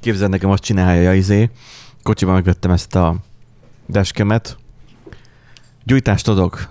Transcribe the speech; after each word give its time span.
Képzeld, 0.00 0.30
nekem 0.30 0.50
azt 0.50 0.62
csinálja 0.62 1.14
izé. 1.14 1.50
Kocsiban 2.02 2.34
megvettem 2.34 2.70
ezt 2.70 2.94
a 2.94 3.16
deskemet. 3.86 4.56
Gyújtást 5.84 6.28
adok. 6.28 6.68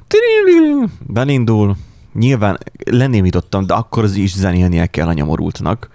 Belindul. 1.07 1.75
Nyilván 2.13 2.57
lenémítottam, 2.85 3.65
de 3.65 3.73
akkor 3.73 4.03
az 4.03 4.15
is 4.15 4.35
zenélnie 4.35 4.85
kell 4.85 5.07
a 5.07 5.13
nyomorultnak. 5.13 5.89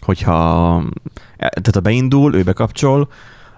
Hogyha 0.00 0.82
tehát 1.36 1.74
ha 1.74 1.80
beindul, 1.80 2.34
ő 2.34 2.42
bekapcsol, 2.42 3.08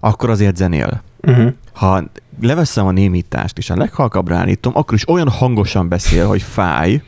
akkor 0.01 0.30
azért 0.30 0.57
zenél. 0.57 1.03
Uh-huh. 1.23 1.53
Ha 1.73 2.03
leveszem 2.41 2.87
a 2.87 2.91
némítást, 2.91 3.59
és 3.59 3.71
a 3.71 3.77
leghalkabbra 3.77 4.37
állítom, 4.37 4.73
akkor 4.77 4.95
is 4.95 5.09
olyan 5.09 5.29
hangosan 5.29 5.89
beszél, 5.89 6.27
hogy 6.27 6.43
fáj. 6.43 7.03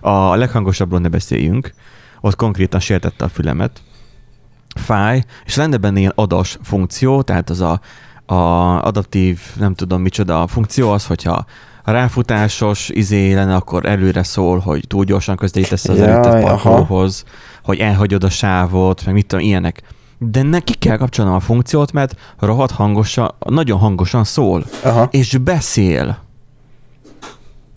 A 0.00 0.34
leghangosabbról 0.34 1.00
ne 1.00 1.08
beszéljünk. 1.08 1.74
Ott 2.20 2.36
konkrétan 2.36 2.80
sértette 2.80 3.24
a 3.24 3.28
fülemet. 3.28 3.82
Fáj, 4.78 5.24
és 5.44 5.56
lenne 5.56 5.76
benne 5.76 5.98
ilyen 5.98 6.12
adas 6.14 6.58
funkció, 6.62 7.22
tehát 7.22 7.50
az 7.50 7.60
a, 7.60 7.80
a 8.26 8.34
adaptív, 8.84 9.40
nem 9.58 9.74
tudom 9.74 10.02
micsoda 10.02 10.42
a 10.42 10.46
funkció 10.46 10.90
az, 10.90 11.06
hogyha 11.06 11.44
ráfutásos 11.84 12.88
izé 12.88 13.34
lenne, 13.34 13.54
akkor 13.54 13.86
előre 13.86 14.22
szól, 14.22 14.58
hogy 14.58 14.84
túl 14.86 15.04
gyorsan 15.04 15.36
közdelítesz 15.36 15.88
az 15.88 15.98
ja, 15.98 16.04
előttet 16.04 16.42
parkolóhoz, 16.42 17.24
hogy 17.62 17.78
elhagyod 17.78 18.24
a 18.24 18.30
sávot, 18.30 19.04
meg 19.04 19.14
mit 19.14 19.26
tudom, 19.26 19.44
ilyenek 19.44 19.82
de 20.18 20.42
neki 20.42 20.74
kell 20.74 20.96
kapcsolnom 20.96 21.34
a 21.34 21.40
funkciót, 21.40 21.92
mert 21.92 22.16
rohadt 22.38 22.70
hangosan, 22.70 23.34
nagyon 23.38 23.78
hangosan 23.78 24.24
szól, 24.24 24.64
Aha. 24.84 25.08
és 25.10 25.36
beszél. 25.36 26.18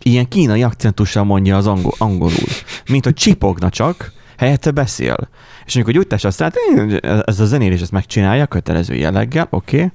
Ilyen 0.04 0.28
kínai 0.28 0.64
akcentussal 0.64 1.24
mondja 1.24 1.58
az 1.58 1.68
angol, 1.68 1.94
angolul, 1.98 2.48
mint 2.90 3.04
hogy 3.04 3.14
csipogna 3.14 3.70
csak, 3.70 4.12
helyette 4.42 4.72
beszél. 4.72 5.30
És 5.66 5.76
amikor 5.76 5.94
gyújtás 5.94 6.24
azt 6.24 6.42
hát 6.42 6.56
ez 7.26 7.40
a 7.40 7.46
zenélés 7.46 7.82
ezt 7.82 7.92
megcsinálja 7.92 8.46
kötelező 8.46 8.96
jelleggel, 8.96 9.48
oké, 9.50 9.76
okay. 9.76 9.92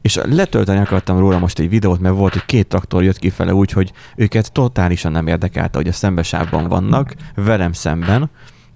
és 0.00 0.20
letölteni 0.24 0.78
akartam 0.78 1.18
róla 1.18 1.38
most 1.38 1.58
egy 1.58 1.68
videót, 1.68 2.00
mert 2.00 2.14
volt, 2.14 2.32
hogy 2.32 2.44
két 2.44 2.66
traktor 2.66 3.02
jött 3.02 3.18
kifele 3.18 3.54
úgy, 3.54 3.72
hogy 3.72 3.92
őket 4.16 4.52
totálisan 4.52 5.12
nem 5.12 5.26
érdekelte, 5.26 5.78
hogy 5.78 5.88
a 5.88 5.92
szembesávban 5.92 6.68
vannak, 6.68 7.14
velem 7.34 7.72
szemben, 7.72 8.30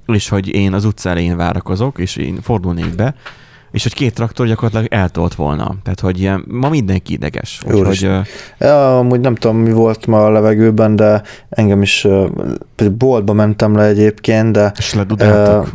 és 0.06 0.28
hogy 0.28 0.48
én 0.48 0.72
az 0.72 0.84
utca 0.84 1.10
elején 1.10 1.36
várakozok, 1.36 1.98
és 1.98 2.16
én 2.16 2.40
fordulnék 2.40 2.94
be, 2.94 3.14
és 3.72 3.82
hogy 3.82 3.94
két 3.94 4.14
traktor 4.14 4.46
gyakorlatilag 4.46 4.86
eltolt 4.92 5.34
volna. 5.34 5.74
Tehát, 5.82 6.00
hogy 6.00 6.20
ilyen, 6.20 6.44
ma 6.48 6.68
mindenki 6.68 7.12
ideges. 7.12 7.60
Úgyhogy, 7.66 8.10
ja, 8.58 8.98
amúgy 8.98 9.20
nem 9.20 9.34
tudom, 9.34 9.56
mi 9.56 9.72
volt 9.72 10.06
ma 10.06 10.24
a 10.24 10.30
levegőben, 10.30 10.96
de 10.96 11.22
engem 11.48 11.82
is 11.82 12.06
boltba 12.98 13.32
mentem 13.32 13.76
le 13.76 13.84
egyébként, 13.84 14.52
de 14.52 14.72
és 14.78 14.94
uh, 14.94 15.66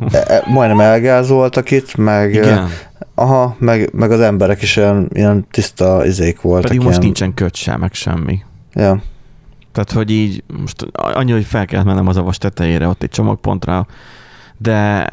majdnem 0.45 0.79
elgázoltak 0.79 1.71
itt, 1.71 1.95
meg 1.95 2.33
Igen. 2.33 2.69
Aha, 3.15 3.55
meg, 3.59 3.89
meg 3.93 4.11
az 4.11 4.19
emberek 4.19 4.61
is 4.61 4.75
ilyen, 4.75 5.09
ilyen 5.13 5.47
tiszta 5.51 6.05
izék 6.05 6.41
voltak. 6.41 6.61
Pedig 6.61 6.79
ilyen... 6.79 6.91
most 6.91 7.01
nincsen 7.01 7.33
köt 7.33 7.55
sem, 7.55 7.79
meg 7.79 7.93
semmi. 7.93 8.39
Ja. 8.73 9.01
Tehát, 9.71 9.91
hogy 9.91 10.11
így 10.11 10.43
most 10.63 10.87
annyi, 10.91 11.31
hogy 11.31 11.45
fel 11.45 11.65
kellett 11.65 11.85
mennem 11.85 12.07
az 12.07 12.17
avas 12.17 12.37
tetejére, 12.37 12.87
ott 12.87 13.03
egy 13.03 13.09
csomagpontra, 13.09 13.87
de 14.57 15.07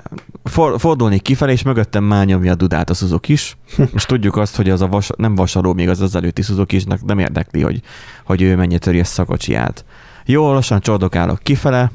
for, 0.44 0.80
fordulnék 0.80 1.22
kifelé, 1.22 1.52
és 1.52 1.62
mögöttem 1.62 2.04
már 2.04 2.26
nyomja 2.26 2.52
a 2.52 2.54
dudát 2.54 2.90
a 2.90 2.94
Suzuki 2.94 3.32
is. 3.32 3.56
Most 3.92 4.08
tudjuk 4.08 4.36
azt, 4.36 4.56
hogy 4.56 4.70
az 4.70 4.80
a 4.80 4.86
vas, 4.86 5.10
nem 5.16 5.34
vasaló 5.34 5.72
még 5.72 5.88
az 5.88 6.00
az 6.00 6.16
előtti 6.16 6.42
Suzuki 6.42 6.76
isnak 6.76 7.04
nem 7.04 7.18
érdekli, 7.18 7.62
hogy, 7.62 7.80
hogy 8.24 8.42
ő 8.42 8.56
mennyit 8.56 8.80
töri 8.80 9.00
a 9.00 9.04
szakocsiját. 9.04 9.84
Jó, 10.24 10.52
lassan 10.52 10.80
csordokálok 10.80 11.38
kifele, 11.42 11.90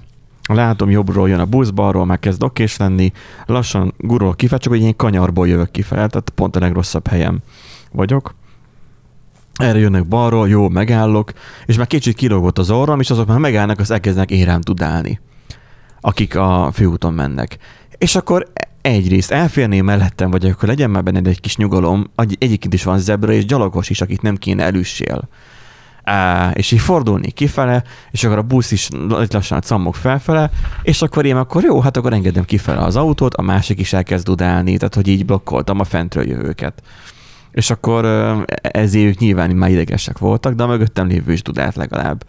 látom 0.48 0.90
jobbról 0.90 1.30
jön 1.30 1.40
a 1.40 1.46
busz, 1.46 1.70
balról 1.70 2.06
már 2.06 2.20
kezd 2.20 2.44
okés 2.44 2.78
lenni, 2.78 3.12
lassan 3.46 3.94
gurul 3.98 4.36
kifele, 4.36 4.60
csak 4.60 4.72
hogy 4.72 4.82
én 4.82 4.96
kanyarból 4.96 5.48
jövök 5.48 5.72
kifele, 5.72 6.08
tehát 6.08 6.30
pont 6.30 6.56
a 6.56 6.60
legrosszabb 6.60 7.08
helyem 7.08 7.40
vagyok. 7.92 8.36
Erre 9.56 9.80
jönnek 9.80 10.08
balról, 10.08 10.50
jó, 10.50 10.70
megállok, 10.70 11.34
és 11.66 11.78
már 11.78 11.88
kicsit 11.88 12.16
kilógott 12.16 12.58
az 12.58 12.72
orrom, 12.72 13.00
és 13.00 13.10
azok 13.10 13.28
már 13.28 13.38
megállnak, 13.38 13.80
az 13.80 13.92
elkezdnek 13.92 14.32
érám 14.32 14.62
tudálni 14.62 15.20
akik 16.02 16.36
a 16.36 16.70
főúton 16.74 17.14
mennek. 17.14 17.58
És 17.98 18.16
akkor 18.16 18.52
egyrészt 18.82 19.32
elférném 19.32 19.86
mellettem, 19.86 20.32
vagy 20.32 20.46
akkor 20.46 20.68
legyen 20.68 20.90
már 20.90 21.04
benned 21.04 21.28
egy 21.28 21.42
kis 21.42 21.58
nyugalom, 21.58 22.12
egyébként 22.16 22.74
is 22.74 22.84
van 22.84 23.00
zebra 23.00 23.32
és 23.32 23.46
gyalogos 23.46 23.90
is, 23.90 24.02
akit 24.02 24.22
nem 24.22 24.36
kéne 24.36 24.64
elüssél. 24.64 25.30
És 26.54 26.72
így 26.72 26.80
fordulni 26.80 27.32
kifele, 27.32 27.84
és 28.12 28.24
akkor 28.24 28.38
a 28.38 28.42
busz 28.42 28.72
is 28.72 28.90
lassan 29.30 29.62
cammog 29.62 29.96
felfele, 29.96 30.50
és 30.82 31.02
akkor 31.02 31.26
én 31.26 31.36
akkor 31.36 31.64
jó, 31.64 31.80
hát 31.80 31.98
akkor 31.98 32.14
engedem 32.14 32.44
kifele 32.44 32.80
az 32.80 32.96
autót, 32.96 33.34
a 33.34 33.42
másik 33.42 33.80
is 33.80 33.94
elkezd 33.94 34.26
dudálni, 34.26 34.78
tehát 34.78 34.96
hogy 34.96 35.08
így 35.08 35.26
blokkoltam 35.26 35.80
a 35.80 35.84
fentről 35.84 36.28
jövőket. 36.28 36.82
És 37.52 37.70
akkor 37.70 38.06
ezért 38.62 39.06
ők 39.06 39.18
nyilván 39.18 39.50
már 39.50 39.70
idegesek 39.70 40.18
voltak, 40.18 40.54
de 40.54 40.64
a 40.64 40.68
mögöttem 40.68 41.08
lévő 41.08 41.32
is 41.32 41.42
dudált 41.42 41.76
legalább 41.76 42.24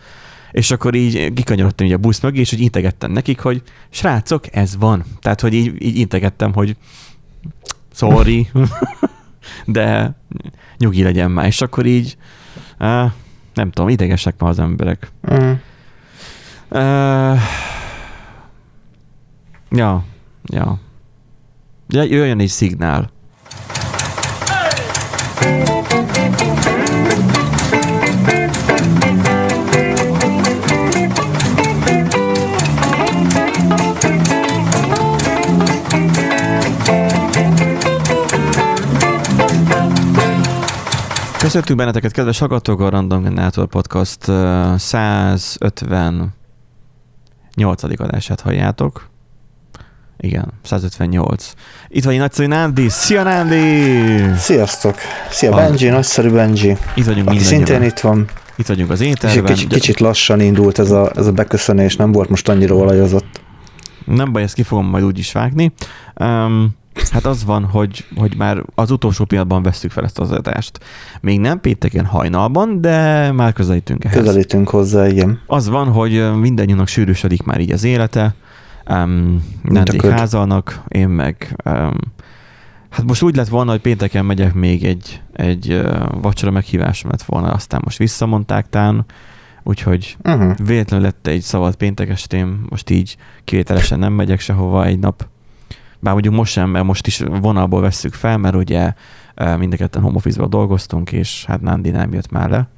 és 0.53 0.71
akkor 0.71 0.95
így 0.95 1.33
kikanyarodtam 1.33 1.87
így 1.87 1.93
a 1.93 1.99
busz 1.99 2.21
mögé, 2.21 2.41
és 2.41 2.51
hogy 2.51 2.61
integettem 2.61 3.13
nekik, 3.13 3.41
hogy 3.41 3.63
srácok, 3.91 4.55
ez 4.57 4.77
van. 4.77 5.05
Tehát, 5.21 5.41
hogy 5.41 5.55
így, 5.55 5.83
így 5.83 5.97
integettem, 5.97 6.53
hogy 6.53 6.77
sorry, 7.93 8.51
de 9.67 10.15
nyugi 10.79 11.03
legyen 11.03 11.31
már. 11.31 11.47
És 11.47 11.61
akkor 11.61 11.87
így, 11.87 12.17
uh, 12.81 13.11
nem 13.55 13.71
tudom, 13.71 13.89
idegesek 13.89 14.35
ma 14.39 14.49
az 14.49 14.59
emberek. 14.59 15.11
Uh-huh. 15.23 15.59
Uh, 16.71 17.41
ja, 19.71 20.05
ja. 20.45 20.79
Jöjjön 21.89 22.41
egy 22.41 22.49
szignál. 22.49 23.11
Köszöntünk 41.41 41.79
benneteket, 41.79 42.13
kedves 42.13 42.39
hallgatók, 42.39 42.81
a 42.81 42.89
Random 42.89 43.23
Generator 43.23 43.67
Podcast 43.67 44.19
158. 44.77 46.33
adását 47.97 48.41
halljátok. 48.41 49.09
Igen, 50.19 50.53
158. 50.63 51.53
Itt 51.89 52.05
vagy 52.05 52.19
nagyszerű 52.19 52.49
Nándi. 52.49 52.89
Szia 52.89 53.23
Nándi! 53.23 54.35
Sziasztok! 54.37 54.95
Szia 55.31 55.55
Benji, 55.55 55.89
a... 55.89 55.93
nagyszerű 55.93 56.31
Benji. 56.31 56.77
Itt 56.95 57.05
vagyunk 57.05 57.29
Aki 57.29 57.39
szintén 57.39 57.83
itt 57.83 57.99
van. 57.99 58.29
Itt 58.57 58.67
vagyunk 58.67 58.91
az 58.91 59.01
ételben. 59.01 59.45
kicsit, 59.45 59.69
kicsit 59.69 60.01
lassan 60.01 60.41
indult 60.41 60.79
ez 60.79 60.91
a, 60.91 61.11
ez 61.17 61.27
a 61.27 61.33
beköszönés, 61.33 61.97
nem 61.97 62.13
volt 62.13 62.29
most 62.29 62.49
annyira 62.49 62.75
olajozott. 62.75 63.41
Nem 64.05 64.33
baj, 64.33 64.43
ezt 64.43 64.55
ki 64.55 64.63
fogom 64.63 64.87
majd 64.87 65.05
úgy 65.05 65.19
is 65.19 65.33
vágni. 65.33 65.73
Um, 66.15 66.79
Hát 67.09 67.27
az 67.27 67.45
van, 67.45 67.65
hogy, 67.65 68.05
hogy 68.17 68.37
már 68.37 68.65
az 68.75 68.91
utolsó 68.91 69.25
pillanatban 69.25 69.63
veszük 69.63 69.91
fel 69.91 70.05
ezt 70.05 70.19
az 70.19 70.31
adást. 70.31 70.81
Még 71.21 71.41
nem 71.41 71.61
pénteken 71.61 72.05
hajnalban, 72.05 72.81
de 72.81 73.33
már 73.33 73.53
közelítünk 73.53 74.05
ehhez. 74.05 74.19
Közelítünk 74.19 74.69
hozzá, 74.69 75.09
igen. 75.09 75.41
Az 75.47 75.69
van, 75.69 75.89
hogy 75.89 76.39
mindannyiunknak 76.39 76.89
sűrűsödik 76.89 77.43
már 77.43 77.61
így 77.61 77.73
az 77.73 77.85
élete. 77.85 78.35
Um, 78.91 79.45
Nendék 79.63 80.07
házalnak, 80.07 80.83
én 80.89 81.09
meg 81.09 81.57
um, 81.65 81.97
Hát 82.91 83.05
most 83.05 83.23
úgy 83.23 83.37
lett 83.37 83.49
volna, 83.49 83.71
hogy 83.71 83.81
pénteken 83.81 84.25
megyek 84.25 84.55
még 84.55 84.85
egy, 84.85 85.23
egy 85.33 85.73
uh, 85.73 86.21
vacsora 86.21 86.53
meghívásom 86.53 87.11
lett 87.11 87.23
volna, 87.23 87.53
aztán 87.53 87.81
most 87.85 87.99
visszamondták 87.99 88.69
tán, 88.69 89.05
úgyhogy 89.63 90.17
uh-huh. 90.25 90.57
véletlenül 90.67 91.07
lett 91.07 91.27
egy 91.27 91.41
szabad 91.41 91.77
péntekestém, 91.77 92.67
most 92.69 92.91
így 92.91 93.17
kivételesen 93.45 93.99
nem 93.99 94.13
megyek 94.13 94.41
sehova 94.41 94.85
egy 94.85 94.99
nap. 94.99 95.29
Bár 96.01 96.13
mondjuk 96.13 96.35
most 96.35 96.53
sem, 96.53 96.71
mert 96.71 96.85
most 96.85 97.07
is 97.07 97.19
vonalból 97.19 97.81
vesszük 97.81 98.15
fel, 98.15 98.39
mert 98.39 98.55
ugye 98.55 98.93
mind 99.59 99.73
a 99.73 99.77
ketten 99.77 100.03
home 100.03 100.17
office 100.17 100.47
dolgoztunk, 100.47 101.13
és 101.13 101.45
hát 101.45 101.61
Nandi 101.61 101.91
nem 101.91 102.13
jött 102.13 102.31
már 102.31 102.51
le. 102.51 102.69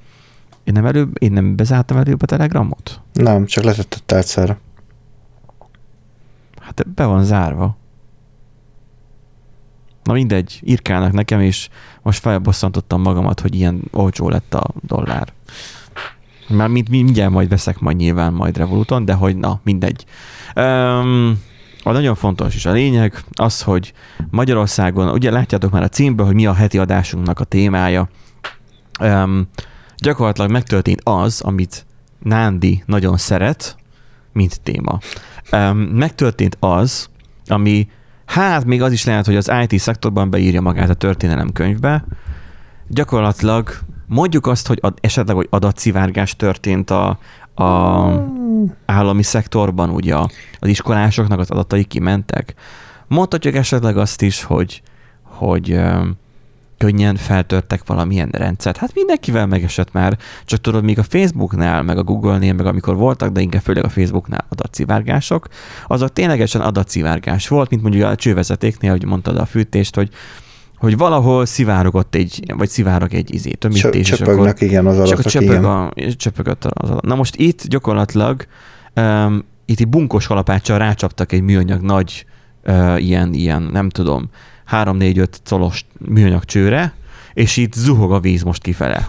Én 0.64 0.72
nem, 0.72 0.86
előbb, 0.86 1.22
én 1.22 1.32
nem 1.32 1.56
bezártam 1.56 1.96
előbb 1.96 2.22
a 2.22 2.26
telegramot? 2.26 3.00
Nem, 3.12 3.46
csak 3.46 3.64
letetett 3.64 4.12
egyszer. 4.12 4.56
Hát 6.60 6.88
be 6.94 7.04
van 7.04 7.24
zárva. 7.24 7.76
Na 10.02 10.12
mindegy, 10.12 10.60
írkálnak 10.64 11.12
nekem, 11.12 11.40
és 11.40 11.68
most 12.02 12.20
felbosszantottam 12.20 13.00
magamat, 13.00 13.40
hogy 13.40 13.54
ilyen 13.54 13.82
olcsó 13.90 14.28
lett 14.28 14.54
a 14.54 14.70
dollár. 14.80 15.32
Már 16.48 16.68
mind, 16.68 16.88
mindjárt 16.88 17.30
majd 17.30 17.48
veszek 17.48 17.78
majd 17.78 17.96
nyilván 17.96 18.32
majd 18.32 18.56
Revoluton, 18.56 19.04
de 19.04 19.12
hogy 19.12 19.36
na, 19.36 19.60
mindegy. 19.62 20.04
Um, 20.56 21.42
a 21.82 21.92
nagyon 21.92 22.14
fontos 22.14 22.54
is 22.54 22.66
a 22.66 22.72
lényeg 22.72 23.24
az, 23.32 23.62
hogy 23.62 23.92
Magyarországon, 24.30 25.08
ugye 25.08 25.30
látjátok 25.30 25.70
már 25.70 25.82
a 25.82 25.88
címből, 25.88 26.26
hogy 26.26 26.34
mi 26.34 26.46
a 26.46 26.54
heti 26.54 26.78
adásunknak 26.78 27.40
a 27.40 27.44
témája. 27.44 28.08
Um, 29.00 29.48
gyakorlatilag 29.96 30.50
megtörtént 30.50 31.00
az, 31.04 31.40
amit 31.40 31.86
Nándi 32.18 32.82
nagyon 32.86 33.16
szeret, 33.16 33.76
mint 34.32 34.60
téma. 34.60 34.98
Um, 35.52 35.78
megtörtént 35.78 36.56
az, 36.60 37.08
ami 37.46 37.88
Hát 38.32 38.64
még 38.64 38.82
az 38.82 38.92
is 38.92 39.04
lehet, 39.04 39.26
hogy 39.26 39.36
az 39.36 39.52
IT 39.62 39.78
szektorban 39.80 40.30
beírja 40.30 40.60
magát 40.60 40.88
a 40.88 40.94
történelemkönyvbe. 40.94 42.04
Gyakorlatilag 42.88 43.70
mondjuk 44.06 44.46
azt, 44.46 44.66
hogy 44.66 44.78
ad, 44.80 44.98
esetleg 45.00 45.36
hogy 45.36 45.46
adatszivárgás 45.50 46.36
történt 46.36 46.90
a, 46.90 47.18
a 47.54 48.08
állami 48.86 49.22
szektorban, 49.22 49.90
ugye 49.90 50.16
az 50.58 50.68
iskolásoknak 50.68 51.38
az 51.38 51.50
adatai 51.50 51.84
kimentek. 51.84 52.54
Mondhatjuk 53.08 53.54
esetleg 53.54 53.96
azt 53.96 54.22
is, 54.22 54.42
hogy, 54.42 54.82
hogy 55.22 55.80
könnyen 56.78 57.16
feltörtek 57.16 57.86
valamilyen 57.86 58.28
rendszert. 58.32 58.76
Hát 58.76 58.94
mindenkivel 58.94 59.46
megesett 59.46 59.92
már, 59.92 60.18
csak 60.44 60.60
tudod, 60.60 60.84
még 60.84 60.98
a 60.98 61.02
Facebooknál, 61.02 61.82
meg 61.82 61.98
a 61.98 62.02
Google-nél, 62.02 62.52
meg 62.52 62.66
amikor 62.66 62.96
voltak, 62.96 63.32
de 63.32 63.40
inkább 63.40 63.62
főleg 63.62 63.84
a 63.84 63.88
Facebooknál 63.88 64.44
adatszivárgások, 64.48 65.48
azok 65.86 66.12
ténylegesen 66.12 66.60
adatszivárgás 66.60 67.48
volt, 67.48 67.70
mint 67.70 67.82
mondjuk 67.82 68.04
a 68.04 68.14
csővezetéknél, 68.14 68.90
hogy 68.90 69.04
mondtad 69.04 69.36
a 69.36 69.44
fűtést, 69.44 69.94
hogy 69.94 70.10
hogy 70.82 70.96
valahol 70.96 71.46
szivárogott 71.46 72.14
egy, 72.14 72.52
vagy 72.56 72.68
szivárog 72.68 73.14
egy 73.14 73.34
izé, 73.34 73.50
tömítés. 73.50 74.08
Csöpögnek, 74.08 74.54
akkor, 74.54 74.62
igen, 74.62 74.86
az 74.86 74.98
adatok, 74.98 75.24
csöpög. 75.24 75.64
A, 75.64 75.92
csöpögött 76.16 76.64
az 76.64 76.90
adat. 76.90 77.02
Na 77.02 77.14
most 77.14 77.36
itt 77.36 77.66
gyakorlatilag 77.66 78.46
um, 78.96 79.44
itt 79.64 79.80
egy 79.80 79.88
bunkos 79.88 80.26
kalapáccsal 80.26 80.78
rácsaptak 80.78 81.32
egy 81.32 81.42
műanyag 81.42 81.80
nagy 81.80 82.26
uh, 82.64 83.04
ilyen, 83.04 83.32
ilyen, 83.32 83.62
nem 83.62 83.88
tudom, 83.88 84.30
3-4-5 84.70 85.26
colos 85.48 85.84
műanyag 85.98 86.44
csőre, 86.44 86.94
és 87.32 87.56
itt 87.56 87.72
zuhog 87.72 88.12
a 88.12 88.20
víz 88.20 88.42
most 88.42 88.62
kifele. 88.62 89.08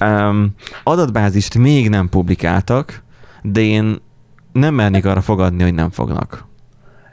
Um, 0.00 0.54
adatbázist 0.82 1.58
még 1.58 1.88
nem 1.88 2.08
publikáltak, 2.08 3.02
de 3.42 3.60
én 3.60 3.96
nem 4.52 4.74
mernék 4.74 5.04
arra 5.04 5.20
fogadni, 5.20 5.62
hogy 5.62 5.74
nem 5.74 5.90
fognak. 5.90 6.45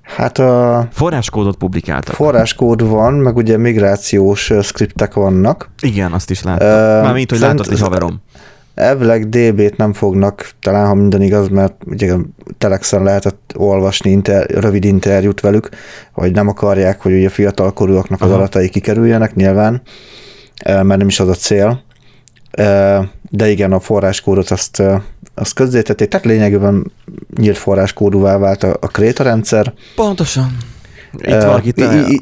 Hát 0.04 0.38
a... 0.38 0.88
Forráskódot 0.92 1.56
publikáltak. 1.56 2.16
Forráskód 2.16 2.90
van, 2.90 3.14
meg 3.14 3.36
ugye 3.36 3.58
migrációs 3.58 4.52
skriptek 4.62 5.14
vannak. 5.14 5.70
Igen, 5.82 6.12
azt 6.12 6.30
is 6.30 6.44
láttam. 6.44 6.68
Uh, 6.68 7.04
Mármint, 7.04 7.30
hogy 7.30 7.40
látott 7.40 7.68
egy 7.68 7.80
haverom. 7.80 8.22
Elvileg 8.76 9.30
DB-t 9.30 9.78
nem 9.78 9.94
fognak, 9.94 10.50
talán 10.60 10.88
ha 10.88 10.94
minden 10.94 11.22
igaz, 11.22 11.48
mert 11.48 11.74
ugye 11.86 12.14
Telexen 12.58 13.04
lehetett 13.04 13.54
olvasni 13.56 14.10
inter, 14.10 14.50
rövid 14.50 14.84
interjút 14.84 15.40
velük, 15.42 15.70
hogy 16.12 16.32
nem 16.32 16.48
akarják, 16.48 17.02
hogy 17.02 17.12
ugye 17.12 17.30
fiatalkorúaknak 17.30 18.22
az 18.22 18.30
Aha. 18.30 18.38
adatai 18.38 18.70
kikerüljenek 18.70 19.36
nyilván, 19.36 19.82
mert 20.66 20.98
nem 20.98 21.08
is 21.08 21.20
az 21.20 21.28
a 21.28 21.34
cél. 21.34 21.84
De 23.30 23.50
igen, 23.50 23.72
a 23.72 23.80
forráskódot 23.80 24.50
azt, 24.50 24.84
azt 25.36 25.54
közzétették, 25.54 26.08
tehát 26.08 26.26
lényegében 26.26 26.92
nyílt 27.38 27.58
forráskódúvá 27.58 28.38
vált 28.38 28.64
a, 28.64 28.78
a 28.80 28.88
Kréta 28.88 29.24
rendszer. 29.24 29.74
Pontosan. 29.96 30.58
Itt 31.64 31.80
így, 31.82 32.10
így, 32.10 32.22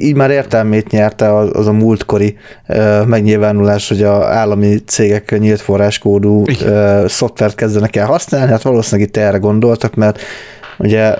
így 0.00 0.14
már 0.14 0.30
értelmét 0.30 0.90
nyerte 0.90 1.36
az, 1.36 1.50
az 1.52 1.66
a 1.66 1.72
múltkori 1.72 2.36
uh, 2.68 3.06
megnyilvánulás, 3.06 3.88
hogy 3.88 4.02
a 4.02 4.24
állami 4.24 4.76
cégek 4.86 5.38
nyílt 5.38 5.60
forráskódú 5.60 6.42
uh, 6.42 7.06
szoftvert 7.06 7.54
kezdenek 7.54 7.96
el 7.96 8.06
használni, 8.06 8.50
hát 8.50 8.62
valószínűleg 8.62 9.08
itt 9.08 9.16
erre 9.16 9.38
gondoltak, 9.38 9.94
mert 9.94 10.20
ugye 10.78 11.14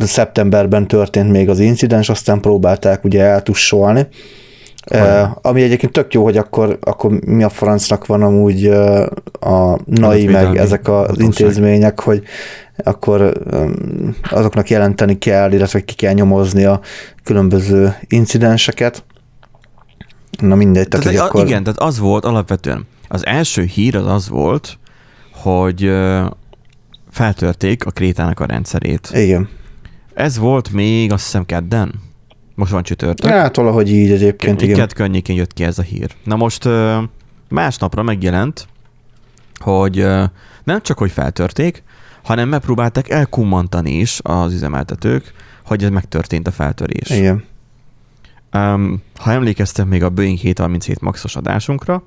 szeptemberben 0.00 0.88
történt 0.88 1.30
még 1.30 1.48
az 1.48 1.58
incidens, 1.58 2.08
aztán 2.08 2.40
próbálták 2.40 3.04
ugye 3.04 3.22
eltussolni, 3.22 4.06
Uh, 4.90 5.28
ami 5.42 5.62
egyébként 5.62 5.92
tök 5.92 6.14
jó, 6.14 6.24
hogy 6.24 6.36
akkor, 6.36 6.78
akkor 6.80 7.10
mi 7.10 7.42
a 7.42 7.48
francnak 7.48 8.06
van 8.06 8.22
amúgy 8.22 8.68
uh, 8.68 9.06
a 9.40 9.78
NAI, 9.84 10.26
meg 10.26 10.56
ezek 10.56 10.88
az 10.88 11.20
intézmények, 11.20 12.00
hogy 12.00 12.22
akkor 12.76 13.32
azoknak 14.30 14.70
jelenteni 14.70 15.18
kell, 15.18 15.52
illetve 15.52 15.80
ki 15.80 15.94
kell 15.94 16.12
nyomozni 16.12 16.64
a 16.64 16.80
különböző 17.24 17.94
incidenseket. 18.08 19.04
Na 20.40 20.54
mindegy. 20.54 20.88
Tehát, 20.88 21.06
tehát 21.06 21.20
akkor... 21.20 21.46
Igen, 21.46 21.62
tehát 21.62 21.78
az 21.78 21.98
volt 21.98 22.24
alapvetően. 22.24 22.86
Az 23.08 23.26
első 23.26 23.62
hír 23.62 23.96
az 23.96 24.06
az 24.06 24.28
volt, 24.28 24.78
hogy 25.32 25.90
feltörték 27.10 27.86
a 27.86 27.90
Krétának 27.90 28.40
a 28.40 28.44
rendszerét. 28.44 29.10
Igen. 29.12 29.48
Ez 30.14 30.38
volt 30.38 30.72
még 30.72 31.12
azt 31.12 31.24
hiszem 31.24 31.46
kedden? 31.46 31.94
Most 32.58 32.72
van 32.72 32.82
csütörtök. 32.82 33.30
Hát 33.30 33.56
valahogy 33.56 33.90
így 33.90 34.10
egyébként, 34.10 34.62
igen. 34.62 34.76
Kett 34.76 34.92
környékén 34.92 35.36
jött 35.36 35.52
ki 35.52 35.64
ez 35.64 35.78
a 35.78 35.82
hír. 35.82 36.14
Na 36.24 36.36
most 36.36 36.68
másnapra 37.48 38.02
megjelent, 38.02 38.68
hogy 39.58 40.06
nem 40.64 40.82
csak, 40.82 40.98
hogy 40.98 41.10
feltörték, 41.10 41.82
hanem 42.22 42.48
megpróbálták 42.48 43.08
elkummantani 43.08 43.90
is 43.90 44.20
az 44.22 44.52
üzemeltetők, 44.52 45.32
hogy 45.64 45.84
ez 45.84 45.90
megtörtént 45.90 46.46
a 46.46 46.50
feltörés. 46.50 47.10
Igen. 47.10 47.44
Um, 48.52 49.02
ha 49.16 49.32
emlékeztek 49.32 49.86
még 49.86 50.02
a 50.02 50.10
Boeing 50.10 50.38
737 50.38 51.00
maxos 51.00 51.36
adásunkra, 51.36 52.02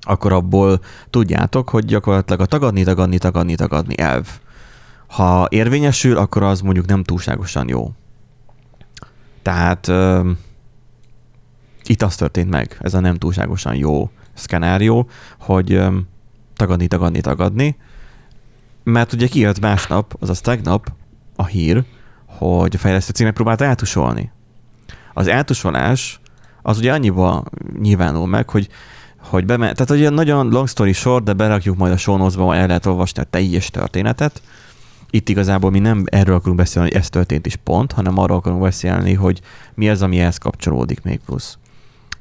akkor 0.00 0.32
abból 0.32 0.80
tudjátok, 1.10 1.68
hogy 1.68 1.84
gyakorlatilag 1.84 2.40
a 2.40 2.46
tagadni, 2.46 2.82
tagadni, 2.82 3.18
tagadni, 3.18 3.54
tagadni 3.54 3.98
elv. 3.98 4.26
Ha 5.06 5.46
érvényesül, 5.50 6.16
akkor 6.16 6.42
az 6.42 6.60
mondjuk 6.60 6.86
nem 6.86 7.02
túlságosan 7.02 7.68
jó. 7.68 7.92
Tehát 9.42 9.88
um, 9.88 10.38
itt 11.84 12.02
az 12.02 12.16
történt 12.16 12.50
meg, 12.50 12.76
ez 12.80 12.94
a 12.94 13.00
nem 13.00 13.16
túlságosan 13.16 13.74
jó 13.74 14.10
szkenárió, 14.34 15.08
hogy 15.38 15.74
um, 15.74 16.08
tagadni, 16.56 16.86
tagadni, 16.86 17.20
tagadni, 17.20 17.76
mert 18.84 19.12
ugye 19.12 19.26
kijött 19.26 19.60
másnap, 19.60 20.16
azaz 20.20 20.40
tegnap 20.40 20.92
a 21.36 21.46
hír, 21.46 21.84
hogy 22.26 22.74
a 22.74 22.78
fejlesztő 22.78 23.12
cég 23.12 23.26
megpróbálta 23.26 23.64
eltusolni. 23.64 24.30
Az 25.14 25.26
eltusolás 25.26 26.20
az 26.62 26.78
ugye 26.78 26.92
annyiba 26.92 27.44
nyilvánul 27.80 28.26
meg, 28.26 28.50
hogy 28.50 28.68
hogy 29.22 29.46
bement, 29.46 29.76
tehát 29.76 29.90
ugye 29.90 30.10
nagyon 30.10 30.48
long 30.48 30.68
story 30.68 30.92
short, 30.92 31.24
de 31.24 31.32
berakjuk 31.32 31.76
majd 31.76 31.92
a 31.92 31.96
show 31.96 32.16
notes-ba, 32.16 32.54
el 32.54 32.66
lehet 32.66 32.86
olvasni 32.86 33.22
a 33.22 33.24
teljes 33.24 33.70
történetet. 33.70 34.42
Itt 35.14 35.28
igazából 35.28 35.70
mi 35.70 35.78
nem 35.78 36.04
erről 36.06 36.34
akarunk 36.34 36.56
beszélni, 36.56 36.88
hogy 36.88 36.98
ez 36.98 37.08
történt 37.08 37.46
is 37.46 37.56
pont, 37.56 37.92
hanem 37.92 38.18
arról 38.18 38.36
akarunk 38.36 38.62
beszélni, 38.62 39.14
hogy 39.14 39.40
mi 39.74 39.88
az, 39.88 40.02
ami 40.02 40.20
ehhez 40.20 40.38
kapcsolódik 40.38 41.02
még 41.02 41.20
plusz. 41.26 41.58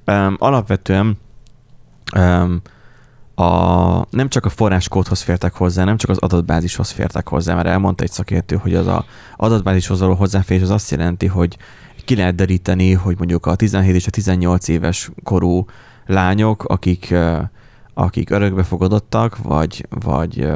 Um, 0.06 0.36
alapvetően 0.40 1.18
um, 2.16 2.62
a, 3.36 4.06
nem 4.10 4.30
csak 4.30 4.46
a 4.46 4.50
forráskódhoz 4.50 5.22
fértek 5.22 5.54
hozzá, 5.54 5.84
nem 5.84 5.98
csak 5.98 6.10
az 6.10 6.18
adatbázishoz 6.18 6.92
fértek 6.92 7.28
hozzá, 7.28 7.56
mert 7.56 7.68
elmondta 7.68 8.04
egy 8.04 8.12
szakértő, 8.12 8.56
hogy 8.56 8.76
az 8.76 8.88
a 8.88 9.06
adatbázishoz 9.36 10.00
való 10.00 10.14
hozzáférés 10.14 10.64
az 10.64 10.70
azt 10.70 10.92
jelenti, 10.92 11.28
hogy 11.28 11.58
ki 12.06 12.16
lehet 12.16 12.36
deríteni, 12.36 12.94
hogy 12.94 13.18
mondjuk 13.18 13.46
a 13.46 13.56
17 13.56 13.96
és 13.96 14.08
a 14.08 14.10
18 14.10 14.68
éves 14.68 15.12
korú 15.24 15.66
lányok, 16.06 16.64
akik, 16.64 17.14
akik 17.94 18.30
örökbefogadottak, 18.30 19.38
vagy, 19.38 19.86
vagy, 19.90 20.48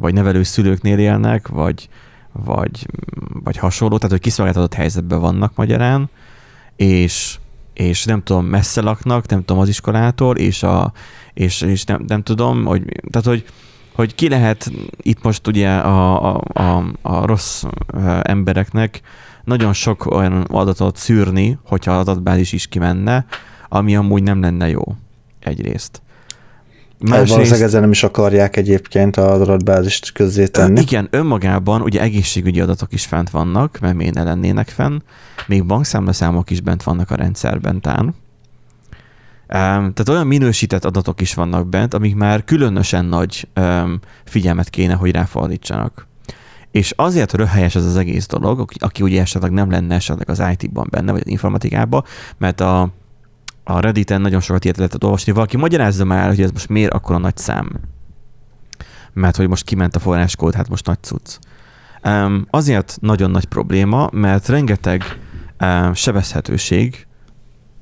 vagy 0.00 0.14
nevelő 0.14 0.42
szülőknél 0.42 0.98
élnek, 0.98 1.48
vagy, 1.48 1.88
vagy, 2.32 2.86
vagy 3.44 3.56
hasonló, 3.56 3.96
tehát 3.96 4.10
hogy 4.10 4.20
kiszolgáltatott 4.20 4.74
helyzetben 4.74 5.20
vannak 5.20 5.56
magyarán, 5.56 6.10
és, 6.76 7.38
és 7.74 8.04
nem 8.04 8.22
tudom, 8.22 8.44
messze 8.44 8.80
laknak, 8.80 9.28
nem 9.28 9.44
tudom, 9.44 9.62
az 9.62 9.68
iskolától, 9.68 10.36
és, 10.36 10.62
a, 10.62 10.92
és, 11.34 11.60
és 11.60 11.84
nem, 11.84 12.04
nem 12.06 12.22
tudom, 12.22 12.64
hogy, 12.64 12.82
tehát 13.10 13.26
hogy, 13.26 13.44
hogy 13.94 14.14
ki 14.14 14.28
lehet 14.28 14.70
itt 14.96 15.22
most 15.22 15.46
ugye 15.46 15.70
a, 15.70 16.28
a, 16.34 16.42
a, 16.52 16.84
a 17.02 17.26
rossz 17.26 17.64
embereknek 18.22 19.00
nagyon 19.44 19.72
sok 19.72 20.06
olyan 20.06 20.42
adatot 20.42 20.96
szűrni, 20.96 21.58
hogyha 21.64 21.92
az 21.92 22.08
adatbázis 22.08 22.52
is 22.52 22.66
kimenne, 22.66 23.26
ami 23.68 23.96
amúgy 23.96 24.22
nem 24.22 24.40
lenne 24.40 24.68
jó 24.68 24.82
egyrészt. 25.40 26.02
Másrészt, 27.00 27.30
valószínűleg 27.30 27.66
ezzel 27.66 27.80
nem 27.80 27.90
is 27.90 28.02
akarják 28.02 28.56
egyébként 28.56 29.16
az 29.16 29.40
adatbázist 29.40 30.12
tenni. 30.50 30.80
Igen, 30.80 31.08
önmagában 31.10 31.82
ugye 31.82 32.00
egészségügyi 32.00 32.60
adatok 32.60 32.92
is 32.92 33.06
fent 33.06 33.30
vannak, 33.30 33.78
mert 33.80 33.94
miért 33.94 34.14
ne 34.14 34.22
lennének 34.22 34.68
fenn, 34.68 34.98
még 35.46 35.66
bankszámlaszámok 35.66 36.50
is 36.50 36.60
bent 36.60 36.82
vannak 36.82 37.10
a 37.10 37.14
rendszerben 37.14 37.80
tán. 37.80 38.14
Tehát 39.46 40.08
olyan 40.08 40.26
minősített 40.26 40.84
adatok 40.84 41.20
is 41.20 41.34
vannak 41.34 41.68
bent, 41.68 41.94
amik 41.94 42.14
már 42.14 42.44
különösen 42.44 43.04
nagy 43.04 43.48
figyelmet 44.24 44.70
kéne, 44.70 44.94
hogy 44.94 45.10
ráfordítsanak. 45.10 46.08
És 46.70 46.92
azért 46.96 47.32
röhelyes 47.32 47.74
ez 47.74 47.84
az 47.84 47.96
egész 47.96 48.26
dolog, 48.26 48.70
aki 48.78 49.02
ugye 49.02 49.20
esetleg 49.20 49.50
nem 49.50 49.70
lenne 49.70 49.94
esetleg 49.94 50.30
az 50.30 50.42
IT-ban 50.52 50.86
benne, 50.90 51.12
vagy 51.12 51.20
az 51.24 51.30
informatikában, 51.30 52.04
mert 52.38 52.60
a, 52.60 52.88
a 53.64 53.80
Reddit-en 53.80 54.20
nagyon 54.20 54.40
sokat 54.40 54.64
ilyet 54.64 54.76
lehetett 54.76 55.04
olvasni. 55.04 55.32
Valaki 55.32 55.56
magyarázza 55.56 56.04
már, 56.04 56.28
hogy 56.28 56.40
ez 56.40 56.50
most 56.50 56.68
miért 56.68 56.92
akkora 56.92 57.18
nagy 57.18 57.36
szám. 57.36 57.70
Mert 59.12 59.36
hogy 59.36 59.48
most 59.48 59.64
kiment 59.64 59.96
a 59.96 59.98
forráskód, 59.98 60.54
hát 60.54 60.68
most 60.68 60.86
nagy 60.86 61.02
cucc. 61.02 61.38
Um, 62.04 62.46
azért 62.50 62.98
nagyon 63.00 63.30
nagy 63.30 63.44
probléma, 63.44 64.08
mert 64.12 64.48
rengeteg 64.48 65.18
um, 65.60 65.94
sebezhetőség 65.94 67.06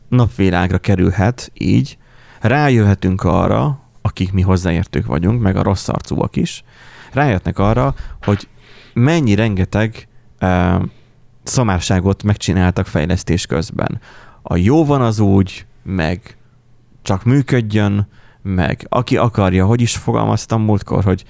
napvilágra 0.09 0.79
kerülhet 0.79 1.51
így, 1.55 1.99
rájöhetünk 2.41 3.23
arra, 3.23 3.81
akik 4.03 4.33
mi 4.33 4.43
hozzáértők 4.43 5.07
vagyunk, 5.07 5.41
meg 5.41 5.57
a 5.57 5.63
rossz 5.63 5.89
arcúak 5.89 6.37
is, 6.37 6.65
rájöhetnek 7.13 7.59
arra, 7.59 7.95
hogy 8.23 8.49
mennyi 8.93 9.35
rengeteg 9.35 10.09
uh, 10.41 10.83
szamárságot 11.43 12.23
megcsináltak 12.23 12.87
fejlesztés 12.87 13.47
közben. 13.47 14.01
A 14.43 14.57
jó 14.57 14.85
van 14.85 15.03
az 15.03 15.19
úgy, 15.19 15.67
meg 15.89 16.37
csak 17.03 17.25
működjön, 17.25 18.09
meg 18.43 18.87
aki 18.89 19.17
akarja, 19.17 19.67
hogy 19.67 19.81
is 19.81 19.97
fogalmaztam 19.97 20.63
múltkor, 20.63 21.05
hogy, 21.05 21.25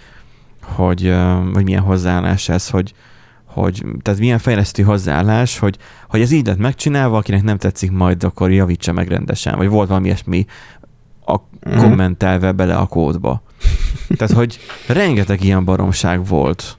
hogy, 0.62 1.14
hogy 1.52 1.64
milyen 1.64 1.82
hozzáállás 1.82 2.48
ez, 2.48 2.68
hogy, 2.70 2.94
hogy 3.44 3.84
tehát 4.02 4.20
milyen 4.20 4.38
fejlesztő 4.38 4.82
hozzáállás, 4.82 5.58
hogy, 5.58 5.78
hogy 6.08 6.20
ez 6.20 6.30
így 6.30 6.46
lett 6.46 6.58
megcsinálva, 6.58 7.16
akinek 7.16 7.42
nem 7.42 7.58
tetszik 7.58 7.90
majd, 7.90 8.24
akkor 8.24 8.52
javítsa 8.52 8.92
meg 8.92 9.08
rendesen, 9.08 9.56
vagy 9.56 9.68
volt 9.68 9.88
valami 9.88 10.06
ilyesmi 10.06 10.46
a 11.24 11.36
mhm. 11.60 11.78
kommentelve 11.78 12.52
bele 12.52 12.76
a 12.76 12.86
kódba. 12.86 13.42
Tehát, 14.16 14.34
hogy 14.34 14.58
rengeteg 14.86 15.44
ilyen 15.44 15.64
baromság 15.64 16.26
volt. 16.26 16.78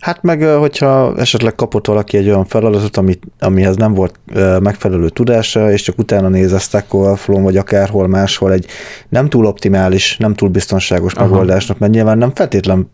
Hát 0.00 0.22
meg, 0.22 0.42
hogyha 0.42 1.16
esetleg 1.16 1.54
kapott 1.54 1.86
valaki 1.86 2.16
egy 2.16 2.28
olyan 2.28 2.44
feladatot, 2.44 2.96
amit, 2.96 3.22
amihez 3.38 3.76
nem 3.76 3.94
volt 3.94 4.20
megfelelő 4.60 5.08
tudása, 5.08 5.72
és 5.72 5.82
csak 5.82 5.98
utána 5.98 6.28
néz 6.28 6.52
a 6.52 6.58
Stack 6.58 6.92
vagy 7.26 7.56
akárhol 7.56 8.06
máshol 8.06 8.52
egy 8.52 8.66
nem 9.08 9.28
túl 9.28 9.46
optimális, 9.46 10.16
nem 10.16 10.34
túl 10.34 10.48
biztonságos 10.48 11.14
Aha. 11.14 11.26
megoldásnak, 11.28 11.78
mert 11.78 11.92
nyilván 11.92 12.18
nem 12.18 12.34
feltétlen 12.34 12.90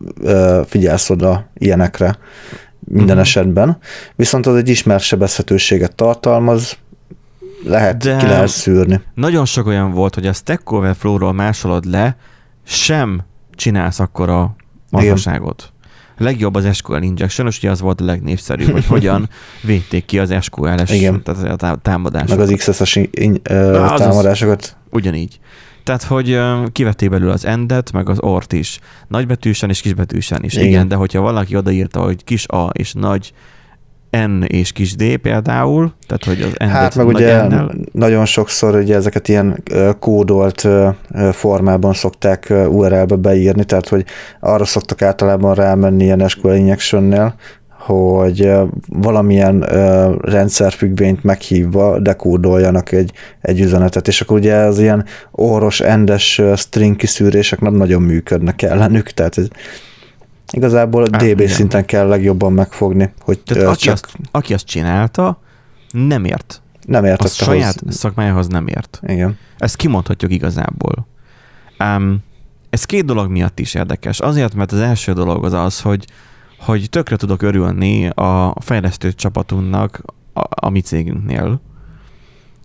figyelsz 0.67 1.11
oda 1.11 1.51
ilyenekre 1.55 2.19
minden 2.81 3.07
uh-huh. 3.07 3.21
esetben, 3.21 3.79
viszont 4.17 4.47
az 4.47 4.57
egy 4.57 4.69
ismert 4.69 5.03
sebezhetőséget 5.03 5.95
tartalmaz, 5.95 6.77
lehet, 7.65 7.97
De 7.97 8.17
ki 8.17 8.27
lehet 8.27 8.49
szűrni. 8.49 9.01
Nagyon 9.15 9.45
sok 9.45 9.67
olyan 9.67 9.93
volt, 9.93 10.15
hogy 10.15 10.27
a 10.27 10.33
Stack 10.33 10.73
Overflow-ról 10.73 11.33
másolod 11.33 11.85
le, 11.85 12.17
sem 12.65 13.23
csinálsz 13.55 14.01
akkor 14.01 14.29
a 14.29 14.57
marhaságot 14.91 15.72
legjobb 16.23 16.55
az 16.55 16.75
SQL 16.75 17.03
injection, 17.03 17.47
és 17.47 17.59
ugye 17.59 17.71
az 17.71 17.81
volt 17.81 18.01
a 18.01 18.05
legnépszerűbb, 18.05 18.71
hogy 18.71 18.87
hogyan 18.87 19.29
védték 19.63 20.05
ki 20.05 20.19
az 20.19 20.35
SQL-es 20.41 20.91
Igen. 20.91 21.23
tehát 21.23 21.63
a 21.63 21.77
támadásokat. 21.77 22.37
Meg 22.37 22.61
az 22.61 22.75
XSS 22.75 22.97
in, 23.11 23.31
uh, 23.33 23.41
támadásokat. 23.97 24.61
Az, 24.63 24.77
ugyanígy. 24.91 25.39
Tehát, 25.85 26.03
hogy 26.03 26.41
kivették 26.73 27.11
belül 27.11 27.31
az 27.31 27.45
endet, 27.45 27.93
meg 27.93 28.09
az 28.09 28.21
ort 28.21 28.53
is. 28.53 28.79
Nagybetűsen 29.09 29.71
és 29.71 29.81
kisbetűsen 29.81 30.45
is. 30.45 30.55
Igen, 30.55 30.67
Igen 30.67 30.89
de 30.89 30.95
hogyha 30.95 31.21
valaki 31.21 31.57
odaírta, 31.57 32.01
hogy 32.01 32.25
kis 32.25 32.47
a 32.47 32.71
és 32.73 32.93
nagy 32.93 33.33
N 34.17 34.43
és 34.43 34.73
kis 34.73 34.95
D 34.97 35.17
például, 35.17 35.93
tehát 36.07 36.25
hogy 36.25 36.41
az 36.43 36.67
N 36.67 36.71
Hát 36.71 36.95
meg 36.95 37.07
ugye 37.07 37.47
N-nel. 37.47 37.75
nagyon 37.93 38.25
sokszor 38.25 38.75
ugye 38.75 38.97
ezeket 38.97 39.29
ilyen 39.29 39.63
kódolt 39.99 40.69
formában 41.33 41.93
szokták 41.93 42.53
URL-be 42.69 43.17
beírni, 43.17 43.65
tehát 43.65 43.89
hogy 43.89 44.05
arra 44.41 44.65
szoktak 44.65 45.03
általában 45.03 45.55
rámenni 45.55 46.05
ilyen 46.05 46.29
SQL 46.29 46.53
injection 46.53 47.35
hogy 47.79 48.53
valamilyen 48.87 49.61
rendszerfüggvényt 50.21 51.23
meghívva 51.23 51.99
dekódoljanak 51.99 52.93
egy, 52.93 53.13
egy 53.41 53.61
üzenetet, 53.61 54.09
és 54.09 54.21
akkor 54.21 54.39
ugye 54.39 54.55
az 54.55 54.79
ilyen 54.79 55.05
orros, 55.31 55.81
endes 55.81 56.41
string 56.57 56.97
kiszűrések 56.97 57.61
nem 57.61 57.75
nagyon 57.75 58.03
működnek 58.03 58.63
ellenük, 58.63 59.11
tehát 59.11 59.39
ez, 59.39 59.49
Igazából 60.53 61.03
a 61.03 61.09
DB 61.09 61.23
igen. 61.23 61.49
szinten 61.49 61.85
kell 61.85 62.07
legjobban 62.07 62.53
megfogni, 62.53 63.13
hogy 63.21 63.41
Tehát 63.41 63.67
aki, 63.67 63.85
csak... 63.85 63.93
azt, 63.93 64.09
aki 64.31 64.55
azt 64.55 64.67
csinálta, 64.67 65.41
nem 65.91 66.25
ért. 66.25 66.63
Nem 66.87 67.05
ért. 67.05 67.23
A 67.23 67.27
saját 67.27 67.81
hoz... 67.81 67.95
szakmájához 67.95 68.47
nem 68.47 68.67
ért. 68.67 69.01
Igen. 69.07 69.39
Ezt 69.59 69.77
kimondhatjuk 69.77 70.33
igazából. 70.33 71.07
Um, 71.79 72.19
ez 72.71 72.85
két 72.85 73.05
dolog 73.05 73.31
miatt 73.31 73.59
is 73.59 73.75
érdekes. 73.75 74.21
Azért, 74.21 74.55
mert 74.55 74.73
az 74.73 74.79
első 74.79 75.13
dolog 75.13 75.45
az 75.45 75.53
az, 75.53 75.81
hogy, 75.81 76.05
hogy 76.59 76.91
tökre 76.91 77.17
tudok 77.17 77.43
örülni 77.43 78.09
a 78.09 78.55
fejlesztő 78.61 79.13
csapatunknak 79.13 80.03
a, 80.33 80.43
a 80.67 80.69
mi 80.69 80.81
cégünknél. 80.81 81.61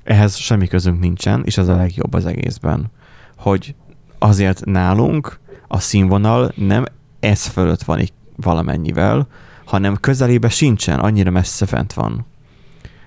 Ehhez 0.04 0.36
semmi 0.36 0.68
közünk 0.68 1.00
nincsen, 1.00 1.42
és 1.46 1.58
ez 1.58 1.68
a 1.68 1.76
legjobb 1.76 2.14
az 2.14 2.26
egészben. 2.26 2.92
Hogy 3.38 3.76
azért 4.18 4.66
nálunk 4.66 5.40
a 5.68 5.80
színvonal 5.80 6.52
nem 6.56 6.86
ez 7.28 7.46
fölött 7.46 7.84
van 7.84 8.00
így 8.00 8.14
valamennyivel, 8.36 9.28
hanem 9.66 9.96
közelébe 9.96 10.50
sincsen, 10.50 11.00
annyira 11.00 11.32
messze 11.32 11.66
fent 11.66 11.94
van. 11.94 12.26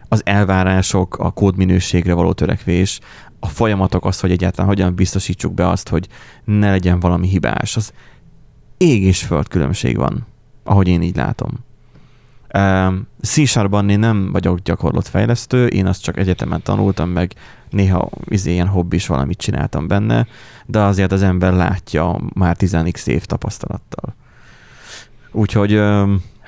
Az 0.09 0.23
elvárások, 0.25 1.19
a 1.19 1.31
kódminőségre 1.31 2.15
való 2.15 2.33
törekvés, 2.33 3.01
a 3.41 3.47
folyamatok 3.47 4.05
az, 4.05 4.21
hogy 4.21 4.31
egyáltalán 4.31 4.69
hogyan 4.69 4.95
biztosítsuk 4.95 5.55
be 5.55 5.69
azt, 5.69 5.89
hogy 5.89 6.09
ne 6.45 6.71
legyen 6.71 7.01
valami 7.01 7.29
hibás, 7.29 7.77
az 7.77 7.93
ég 8.77 9.03
és 9.03 9.23
föld 9.23 9.49
különbség 9.49 9.97
van, 9.97 10.27
ahogy 10.65 10.89
én 10.89 11.03
így 11.03 11.17
látom. 11.17 11.51
C 13.21 13.37
én 13.89 13.99
nem 13.99 14.33
vagyok 14.33 14.59
gyakorlott 14.59 15.07
fejlesztő, 15.07 15.67
én 15.67 15.87
azt 15.87 16.03
csak 16.03 16.17
egyetemen 16.17 16.63
tanultam, 16.63 17.09
meg 17.09 17.35
néha 17.71 18.11
izé, 18.25 18.53
ilyen 18.53 18.69
hobbis 18.69 19.07
valamit 19.07 19.39
csináltam 19.39 19.87
benne, 19.87 20.27
de 20.67 20.81
azért 20.81 21.13
az 21.13 21.23
ember 21.23 21.53
látja 21.53 22.21
már 22.35 22.57
10x 22.59 23.07
év 23.07 23.25
tapasztalattal. 23.25 24.15
Úgyhogy... 25.33 25.81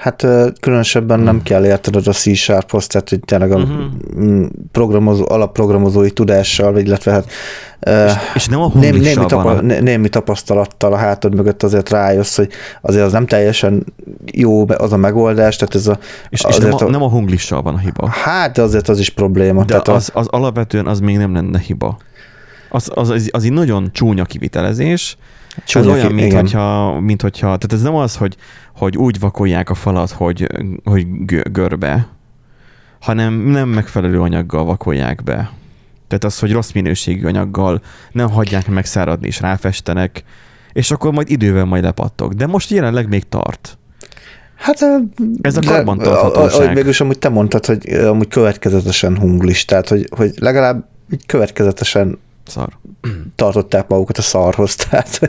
Hát 0.02 0.26
különösebben 0.60 1.20
nem 1.20 1.34
hmm. 1.34 1.42
kell 1.42 1.64
értened 1.64 2.06
a 2.06 2.12
C-Sharphoz, 2.12 2.86
tehát 2.86 3.08
hogy 3.08 3.20
tényleg 3.20 3.52
a 3.52 3.56
uh-huh. 3.56 4.46
programozó, 4.72 5.24
alapprogramozói 5.28 6.10
tudással, 6.10 6.78
illetve 6.78 7.12
hát 7.12 7.30
és, 8.06 8.12
és 8.34 8.46
nem 8.46 8.60
a 8.60 8.70
némi, 8.74 8.98
némi, 8.98 9.26
tapa, 9.26 9.50
a... 9.50 9.60
némi 9.60 10.08
tapasztalattal 10.08 10.92
a 10.92 10.96
hátad 10.96 11.34
mögött 11.34 11.62
azért 11.62 11.90
rájössz, 11.90 12.36
hogy 12.36 12.48
azért 12.80 13.04
az 13.04 13.12
nem 13.12 13.26
teljesen 13.26 13.84
jó 14.32 14.66
az 14.68 14.92
a 14.92 14.96
megoldás, 14.96 15.56
tehát 15.56 15.74
ez 15.74 15.86
a... 15.86 15.98
És, 16.28 16.44
és 16.48 16.56
nem, 16.56 16.72
a, 16.72 16.84
a, 16.84 16.90
nem 16.90 17.02
a 17.02 17.08
hunglissal 17.08 17.62
van 17.62 17.74
a 17.74 17.78
hiba. 17.78 18.08
Hát 18.08 18.58
azért 18.58 18.88
az 18.88 18.98
is 18.98 19.10
probléma. 19.10 19.64
De 19.64 19.66
tehát 19.66 19.88
az, 19.88 20.10
az 20.14 20.26
alapvetően 20.26 20.86
az 20.86 21.00
még 21.00 21.16
nem 21.16 21.34
lenne 21.34 21.58
hiba. 21.58 21.96
Az, 22.68 22.90
az, 22.94 23.10
az, 23.10 23.28
az 23.32 23.44
egy 23.44 23.52
nagyon 23.52 23.88
csúnya 23.92 24.24
kivitelezés, 24.24 25.16
Csúnya, 25.64 25.90
ez 25.90 25.94
olyan, 25.96 26.12
mint 26.12 26.32
hogyha, 26.32 27.00
mint 27.00 27.22
hogyha, 27.22 27.46
tehát 27.46 27.72
ez 27.72 27.82
nem 27.82 27.94
az, 27.94 28.16
hogy, 28.16 28.36
hogy 28.76 28.96
úgy 28.96 29.18
vakolják 29.18 29.70
a 29.70 29.74
falat, 29.74 30.10
hogy, 30.10 30.46
hogy 30.84 31.06
görbe, 31.52 32.08
hanem 33.00 33.34
nem 33.34 33.68
megfelelő 33.68 34.20
anyaggal 34.20 34.64
vakolják 34.64 35.22
be. 35.22 35.50
Tehát 36.08 36.24
az, 36.24 36.38
hogy 36.38 36.52
rossz 36.52 36.72
minőségű 36.72 37.26
anyaggal 37.26 37.82
nem 38.12 38.30
hagyják 38.30 38.68
megszáradni 38.68 39.26
és 39.26 39.40
ráfestenek, 39.40 40.24
és 40.72 40.90
akkor 40.90 41.12
majd 41.12 41.30
idővel 41.30 41.64
majd 41.64 41.82
lepattok. 41.82 42.32
De 42.32 42.46
most 42.46 42.70
jelenleg 42.70 43.08
még 43.08 43.28
tart. 43.28 43.78
Hát 44.56 44.78
ez 45.40 45.56
a 45.56 45.60
karbantarthatóság. 45.60 46.74
Végülis 46.74 47.00
amúgy 47.00 47.18
te 47.18 47.28
mondtad, 47.28 47.66
hogy 47.66 47.88
amúgy 47.88 48.28
következetesen 48.28 49.18
hunglis, 49.18 49.64
tehát 49.64 49.88
hogy, 49.88 50.08
hogy 50.16 50.32
legalább 50.38 50.88
következetesen 51.26 52.18
Szar. 52.52 52.68
tartották 53.34 53.88
magukat 53.88 54.18
a 54.18 54.22
szarhoz, 54.22 54.74
tehát 54.90 55.20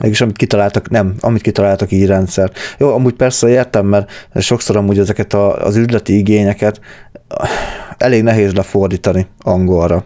mégis 0.00 0.20
amit 0.20 0.36
kitaláltak, 0.36 0.90
nem, 0.90 1.14
amit 1.20 1.42
kitaláltak 1.42 1.92
így 1.92 2.06
rendszer. 2.06 2.50
Jó, 2.78 2.92
amúgy 2.92 3.14
persze 3.14 3.48
értem, 3.48 3.86
mert 3.86 4.10
sokszor 4.34 4.76
amúgy 4.76 4.98
ezeket 4.98 5.32
a, 5.32 5.64
az 5.64 5.76
üzleti 5.76 6.16
igényeket 6.16 6.80
elég 7.96 8.22
nehéz 8.22 8.52
lefordítani 8.52 9.26
angolra. 9.42 10.04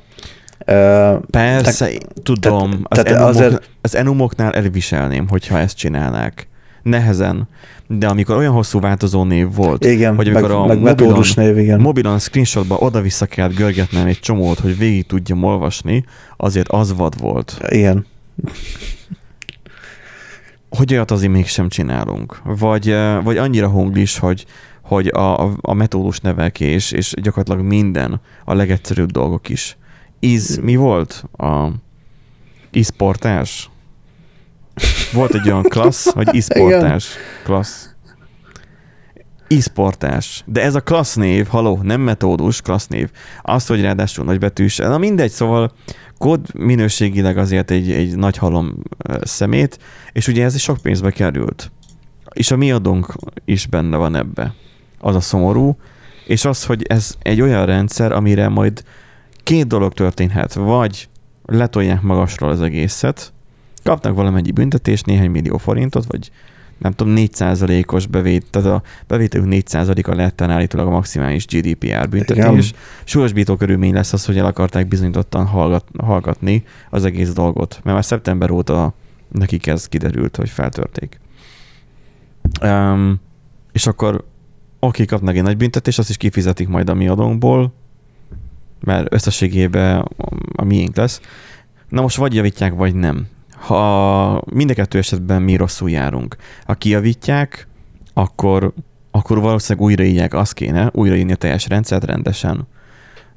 Persze, 1.30 1.86
te, 1.86 1.98
tudom, 2.22 2.86
te, 2.88 3.00
az, 3.00 3.06
enumok, 3.06 3.28
azért, 3.28 3.70
az 3.80 3.94
enumoknál 3.94 4.52
elviselném, 4.52 5.28
hogyha 5.28 5.58
ezt 5.58 5.76
csinálnák. 5.76 6.48
Nehezen, 6.82 7.48
de 7.86 8.06
amikor 8.08 8.36
olyan 8.36 8.52
hosszú 8.52 8.80
változó 8.80 9.24
név 9.24 9.54
volt, 9.54 9.84
igen, 9.84 10.16
hogy 10.16 10.28
amikor 10.28 10.48
meg, 10.48 10.58
a 10.58 10.66
meg 10.66 10.80
mobilon, 10.80 11.24
név, 11.34 11.58
igen. 11.58 11.80
mobilon 11.80 12.18
screenshotba 12.18 12.76
oda-vissza 12.76 13.26
kellett 13.26 13.54
görgetnem 13.54 14.06
egy 14.06 14.20
csomót, 14.20 14.58
hogy 14.58 14.78
végig 14.78 15.06
tudjam 15.06 15.42
olvasni, 15.42 16.04
azért 16.36 16.68
az 16.68 16.96
vad 16.96 17.20
volt. 17.20 17.60
Igen. 17.68 18.06
Hogy 20.68 20.92
olyat 20.92 21.10
azért 21.10 21.32
mégsem 21.32 21.68
csinálunk. 21.68 22.40
Vagy, 22.44 22.94
vagy 23.22 23.36
annyira 23.36 23.68
hunglis, 23.68 24.18
hogy, 24.18 24.46
hogy 24.82 25.06
a, 25.06 25.52
a 25.60 25.72
metódus 25.74 26.20
nevelkés, 26.20 26.92
és 26.92 27.14
gyakorlatilag 27.22 27.66
minden, 27.66 28.20
a 28.44 28.54
legegyszerűbb 28.54 29.10
dolgok 29.10 29.48
is. 29.48 29.76
Iz, 30.18 30.56
mi 30.62 30.76
volt? 30.76 31.24
A 31.36 31.68
isportás? 32.70 33.70
Volt 35.12 35.34
egy 35.34 35.46
olyan 35.46 35.62
klassz, 35.62 36.12
hogy 36.12 36.28
isportás 36.34 37.14
klassz. 37.44 37.88
Isportás. 39.48 40.42
De 40.46 40.62
ez 40.62 40.74
a 40.74 40.80
klassz 40.80 41.14
név, 41.14 41.46
haló, 41.46 41.78
nem 41.82 42.00
metódus, 42.00 42.60
klassz 42.60 42.86
név. 42.86 43.10
Azt, 43.42 43.68
hogy 43.68 43.80
ráadásul 43.80 44.24
nagybetűs, 44.24 44.76
na 44.76 44.98
mindegy, 44.98 45.30
szóval 45.30 45.72
kód 46.18 46.54
minőségileg 46.54 47.38
azért 47.38 47.70
egy, 47.70 47.90
egy 47.92 48.16
nagy 48.16 48.36
halom 48.36 48.82
szemét, 49.20 49.78
és 50.12 50.28
ugye 50.28 50.44
ez 50.44 50.54
is 50.54 50.62
sok 50.62 50.76
pénzbe 50.76 51.10
került. 51.10 51.72
És 52.32 52.50
a 52.50 52.56
mi 52.56 52.72
adónk 52.72 53.14
is 53.44 53.66
benne 53.66 53.96
van 53.96 54.16
ebbe. 54.16 54.54
Az 54.98 55.14
a 55.14 55.20
szomorú, 55.20 55.76
és 56.26 56.44
az, 56.44 56.64
hogy 56.64 56.82
ez 56.82 57.14
egy 57.22 57.40
olyan 57.40 57.66
rendszer, 57.66 58.12
amire 58.12 58.48
majd 58.48 58.82
két 59.42 59.66
dolog 59.66 59.92
történhet. 59.92 60.54
Vagy 60.54 61.08
letolják 61.44 62.02
magasról 62.02 62.50
az 62.50 62.60
egészet, 62.60 63.32
kapnak 63.82 64.14
valamennyi 64.14 64.50
büntetést, 64.50 65.06
néhány 65.06 65.30
millió 65.30 65.56
forintot, 65.56 66.04
vagy 66.08 66.30
nem 66.78 66.92
tudom, 66.92 67.14
4%-os 67.16 68.06
bevét, 68.06 68.46
tehát 68.50 68.68
a 68.68 68.82
bevételünk 69.06 69.52
4%-a 69.52 70.14
lett 70.14 70.40
állítólag 70.40 70.86
a 70.86 70.90
maximális 70.90 71.46
GDPR 71.46 72.08
büntetés. 72.08 72.72
Súlyosbító 73.04 73.56
körülmény 73.56 73.94
lesz 73.94 74.12
az, 74.12 74.24
hogy 74.24 74.38
el 74.38 74.46
akarták 74.46 74.88
bizonyítottan 74.88 75.46
hallgat, 75.46 75.84
hallgatni 75.98 76.64
az 76.90 77.04
egész 77.04 77.32
dolgot, 77.32 77.80
mert 77.82 77.94
már 77.94 78.04
szeptember 78.04 78.50
óta 78.50 78.94
nekik 79.28 79.66
ez 79.66 79.86
kiderült, 79.86 80.36
hogy 80.36 80.48
feltörték. 80.48 81.20
Um, 82.62 83.20
és 83.72 83.86
akkor 83.86 84.24
oké, 84.78 85.04
kapnak 85.04 85.36
egy 85.36 85.42
nagy 85.42 85.56
büntetés, 85.56 85.98
azt 85.98 86.10
is 86.10 86.16
kifizetik 86.16 86.68
majd 86.68 86.88
a 86.88 86.94
mi 86.94 87.08
adónkból, 87.08 87.72
mert 88.80 89.14
összességében 89.14 90.08
a 90.56 90.64
miénk 90.64 90.96
lesz. 90.96 91.20
Na 91.88 92.00
most 92.00 92.16
vagy 92.16 92.34
javítják, 92.34 92.74
vagy 92.74 92.94
nem. 92.94 93.26
Ha 93.60 94.42
mind 94.52 94.70
a 94.70 94.74
kettő 94.74 94.98
esetben 94.98 95.42
mi 95.42 95.56
rosszul 95.56 95.90
járunk. 95.90 96.36
Ha 96.64 96.74
kijavítják, 96.74 97.68
akkor, 98.14 98.72
akkor 99.10 99.40
valószínűleg 99.40 99.88
újraírják, 99.88 100.34
azt 100.34 100.52
kéne, 100.52 100.90
újraírni 100.92 101.32
a 101.32 101.36
teljes 101.36 101.68
rendszert 101.68 102.04
rendesen. 102.04 102.66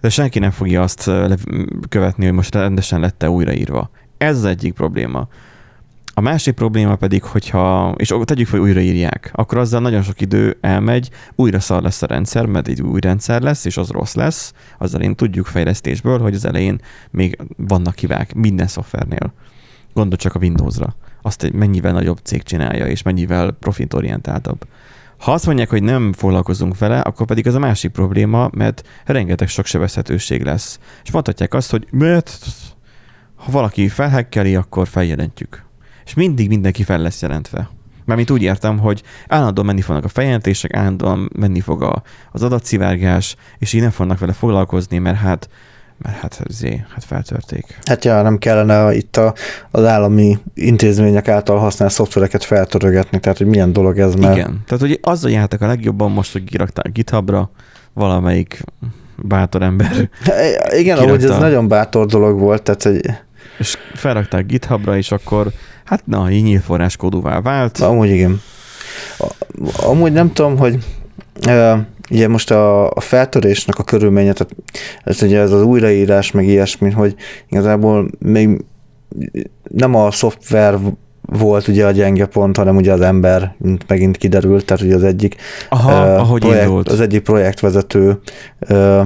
De 0.01 0.09
senki 0.09 0.39
nem 0.39 0.51
fogja 0.51 0.81
azt 0.81 1.11
követni, 1.89 2.25
hogy 2.25 2.33
most 2.33 2.55
rendesen 2.55 2.99
lette 2.99 3.29
újraírva. 3.29 3.89
Ez 4.17 4.37
az 4.37 4.45
egyik 4.45 4.73
probléma. 4.73 5.27
A 6.15 6.21
másik 6.21 6.53
probléma 6.53 6.95
pedig, 6.95 7.23
hogyha, 7.23 7.93
és 7.97 8.13
tegyük 8.23 8.47
fel, 8.47 8.59
újraírják, 8.59 9.31
akkor 9.33 9.57
azzal 9.57 9.81
nagyon 9.81 10.01
sok 10.01 10.21
idő 10.21 10.57
elmegy, 10.61 11.09
újra 11.35 11.59
szar 11.59 11.81
lesz 11.81 12.01
a 12.01 12.05
rendszer, 12.05 12.45
mert 12.45 12.67
egy 12.67 12.81
új 12.81 12.99
rendszer 12.99 13.41
lesz, 13.41 13.65
és 13.65 13.77
az 13.77 13.89
rossz 13.89 14.13
lesz. 14.13 14.53
Azzal 14.77 15.01
én 15.01 15.15
tudjuk 15.15 15.45
fejlesztésből, 15.45 16.19
hogy 16.19 16.33
az 16.33 16.45
elején 16.45 16.79
még 17.11 17.37
vannak 17.57 17.97
hibák 17.97 18.33
minden 18.33 18.67
szoftvernél. 18.67 19.33
Gondol 19.93 20.17
csak 20.17 20.35
a 20.35 20.39
Windowsra. 20.39 20.95
Azt 21.21 21.43
egy 21.43 21.53
mennyivel 21.53 21.91
nagyobb 21.91 22.19
cég 22.23 22.43
csinálja, 22.43 22.87
és 22.87 23.01
mennyivel 23.01 23.51
profitorientáltabb. 23.51 24.67
Ha 25.17 25.31
azt 25.31 25.45
mondják, 25.45 25.69
hogy 25.69 25.83
nem 25.83 26.13
foglalkozunk 26.13 26.77
vele, 26.77 26.99
akkor 26.99 27.25
pedig 27.25 27.47
az 27.47 27.55
a 27.55 27.59
másik 27.59 27.91
probléma, 27.91 28.49
mert 28.53 28.87
rengeteg 29.05 29.47
sok 29.47 29.65
sebezhetőség 29.65 30.43
lesz. 30.43 30.79
És 31.03 31.11
mondhatják 31.11 31.53
azt, 31.53 31.71
hogy 31.71 31.87
mert 31.91 32.37
ha 33.35 33.51
valaki 33.51 33.87
felhekkeli, 33.87 34.55
akkor 34.55 34.87
feljelentjük 34.87 35.63
és 36.05 36.13
mindig 36.13 36.47
mindenki 36.47 36.83
fel 36.83 36.99
lesz 36.99 37.21
jelentve. 37.21 37.69
Mármint 38.05 38.29
úgy 38.29 38.41
értem, 38.41 38.79
hogy 38.79 39.03
állandóan 39.27 39.65
menni 39.67 39.81
fognak 39.81 40.03
a 40.03 40.07
feljelentések, 40.07 40.73
állandóan 40.73 41.29
menni 41.35 41.59
fog 41.59 41.81
a, 41.81 42.03
az 42.31 42.43
adatszivárgás, 42.43 43.35
és 43.57 43.73
így 43.73 43.81
nem 43.81 43.89
fognak 43.89 44.19
vele 44.19 44.33
foglalkozni, 44.33 44.97
mert 44.97 45.17
hát 45.17 45.49
mert 45.97 46.17
hát 46.17 46.41
zé, 46.49 46.85
hát 46.93 47.03
feltörték. 47.03 47.79
Hát 47.83 48.05
ja, 48.05 48.21
nem 48.21 48.37
kellene 48.37 48.93
itt 48.93 49.17
a, 49.17 49.33
az 49.71 49.85
állami 49.85 50.37
intézmények 50.53 51.27
által 51.27 51.57
használt 51.57 51.91
szoftvereket 51.91 52.43
feltörögetni, 52.43 53.19
tehát 53.19 53.37
hogy 53.37 53.47
milyen 53.47 53.73
dolog 53.73 53.99
ez 53.99 54.13
már. 54.13 54.37
Igen, 54.37 54.61
tehát 54.65 54.81
hogy 54.81 54.99
azzal 55.01 55.31
jártak 55.31 55.61
a 55.61 55.67
legjobban 55.67 56.11
most, 56.11 56.31
hogy 56.31 56.43
kirakták 56.43 56.91
GitHubra 56.91 57.49
valamelyik 57.93 58.63
bátor 59.15 59.61
ember. 59.61 60.09
Igen, 60.79 60.97
ahogy 60.97 61.23
ez 61.23 61.37
nagyon 61.37 61.67
bátor 61.67 62.05
dolog 62.05 62.39
volt, 62.39 62.63
tehát 62.63 62.83
hogy... 62.83 62.99
És 63.57 63.77
felrakták 63.93 64.45
GitHubra, 64.45 64.97
és 64.97 65.11
akkor 65.11 65.51
Hát 65.83 66.05
na, 66.05 66.31
így 66.31 66.43
nyílt 66.43 66.63
forráskódúvá 66.63 67.41
vált. 67.41 67.79
Amúgy 67.79 68.09
igen. 68.09 68.41
Amúgy 69.75 70.11
nem 70.11 70.33
tudom, 70.33 70.57
hogy 70.57 70.77
ugye 72.13 72.27
most 72.27 72.51
a, 72.51 72.89
a 72.89 72.99
feltörésnek 72.99 73.79
a 73.79 73.83
körülménye, 73.83 74.33
tehát 74.33 74.55
ez 75.03 75.21
ugye 75.21 75.39
ez 75.39 75.51
az 75.51 75.61
újraírás, 75.61 76.31
meg 76.31 76.47
ilyesmi, 76.47 76.91
hogy 76.91 77.15
igazából 77.49 78.09
még 78.19 78.65
nem 79.69 79.95
a 79.95 80.11
szoftver 80.11 80.77
volt 81.21 81.67
ugye 81.67 81.85
a 81.85 81.91
gyenge 81.91 82.25
pont, 82.25 82.57
hanem 82.57 82.75
ugye 82.75 82.93
az 82.93 83.01
ember, 83.01 83.55
mint 83.57 83.83
megint 83.87 84.17
kiderült, 84.17 84.65
tehát 84.65 84.83
ugye 84.83 84.95
az 84.95 85.03
egyik 85.03 85.35
Aha, 85.69 85.91
uh, 85.91 86.19
ahogy 86.19 86.41
projekt, 86.41 86.89
az 86.89 86.99
egyik 86.99 87.21
projektvezető 87.21 88.19
uh, 88.69 89.05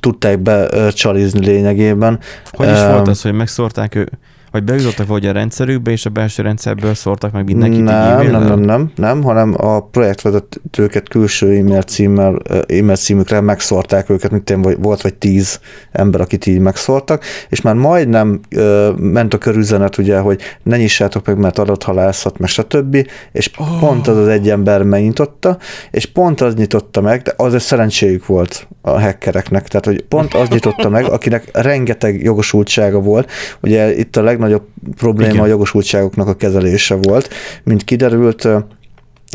tudták 0.00 0.38
becsalizni 0.38 1.44
lényegében. 1.44 2.18
Hogy 2.50 2.70
is 2.70 2.80
uh, 2.80 2.90
volt 2.90 3.08
az, 3.08 3.22
hogy 3.22 3.32
megszórták 3.32 3.94
ő? 3.94 4.08
Vagy 4.52 4.64
bejutottak 4.64 5.06
vagy 5.06 5.26
a 5.26 5.32
rendszerükbe, 5.32 5.90
és 5.90 6.06
a 6.06 6.10
belső 6.10 6.42
rendszerből 6.42 6.94
szórtak 6.94 7.32
meg 7.32 7.44
mindenkit 7.44 7.82
nem, 7.82 8.30
nem, 8.30 8.44
nem, 8.44 8.60
nem, 8.60 8.90
nem, 8.94 9.22
hanem 9.22 9.54
a 9.56 9.80
projektvezetőket 9.84 11.08
külső 11.08 11.56
e-mail 11.56 11.82
címmel, 11.82 12.38
e-mail 12.66 12.96
címükre 12.96 13.40
megszórták 13.40 14.10
őket, 14.10 14.30
mint 14.30 14.50
én 14.50 14.60
volt 14.60 15.02
vagy 15.02 15.14
tíz 15.14 15.60
ember, 15.92 16.20
akit 16.20 16.46
így 16.46 16.58
megszórtak, 16.58 17.24
és 17.48 17.60
már 17.60 17.74
majdnem 17.74 18.40
ö, 18.50 18.90
ment 18.96 19.34
a 19.34 19.38
körüzenet, 19.38 19.98
ugye, 19.98 20.18
hogy 20.18 20.40
ne 20.62 20.76
nyissátok 20.76 21.26
meg, 21.26 21.38
mert 21.38 21.58
adathalászat, 21.58 22.38
meg 22.38 22.48
stb., 22.48 23.06
és 23.32 23.50
oh. 23.58 23.78
pont 23.80 24.08
az 24.08 24.16
az 24.16 24.28
egy 24.28 24.50
ember 24.50 24.82
megnyitotta, 24.82 25.58
és 25.90 26.06
pont 26.06 26.40
az 26.40 26.54
nyitotta 26.54 27.00
meg, 27.00 27.22
de 27.22 27.32
az 27.36 27.54
egy 27.54 27.60
szerencséjük 27.60 28.26
volt 28.26 28.66
a 28.80 29.00
hackereknek, 29.00 29.68
tehát 29.68 29.86
hogy 29.86 30.04
pont 30.08 30.34
az 30.34 30.48
nyitotta 30.48 30.88
meg, 30.88 31.04
akinek 31.12 31.48
rengeteg 31.52 32.22
jogosultsága 32.22 33.00
volt, 33.00 33.30
ugye 33.60 33.98
itt 33.98 34.16
a 34.16 34.22
leg 34.22 34.40
legnagyobb 34.42 34.94
probléma 34.96 35.32
Igen. 35.32 35.44
a 35.44 35.46
jogosultságoknak 35.46 36.28
a 36.28 36.34
kezelése 36.34 36.94
volt. 36.94 37.28
Mint 37.64 37.84
kiderült, 37.84 38.48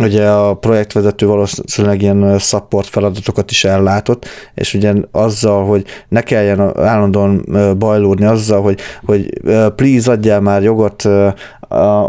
ugye 0.01 0.27
a 0.29 0.53
projektvezető 0.53 1.25
valószínűleg 1.25 2.01
ilyen 2.01 2.39
support 2.39 2.87
feladatokat 2.87 3.51
is 3.51 3.63
ellátott, 3.63 4.25
és 4.55 4.73
ugye 4.73 4.93
azzal, 5.11 5.65
hogy 5.65 5.85
ne 6.09 6.21
kelljen 6.21 6.77
állandóan 6.77 7.45
bajlódni 7.77 8.25
azzal, 8.25 8.61
hogy, 8.61 8.79
hogy 9.05 9.41
please 9.75 10.11
adjál 10.11 10.41
már 10.41 10.63
jogot 10.63 11.05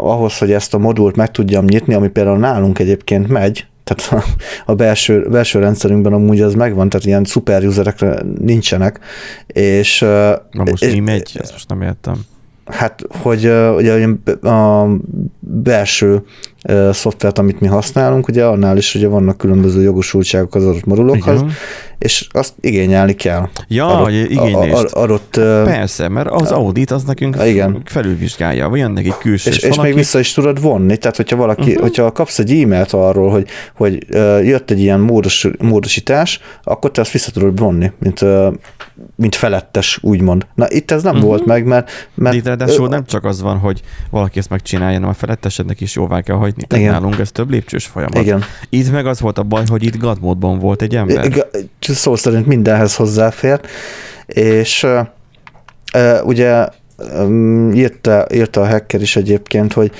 ahhoz, 0.01 0.37
hogy 0.37 0.51
ezt 0.51 0.73
a 0.73 0.77
modult 0.77 1.15
meg 1.15 1.31
tudjam 1.31 1.65
nyitni, 1.65 1.93
ami 1.93 2.07
például 2.07 2.37
nálunk 2.37 2.79
egyébként 2.79 3.27
megy, 3.27 3.67
tehát 3.83 4.25
a 4.65 4.75
belső, 4.75 5.27
belső 5.29 5.59
rendszerünkben 5.59 6.13
amúgy 6.13 6.41
az 6.41 6.53
megvan, 6.53 6.89
tehát 6.89 7.05
ilyen 7.05 7.23
szuper 7.23 7.65
userekre 7.65 8.21
nincsenek, 8.41 8.99
és... 9.47 9.99
Na 9.99 10.63
most 10.63 10.83
és, 10.83 10.93
mi 10.93 10.99
megy? 10.99 11.31
Ezt 11.39 11.51
most 11.51 11.69
nem 11.69 11.81
értem. 11.81 12.25
Hát, 12.69 13.01
hogy 13.09 13.45
ugye 13.75 14.07
a 14.41 14.87
belső 15.39 16.23
szoftvert, 16.91 17.37
amit 17.37 17.59
mi 17.59 17.67
használunk, 17.67 18.27
ugye 18.27 18.45
annál 18.45 18.77
is 18.77 18.95
ugye 18.95 19.07
vannak 19.07 19.37
különböző 19.37 19.81
jogosultságok 19.81 20.55
az 20.55 20.65
adott 20.65 20.85
modulokhoz, 20.85 21.35
Igen. 21.35 21.51
és 21.97 22.27
azt 22.31 22.53
igényelni 22.61 23.13
kell. 23.13 23.47
Ja, 23.67 23.87
adott, 23.87 24.03
hogy 24.03 24.31
igénylést. 24.31 24.93
Adott, 24.93 25.29
Persze, 25.63 26.07
mert 26.07 26.29
az 26.29 26.51
audit 26.51 26.91
az 26.91 27.03
nekünk 27.03 27.37
igen. 27.45 27.81
felülvizsgálja, 27.85 28.69
vagy 28.69 28.79
ennek 28.79 29.05
egy 29.05 29.17
külső. 29.17 29.49
És, 29.49 29.57
és 29.57 29.69
valaki... 29.69 29.81
még 29.81 29.93
vissza 29.93 30.19
is 30.19 30.33
tudod 30.33 30.61
vonni, 30.61 30.97
tehát 30.97 31.15
hogyha 31.15 31.35
valaki, 31.35 31.69
uh-huh. 31.69 31.81
hogyha 31.81 32.11
kapsz 32.11 32.39
egy 32.39 32.51
e-mailt 32.51 32.93
arról, 32.93 33.29
hogy, 33.29 33.47
hogy 33.75 34.05
jött 34.45 34.71
egy 34.71 34.79
ilyen 34.79 34.99
módos, 34.99 35.47
módosítás, 35.59 36.39
akkor 36.63 36.91
te 36.91 37.01
azt 37.01 37.11
vissza 37.11 37.31
tudod 37.31 37.59
vonni, 37.59 37.91
mint, 37.99 38.25
mint 39.15 39.35
felettes, 39.35 39.99
úgymond. 40.01 40.47
Na 40.55 40.65
itt 40.69 40.91
ez 40.91 41.03
nem 41.03 41.13
uh-huh. 41.13 41.29
volt 41.29 41.45
meg, 41.45 41.65
mert... 41.65 42.09
mert 42.15 42.35
itt 42.35 42.45
ráadásul 42.45 42.87
nem 42.87 43.05
csak 43.05 43.25
az 43.25 43.41
van, 43.41 43.57
hogy 43.57 43.81
valaki 44.09 44.39
ezt 44.39 44.49
megcsinálja, 44.49 44.93
hanem 44.93 45.09
a 45.09 45.13
felettesednek 45.13 45.81
is 45.81 45.95
jóvá 45.95 46.21
kell 46.21 46.35
hagyni. 46.49 46.63
Tehát 46.67 46.83
Igen. 46.83 46.93
nálunk 46.93 47.19
ez 47.19 47.31
több 47.31 47.49
lépcsős 47.49 47.85
folyamat. 47.85 48.17
Igen. 48.17 48.43
Itt 48.69 48.91
meg 48.91 49.05
az 49.05 49.19
volt 49.19 49.37
a 49.37 49.43
baj, 49.43 49.63
hogy 49.67 49.83
itt 49.83 49.97
God 49.97 50.19
módban 50.21 50.59
volt 50.59 50.81
egy 50.81 50.95
ember. 50.95 51.25
Igen, 51.25 51.45
szó 51.79 52.15
szerint 52.15 52.45
mindenhez 52.45 52.95
hozzáfér, 52.95 53.59
és 54.25 54.83
uh, 54.83 56.25
ugye 56.25 56.67
írta, 57.73 58.25
írta 58.33 58.61
a 58.61 58.67
hacker 58.67 59.01
is 59.01 59.15
egyébként, 59.15 59.73
hogy 59.73 59.91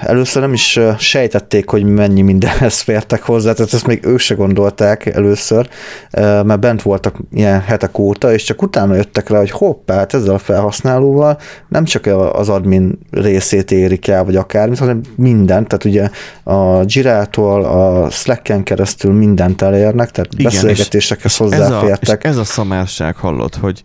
Először 0.00 0.42
nem 0.42 0.52
is 0.52 0.80
sejtették, 0.98 1.68
hogy 1.68 1.84
mennyi 1.84 2.22
mindenhez 2.22 2.80
fértek 2.80 3.22
hozzá, 3.22 3.52
tehát 3.52 3.72
ezt 3.72 3.86
még 3.86 4.04
ők 4.04 4.18
se 4.18 4.34
gondolták 4.34 5.06
először, 5.06 5.68
mert 6.12 6.60
bent 6.60 6.82
voltak 6.82 7.16
ilyen 7.32 7.60
hetek 7.60 7.98
óta, 7.98 8.32
és 8.32 8.42
csak 8.42 8.62
utána 8.62 8.94
jöttek 8.94 9.28
rá, 9.28 9.38
hogy 9.38 9.50
hoppá, 9.50 9.94
hát 9.94 10.14
ezzel 10.14 10.34
a 10.34 10.38
felhasználóval 10.38 11.38
nem 11.68 11.84
csak 11.84 12.06
az 12.32 12.48
admin 12.48 12.98
részét 13.10 13.70
érik 13.70 14.08
el, 14.08 14.24
vagy 14.24 14.36
akármit, 14.36 14.78
hanem 14.78 15.00
mindent, 15.16 15.68
tehát 15.68 15.84
ugye 15.84 16.10
a 16.54 16.84
Jirától, 16.86 17.64
a 17.64 18.10
Slack-en 18.10 18.62
keresztül 18.62 19.12
mindent 19.12 19.62
elérnek, 19.62 20.10
tehát 20.10 20.32
Igen, 20.32 20.44
beszélgetésekhez 20.44 21.36
hozzáfértek. 21.36 22.02
Ez 22.02 22.08
a, 22.08 22.12
és 22.12 22.36
ez 22.36 22.36
a 22.36 22.44
szamárság 22.44 23.16
hallott, 23.16 23.56
hogy 23.56 23.82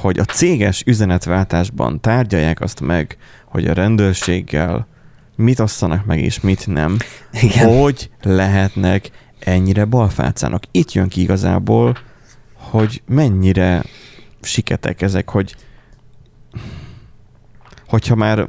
hogy 0.00 0.18
a 0.18 0.24
céges 0.24 0.82
üzenetváltásban 0.86 2.00
tárgyalják 2.00 2.60
azt 2.60 2.80
meg, 2.80 3.16
hogy 3.44 3.66
a 3.66 3.72
rendőrséggel 3.72 4.86
mit 5.36 5.58
osszanak 5.58 6.04
meg 6.04 6.20
és 6.20 6.40
mit 6.40 6.66
nem, 6.66 6.96
Igen. 7.42 7.78
hogy 7.78 8.10
lehetnek 8.22 9.10
ennyire 9.38 9.84
balfácának. 9.84 10.62
Itt 10.70 10.92
jön 10.92 11.08
ki 11.08 11.20
igazából, 11.20 11.96
hogy 12.54 13.02
mennyire 13.06 13.84
siketek 14.42 15.02
ezek, 15.02 15.30
hogy 15.30 15.56
hogyha 17.88 18.14
már 18.14 18.48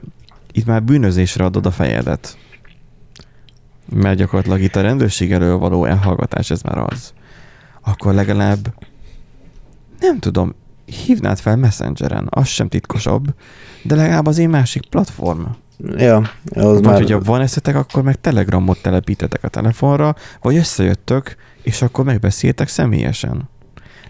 itt 0.51 0.65
már 0.65 0.83
bűnözésre 0.83 1.43
adod 1.43 1.65
a 1.65 1.71
fejedet, 1.71 2.37
mert 3.89 4.17
gyakorlatilag 4.17 4.61
itt 4.61 4.75
a 4.75 4.81
rendőrség 4.81 5.31
elől 5.31 5.57
való 5.57 5.85
elhallgatás, 5.85 6.49
ez 6.49 6.61
már 6.61 6.77
az, 6.77 7.13
akkor 7.81 8.13
legalább 8.13 8.73
nem 9.99 10.19
tudom, 10.19 10.55
hívnád 11.05 11.39
fel 11.39 11.55
Messengeren, 11.55 12.27
az 12.29 12.47
sem 12.47 12.67
titkosabb, 12.67 13.33
de 13.81 13.95
legalább 13.95 14.25
az 14.25 14.37
én 14.37 14.49
másik 14.49 14.85
platform. 14.89 15.41
Ja, 15.97 16.17
az 16.17 16.63
Vagy 16.63 16.81
már... 16.81 16.95
hogyha 16.95 17.19
van 17.19 17.41
eszetek, 17.41 17.75
akkor 17.75 18.03
meg 18.03 18.21
telegramot 18.21 18.81
telepítetek 18.81 19.43
a 19.43 19.47
telefonra, 19.47 20.15
vagy 20.41 20.55
összejöttök, 20.55 21.35
és 21.61 21.81
akkor 21.81 22.05
megbeszéltek 22.05 22.67
személyesen. 22.67 23.49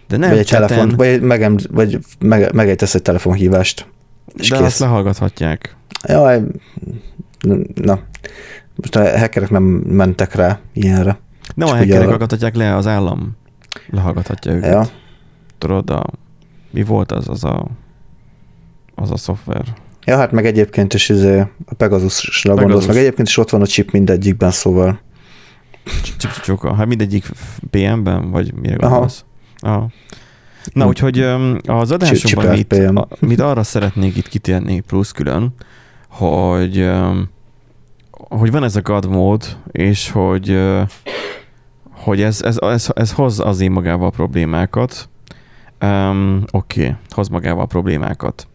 De 0.08 0.18
nem 0.18 0.30
vagy 0.30 0.38
egy 0.38 0.46
cseten, 0.46 0.68
telefon, 0.68 0.96
vagy, 0.96 1.22
megem, 1.22 1.56
vagy 1.72 2.00
meg, 2.20 2.54
megejtesz 2.54 2.96
egy 2.96 3.02
telefonhívást. 3.02 3.88
És 4.36 4.50
de 4.50 4.58
kész. 4.58 4.66
azt 4.66 4.80
lehallgathatják. 4.80 5.76
Jaj, 6.08 6.42
na. 7.76 8.00
Most 8.76 8.96
a 8.96 9.20
hackerek 9.20 9.50
nem 9.50 9.64
mentek 9.64 10.36
rá 10.36 10.60
ilyenre. 10.74 11.20
Nem 11.56 11.68
a 11.68 11.72
Csak 11.72 11.80
ugye 11.80 11.86
hackerek 11.86 12.06
a- 12.06 12.10
hallgathatják 12.10 12.56
le, 12.56 12.76
az 12.76 12.88
állam 12.88 13.38
lehallgathatja 13.90 14.52
őket. 14.52 14.72
Ja. 14.72 14.88
Tudod, 15.58 15.90
a, 15.90 16.04
mi 16.78 16.84
volt 16.84 17.12
az, 17.12 17.30
az 17.30 17.44
a, 17.44 17.68
az 18.96 19.12
a 19.12 19.18
szoftver? 19.18 19.64
ja, 20.06 20.18
hát 20.18 20.32
meg 20.32 20.46
egyébként 20.46 20.94
is 20.94 21.10
izé, 21.10 21.40
a 21.40 21.74
Pegasusra 21.78 22.50
gondolsz, 22.50 22.70
Pegasus. 22.70 22.88
meg 22.88 22.98
egyébként 22.98 23.28
is 23.28 23.38
ott 23.38 23.50
van 23.50 23.62
a 23.62 23.66
chip 23.66 23.92
mindegyikben, 23.92 24.52
szóval. 24.52 25.00
Csipcsuka. 26.18 26.76
Hát 26.76 26.88
mindegyik 26.88 27.26
PM-ben, 27.70 28.32
vagy 28.32 28.54
mire 28.54 28.76
Aha. 28.76 28.90
gondolsz? 28.90 29.26
Aha. 29.58 29.88
Na, 30.74 30.84
Hm. 30.84 30.90
úgyhogy 30.90 31.20
az 31.66 31.92
adásunkban 31.92 32.48
mit, 32.48 32.74
a, 32.74 33.08
mit 33.20 33.40
arra 33.40 33.64
szeretnék 33.64 34.18
itt 34.18 34.28
kitérni 34.28 34.80
plusz 34.80 35.12
külön, 35.12 35.54
hogy, 36.10 36.90
hogy 38.14 38.52
van 38.52 38.64
ez 38.64 38.76
a 38.76 38.82
God 38.82 39.10
mód, 39.10 39.58
és 39.72 40.10
hogy, 40.12 40.60
hogy 41.92 42.22
ez, 42.22 42.42
ez, 42.42 42.58
ez, 42.58 42.90
ez 42.96 43.12
hoz 43.12 43.40
azért 43.40 43.72
magával 43.72 44.12
problémákat. 44.12 45.10
Um, 45.82 46.44
Oké, 46.52 46.82
okay, 46.82 46.96
hoz 47.10 47.28
magával 47.28 47.68
problémákat. 47.68 48.48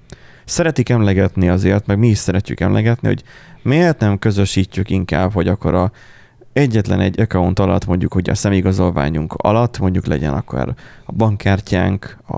Szeretik 0.44 0.88
emlegetni 0.88 1.48
azért, 1.48 1.86
meg 1.86 1.98
mi 1.98 2.08
is 2.08 2.18
szeretjük 2.18 2.60
emlegetni, 2.60 3.08
hogy 3.08 3.22
miért 3.62 3.98
nem 3.98 4.18
közösítjük 4.18 4.90
inkább, 4.90 5.32
hogy 5.32 5.48
akkor 5.48 5.74
a 5.74 5.90
egyetlen 6.52 7.00
egy 7.00 7.20
account 7.20 7.58
alatt, 7.58 7.86
mondjuk, 7.86 8.12
hogy 8.12 8.30
a 8.30 8.34
személyigazolványunk 8.34 9.32
alatt, 9.32 9.78
mondjuk 9.78 10.06
legyen 10.06 10.34
akkor 10.34 10.74
a 11.04 11.12
bankkártyánk, 11.12 12.16
a, 12.26 12.36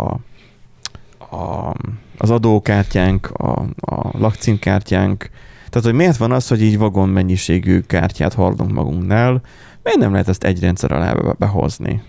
a, 1.37 1.75
az 2.19 2.31
adókártyánk, 2.31 3.31
a, 3.31 3.61
a 3.81 4.19
lakcímkártyánk. 4.19 5.31
Tehát, 5.69 5.89
hogy 5.89 5.95
miért 5.95 6.17
van 6.17 6.33
az, 6.33 6.49
hogy 6.49 6.63
így 6.63 6.79
vagon 6.79 7.09
mennyiségű 7.09 7.81
kártyát 7.81 8.33
hordunk 8.33 8.73
magunknál, 8.73 9.41
miért 9.83 9.99
nem 9.99 10.13
lehet 10.13 10.29
ezt 10.29 10.45
egy 10.45 10.61
rendszer 10.61 10.93
alá 10.93 11.13
be- 11.13 11.35
behozni? 11.39 12.03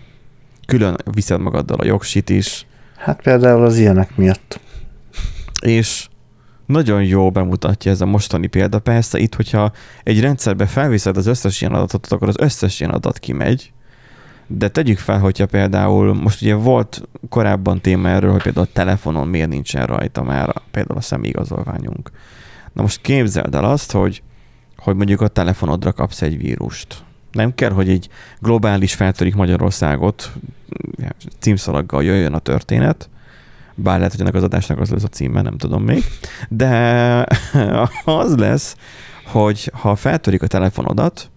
Külön 0.65 0.95
viszed 1.11 1.39
magaddal 1.39 1.79
a 1.79 1.85
jogsit 1.85 2.29
is, 2.29 2.65
Hát 2.97 3.21
például 3.21 3.65
az 3.65 3.77
ilyenek 3.77 4.15
miatt. 4.15 4.59
és 5.61 6.07
nagyon 6.65 7.03
jó 7.03 7.31
bemutatja 7.31 7.91
ez 7.91 8.01
a 8.01 8.05
mostani 8.05 8.47
példa. 8.47 8.79
Persze 8.79 9.17
itt, 9.19 9.35
hogyha 9.35 9.71
egy 10.03 10.19
rendszerbe 10.21 10.65
felviszed 10.65 11.17
az 11.17 11.25
összes 11.25 11.61
ilyen 11.61 11.73
adatot, 11.73 12.07
akkor 12.07 12.27
az 12.27 12.37
összes 12.39 12.79
ilyen 12.79 12.91
adat 12.91 13.19
kimegy, 13.19 13.73
de 14.47 14.67
tegyük 14.67 14.97
fel, 14.97 15.19
hogyha 15.19 15.45
például, 15.45 16.13
most 16.13 16.41
ugye 16.41 16.53
volt 16.55 17.01
korábban 17.29 17.81
téma 17.81 18.09
erről, 18.09 18.31
hogy 18.31 18.41
például 18.41 18.65
a 18.69 18.73
telefonon 18.73 19.27
miért 19.27 19.49
nincsen 19.49 19.85
rajta 19.85 20.23
már 20.23 20.53
például 20.71 20.97
a 20.97 21.01
személyigazolványunk. 21.01 22.11
Na 22.73 22.81
most 22.81 23.01
képzeld 23.01 23.55
el 23.55 23.63
azt, 23.65 23.91
hogy, 23.91 24.23
hogy 24.77 24.95
mondjuk 24.95 25.21
a 25.21 25.27
telefonodra 25.27 25.93
kapsz 25.93 26.21
egy 26.21 26.37
vírust. 26.37 27.03
Nem 27.35 27.55
kell, 27.55 27.71
hogy 27.71 27.89
egy 27.89 28.09
globális 28.39 28.93
feltörik 28.93 29.35
Magyarországot, 29.35 30.31
címszalaggal 31.39 32.03
jöjjön 32.03 32.33
a 32.33 32.39
történet, 32.39 33.09
bár 33.75 33.97
lehet, 33.97 34.11
hogy 34.11 34.21
ennek 34.21 34.33
az 34.33 34.43
adásnak 34.43 34.79
az 34.79 34.89
lesz 34.89 35.03
a 35.03 35.07
címe, 35.07 35.41
nem 35.41 35.57
tudom 35.57 35.83
még, 35.83 36.03
de 36.49 37.27
az 38.05 38.35
lesz, 38.35 38.75
hogy 39.25 39.71
ha 39.73 39.95
feltörik 39.95 40.41
a 40.43 40.47
telefonodat, 40.47 41.29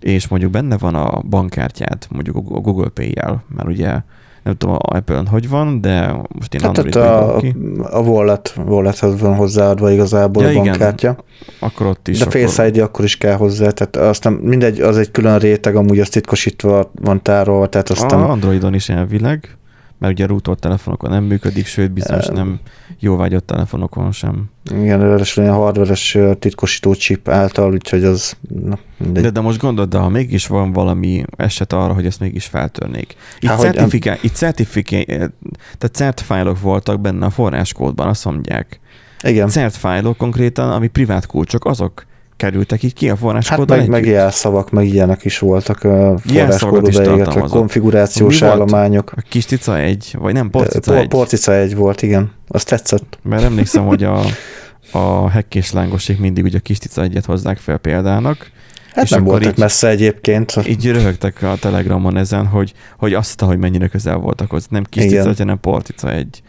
és 0.00 0.28
mondjuk 0.28 0.50
benne 0.50 0.76
van 0.76 0.94
a 0.94 1.20
bankkártyád, 1.20 2.06
mondjuk 2.10 2.36
a 2.36 2.40
Google 2.40 2.88
Pay-jel, 2.88 3.44
mert 3.48 3.68
ugye 3.68 4.00
nem 4.48 4.56
tudom 4.56 4.76
a 4.78 4.96
Apple-n 4.96 5.26
hogy 5.26 5.48
van, 5.48 5.80
de 5.80 6.12
most 6.34 6.54
én 6.54 6.60
Hát 6.60 6.78
a, 6.78 7.36
ki, 7.40 7.56
a 7.82 7.98
wallet, 7.98 8.54
wallethez 8.66 9.20
van 9.20 9.34
hozzáadva 9.34 9.90
igazából 9.90 10.42
Ja, 10.42 10.48
a 10.48 10.52
igen. 10.52 10.64
bankkártya. 10.64 11.16
akkor 11.58 11.86
ott 11.86 12.08
is. 12.08 12.18
De 12.18 12.24
akkor, 12.24 12.40
Face 12.40 12.66
ID 12.66 12.78
akkor 12.78 13.04
is 13.04 13.16
kell 13.16 13.34
hozzá, 13.34 13.70
tehát 13.70 13.96
aztán 13.96 14.32
mindegy, 14.32 14.80
az 14.80 14.96
egy 14.98 15.10
külön 15.10 15.38
réteg, 15.38 15.76
amúgy 15.76 15.98
az 15.98 16.08
titkosítva 16.08 16.90
van 17.02 17.22
tárolva, 17.22 17.66
tehát 17.66 17.88
aztán... 17.88 18.22
A 18.22 18.30
Androidon 18.30 18.74
is 18.74 18.88
elvileg, 18.88 19.57
mert 19.98 20.12
ugye 20.12 20.26
rootolt 20.26 20.58
telefonokon 20.60 21.10
nem 21.10 21.24
működik, 21.24 21.66
sőt 21.66 21.90
bizonyos 21.90 22.26
Em. 22.26 22.34
nem 22.34 22.58
jóvágyott 22.98 23.46
telefonokon 23.46 24.12
sem. 24.12 24.44
Igen, 24.72 25.00
ráadásul 25.00 25.42
ilyen 25.42 25.54
hardveres 25.54 26.18
titkosító 26.38 26.94
chip 26.94 27.28
által, 27.28 27.72
úgyhogy 27.72 28.04
az 28.04 28.36
na, 28.64 28.78
mindegy. 28.96 29.22
De, 29.22 29.30
de 29.30 29.40
most 29.40 29.60
gondold, 29.60 29.88
de 29.88 29.98
ha 29.98 30.08
mégis 30.08 30.46
van 30.46 30.72
valami 30.72 31.22
eset 31.36 31.72
arra, 31.72 31.92
hogy 31.94 32.06
ezt 32.06 32.20
mégis 32.20 32.44
feltörnék. 32.46 33.14
Itt, 33.40 33.48
Há, 33.48 33.54
hogy 33.54 33.64
certifiká- 33.64 34.22
itt 34.22 34.34
certifiká- 34.34 35.06
tehát 35.06 35.90
cert 35.92 36.20
fájlok 36.20 36.60
voltak 36.60 37.00
benne 37.00 37.26
a 37.26 37.30
forráskódban, 37.30 38.08
azt 38.08 38.24
mondják. 38.24 38.80
Igen, 39.22 39.48
Cert 39.48 39.76
fájlok 39.76 40.16
konkrétan, 40.16 40.70
ami 40.72 40.86
privát 40.88 41.26
kulcsok, 41.26 41.64
azok 41.64 42.06
kerültek 42.38 42.82
így 42.82 42.94
ki 42.94 43.06
a 43.06 43.10
hát 43.10 43.18
forráskódban 43.18 43.78
meg, 43.78 43.88
meg 43.88 44.06
jelszavak, 44.06 44.70
meg 44.70 44.86
ilyenek 44.86 45.24
is 45.24 45.38
voltak 45.38 45.82
Jelszavakat 45.82 46.94
forráskódba 46.94 47.04
beégetve, 47.04 47.40
konfigurációs 47.40 48.40
Mi 48.40 48.46
volt? 48.46 48.52
állományok. 48.52 49.12
A 49.16 49.20
kis 49.28 49.44
cica 49.44 49.78
egy, 49.78 50.14
vagy 50.18 50.32
nem, 50.32 50.50
porcica 50.50 50.90
Por- 50.90 51.00
egy. 51.02 51.08
Porcica 51.08 51.54
egy 51.54 51.76
volt, 51.76 52.02
igen. 52.02 52.30
Az 52.48 52.64
tetszett. 52.64 53.18
Mert 53.22 53.42
emlékszem, 53.42 53.86
hogy 53.86 54.04
a, 54.04 54.20
a 54.98 55.30
hekkés 55.30 55.72
lángosék 55.72 56.18
mindig 56.18 56.44
ugye 56.44 56.56
a 56.56 56.60
kis 56.60 56.78
cica 56.78 57.02
egyet 57.02 57.24
hozzák 57.24 57.58
fel 57.58 57.78
példának. 57.78 58.50
Hát 58.92 59.04
És 59.04 59.10
nem 59.10 59.24
voltak 59.24 59.52
így- 59.52 59.58
messze 59.58 59.88
egyébként. 59.88 60.54
Így 60.66 60.90
röhögtek 60.90 61.42
a 61.42 61.54
Telegramon 61.60 62.16
ezen, 62.16 62.46
hogy, 62.46 62.72
hogy 62.98 63.14
azt, 63.14 63.40
hogy 63.40 63.58
mennyire 63.58 63.88
közel 63.88 64.16
voltak 64.16 64.50
hozzá. 64.50 64.66
Nem 64.70 64.84
kis 64.84 65.04
Igen. 65.04 65.24
cica, 65.24 65.34
hanem 65.38 65.60
porcica 65.60 66.12
egy. 66.12 66.42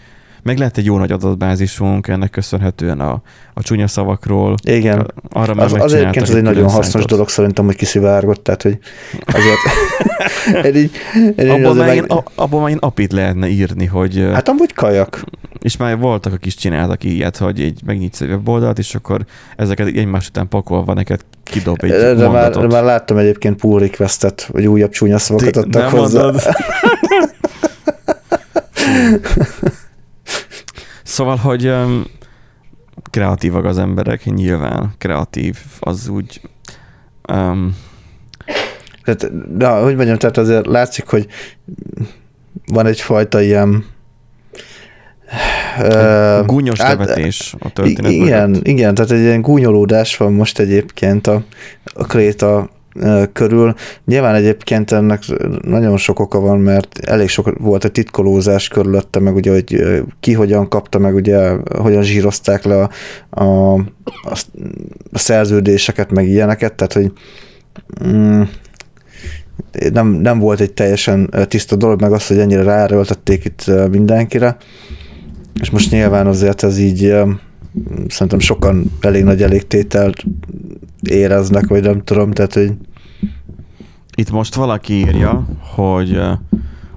Meg 0.43 0.57
lehet 0.57 0.77
egy 0.77 0.85
jó 0.85 0.97
nagy 0.97 1.11
adatbázisunk, 1.11 2.07
ennek 2.07 2.29
köszönhetően 2.29 2.99
a, 2.99 3.21
a 3.53 3.61
csúnya 3.61 3.87
szavakról. 3.87 4.55
Igen. 4.63 5.13
Arra 5.29 5.53
Az, 5.53 5.73
az 5.73 5.93
egyébként 5.93 6.29
ez 6.29 6.35
egy 6.35 6.41
nagyon 6.41 6.63
hasznos 6.63 6.85
szájtot. 6.85 7.09
dolog 7.09 7.29
szerintem, 7.29 7.65
hogy 7.65 7.75
kiszivárgott, 7.75 8.43
tehát 8.43 8.61
hogy 8.61 8.77
azért 9.25 9.57
én 10.65 10.75
így, 10.75 10.91
én 11.37 11.49
Abban 11.49 11.75
már, 11.75 11.87
meg, 11.87 12.07
meg... 12.07 12.23
abban 12.35 12.61
már 12.61 12.69
én 12.69 12.77
apit 12.79 13.11
lehetne 13.11 13.47
írni, 13.47 13.85
hogy 13.85 14.29
hát, 14.33 14.49
amúgy 14.49 14.73
kajak. 14.73 15.23
és 15.61 15.77
már 15.77 15.97
voltak, 15.97 16.33
akik 16.33 16.45
is 16.45 16.55
csináltak 16.55 17.03
ilyet, 17.03 17.37
hogy 17.37 17.59
így 17.59 17.81
megnyitsz 17.85 18.21
egy 18.21 18.29
weboldalt, 18.29 18.77
és 18.77 18.95
akkor 18.95 19.25
ezeket 19.55 19.87
egymás 19.87 20.27
után 20.27 20.47
pakolva 20.47 20.93
neked 20.93 21.19
kidob 21.43 21.77
egy 21.83 21.89
De, 21.89 21.97
de, 21.97 22.27
már, 22.27 22.31
mondatot. 22.31 22.61
de 22.61 22.67
már 22.75 22.83
láttam 22.83 23.17
egyébként 23.17 23.59
pull 23.59 23.79
requestet, 23.79 24.49
hogy 24.51 24.67
újabb 24.67 24.91
csúnya 24.91 25.17
szavakat 25.17 25.57
adtak 25.57 25.89
hozzá. 25.89 26.31
Szóval, 31.09 31.35
hogy 31.35 31.67
um, 31.67 32.03
kreatívak 33.09 33.65
az 33.65 33.77
emberek, 33.77 34.23
nyilván 34.23 34.93
kreatív, 34.97 35.57
az 35.79 36.07
úgy 36.07 36.41
um, 37.33 37.75
Tehát, 39.03 39.57
de, 39.57 39.67
hogy 39.67 39.95
mondjam, 39.95 40.17
tehát 40.17 40.37
azért 40.37 40.65
látszik, 40.65 41.07
hogy 41.07 41.27
van 42.65 42.85
egyfajta 42.85 43.41
ilyen 43.41 43.85
ö, 45.79 46.41
gúnyos 46.45 46.79
nevetés 46.79 47.55
a 47.59 47.73
történet 47.73 48.11
Igen, 48.11 48.49
mögött. 48.49 48.67
igen, 48.67 48.93
tehát 48.93 49.11
egy 49.11 49.19
ilyen 49.19 49.41
gúnyolódás 49.41 50.17
van 50.17 50.33
most 50.33 50.59
egyébként 50.59 51.27
a, 51.27 51.43
a 51.93 52.05
Kréta 52.05 52.69
körül. 53.33 53.73
Nyilván 54.05 54.35
egyébként 54.35 54.91
ennek 54.91 55.23
nagyon 55.61 55.97
sok 55.97 56.19
oka 56.19 56.39
van, 56.39 56.59
mert 56.59 56.99
elég 56.99 57.29
sok 57.29 57.57
volt 57.59 57.83
a 57.83 57.89
titkolózás 57.89 58.67
körülötte, 58.67 59.19
meg 59.19 59.35
ugye, 59.35 59.51
hogy 59.51 59.83
ki 60.19 60.33
hogyan 60.33 60.69
kapta, 60.69 60.99
meg 60.99 61.15
ugye 61.15 61.51
hogyan 61.77 62.03
zsírozták 62.03 62.63
le 62.63 62.81
a, 62.81 62.89
a, 63.29 63.73
a, 64.03 64.37
szerződéseket, 65.13 66.11
meg 66.11 66.27
ilyeneket, 66.27 66.73
tehát 66.73 66.93
hogy 66.93 67.11
mm, 68.07 68.41
nem, 69.93 70.07
nem 70.07 70.39
volt 70.39 70.59
egy 70.59 70.73
teljesen 70.73 71.29
tiszta 71.47 71.75
dolog, 71.75 72.01
meg 72.01 72.11
az, 72.11 72.27
hogy 72.27 72.39
ennyire 72.39 72.63
ráerőltették 72.63 73.45
itt 73.45 73.71
mindenkire. 73.91 74.57
És 75.61 75.69
most 75.69 75.91
nyilván 75.91 76.27
azért 76.27 76.63
ez 76.63 76.77
így 76.79 77.13
szerintem 78.07 78.39
sokan 78.39 78.91
elég 79.01 79.23
nagy 79.23 79.43
elégtételt 79.43 80.23
éreznek, 81.01 81.67
vagy 81.67 81.83
nem 81.83 82.03
tudom, 82.03 82.31
tehát 82.31 82.53
hogy 82.53 82.73
Itt 84.19 84.31
most 84.31 84.55
valaki 84.55 84.93
írja, 84.93 85.45
hogy 85.59 86.11
uh, 86.11 86.31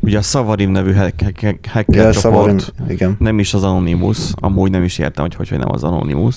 ugye 0.01 0.19
a 0.19 0.23
Szavarim 0.23 0.71
nevű 0.71 0.93
hack- 0.93 1.23
hack- 1.23 1.67
hacker 1.67 2.05
ja, 2.05 2.13
csoport 2.13 2.75
igen. 2.89 3.17
nem 3.19 3.39
is 3.39 3.55
az 3.55 3.65
Anonymous, 3.65 4.19
amúgy 4.35 4.71
nem 4.71 4.83
is 4.83 4.99
értem, 4.99 5.25
hogy 5.25 5.49
hogy, 5.49 5.59
nem 5.59 5.73
az 5.73 5.85
Anonymous. 5.85 6.37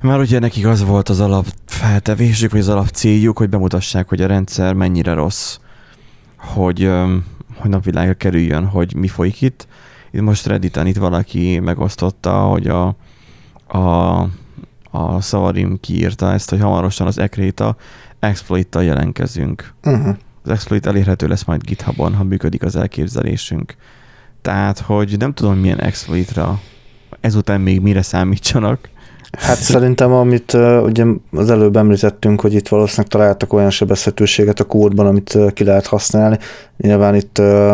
Mert 0.00 0.20
ugye 0.20 0.38
nekik 0.38 0.66
az 0.66 0.84
volt 0.84 1.08
az 1.08 1.20
alap 1.20 1.46
feltevésük, 1.66 2.50
vagy 2.50 2.60
az 2.60 2.68
alap 2.68 2.86
céljuk, 2.86 3.38
hogy 3.38 3.48
bemutassák, 3.48 4.08
hogy 4.08 4.20
a 4.20 4.26
rendszer 4.26 4.74
mennyire 4.74 5.12
rossz, 5.12 5.58
hogy, 6.36 6.90
hogy 7.56 7.70
napvilágra 7.70 8.14
kerüljön, 8.14 8.66
hogy 8.66 8.94
mi 8.96 9.08
folyik 9.08 9.40
itt. 9.40 9.66
Itt 10.10 10.20
most 10.20 10.46
Redditen 10.46 10.86
itt 10.86 10.96
valaki 10.96 11.58
megosztotta, 11.58 12.40
hogy 12.40 12.66
a, 12.66 12.96
a, 13.78 14.28
a 14.94 15.20
Szavarim 15.20 15.80
kiírta 15.80 16.32
ezt, 16.32 16.50
hogy 16.50 16.60
hamarosan 16.60 17.06
az 17.06 17.18
Ekrita 17.18 17.76
exploit 18.18 18.76
jelenkezünk. 18.80 19.74
Uh-huh. 19.84 20.16
Az 20.44 20.50
exploit 20.50 20.86
elérhető 20.86 21.26
lesz 21.26 21.44
majd 21.44 21.62
GitHubon, 21.62 22.14
ha 22.14 22.24
működik 22.24 22.62
az 22.62 22.76
elképzelésünk. 22.76 23.74
Tehát, 24.42 24.78
hogy 24.78 25.14
nem 25.18 25.32
tudom 25.32 25.56
milyen 25.56 25.80
exploitra 25.80 26.60
ezután 27.20 27.60
még 27.60 27.80
mire 27.80 28.02
számítsanak. 28.02 28.88
Hát 29.38 29.56
szerintem, 29.56 30.12
amit 30.12 30.52
uh, 30.52 30.82
ugye 30.82 31.04
az 31.30 31.50
előbb 31.50 31.76
említettünk, 31.76 32.40
hogy 32.40 32.54
itt 32.54 32.68
valószínűleg 32.68 33.10
találtak 33.10 33.52
olyan 33.52 33.70
sebezhetőséget 33.70 34.60
a 34.60 34.64
kódban, 34.64 35.06
amit 35.06 35.34
uh, 35.34 35.52
ki 35.52 35.64
lehet 35.64 35.86
használni. 35.86 36.38
Nyilván 36.76 37.14
itt 37.14 37.38
uh, 37.38 37.72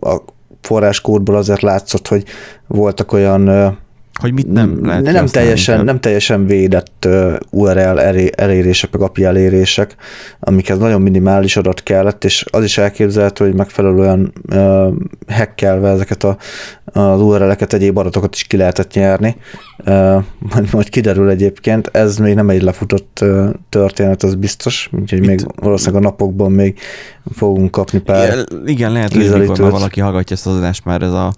a 0.00 0.22
forráskódból 0.60 1.36
azért 1.36 1.60
látszott, 1.60 2.08
hogy 2.08 2.24
voltak 2.66 3.12
olyan 3.12 3.76
hogy 4.18 4.32
mit 4.32 4.52
nem 4.52 4.86
lehet 4.86 5.02
nem 5.02 5.26
teljesen, 5.26 5.84
nem 5.84 6.00
teljesen 6.00 6.46
védett 6.46 7.08
URL 7.50 7.98
elérések, 8.34 8.92
meg 8.92 9.02
API 9.02 9.24
elérések, 9.24 9.94
amikhez 10.40 10.78
nagyon 10.78 11.02
minimális 11.02 11.56
adat 11.56 11.82
kellett, 11.82 12.24
és 12.24 12.44
az 12.50 12.64
is 12.64 12.78
elképzelhető, 12.78 13.44
hogy 13.44 13.54
megfelelően 13.54 14.32
uh, 14.52 14.92
hackelve 15.28 15.88
ezeket 15.88 16.24
a, 16.24 16.36
az 16.84 17.20
URL-eket, 17.20 17.72
egyéb 17.72 17.96
adatokat 17.96 18.34
is 18.34 18.42
ki 18.42 18.56
lehetett 18.56 18.92
nyerni. 18.92 19.36
Uh, 19.78 20.24
majd, 20.38 20.68
majd 20.72 20.88
kiderül 20.88 21.28
egyébként, 21.28 21.86
ez 21.92 22.16
még 22.16 22.34
nem 22.34 22.50
egy 22.50 22.62
lefutott 22.62 23.18
uh, 23.22 23.48
történet, 23.68 24.22
az 24.22 24.34
biztos, 24.34 24.90
úgyhogy 24.92 25.26
még 25.26 25.46
valószínűleg 25.56 26.02
a 26.02 26.08
napokban 26.08 26.52
még 26.52 26.78
fogunk 27.34 27.70
kapni 27.70 27.98
pár 27.98 28.32
Igen, 28.32 28.62
igen 28.66 28.92
lehet, 28.92 29.12
hogy 29.12 29.38
mikor 29.38 29.70
valaki 29.70 30.00
hallgatja 30.00 30.36
ezt 30.36 30.46
az 30.46 30.56
adást, 30.56 30.84
már 30.84 31.02
ez 31.02 31.12
a, 31.12 31.32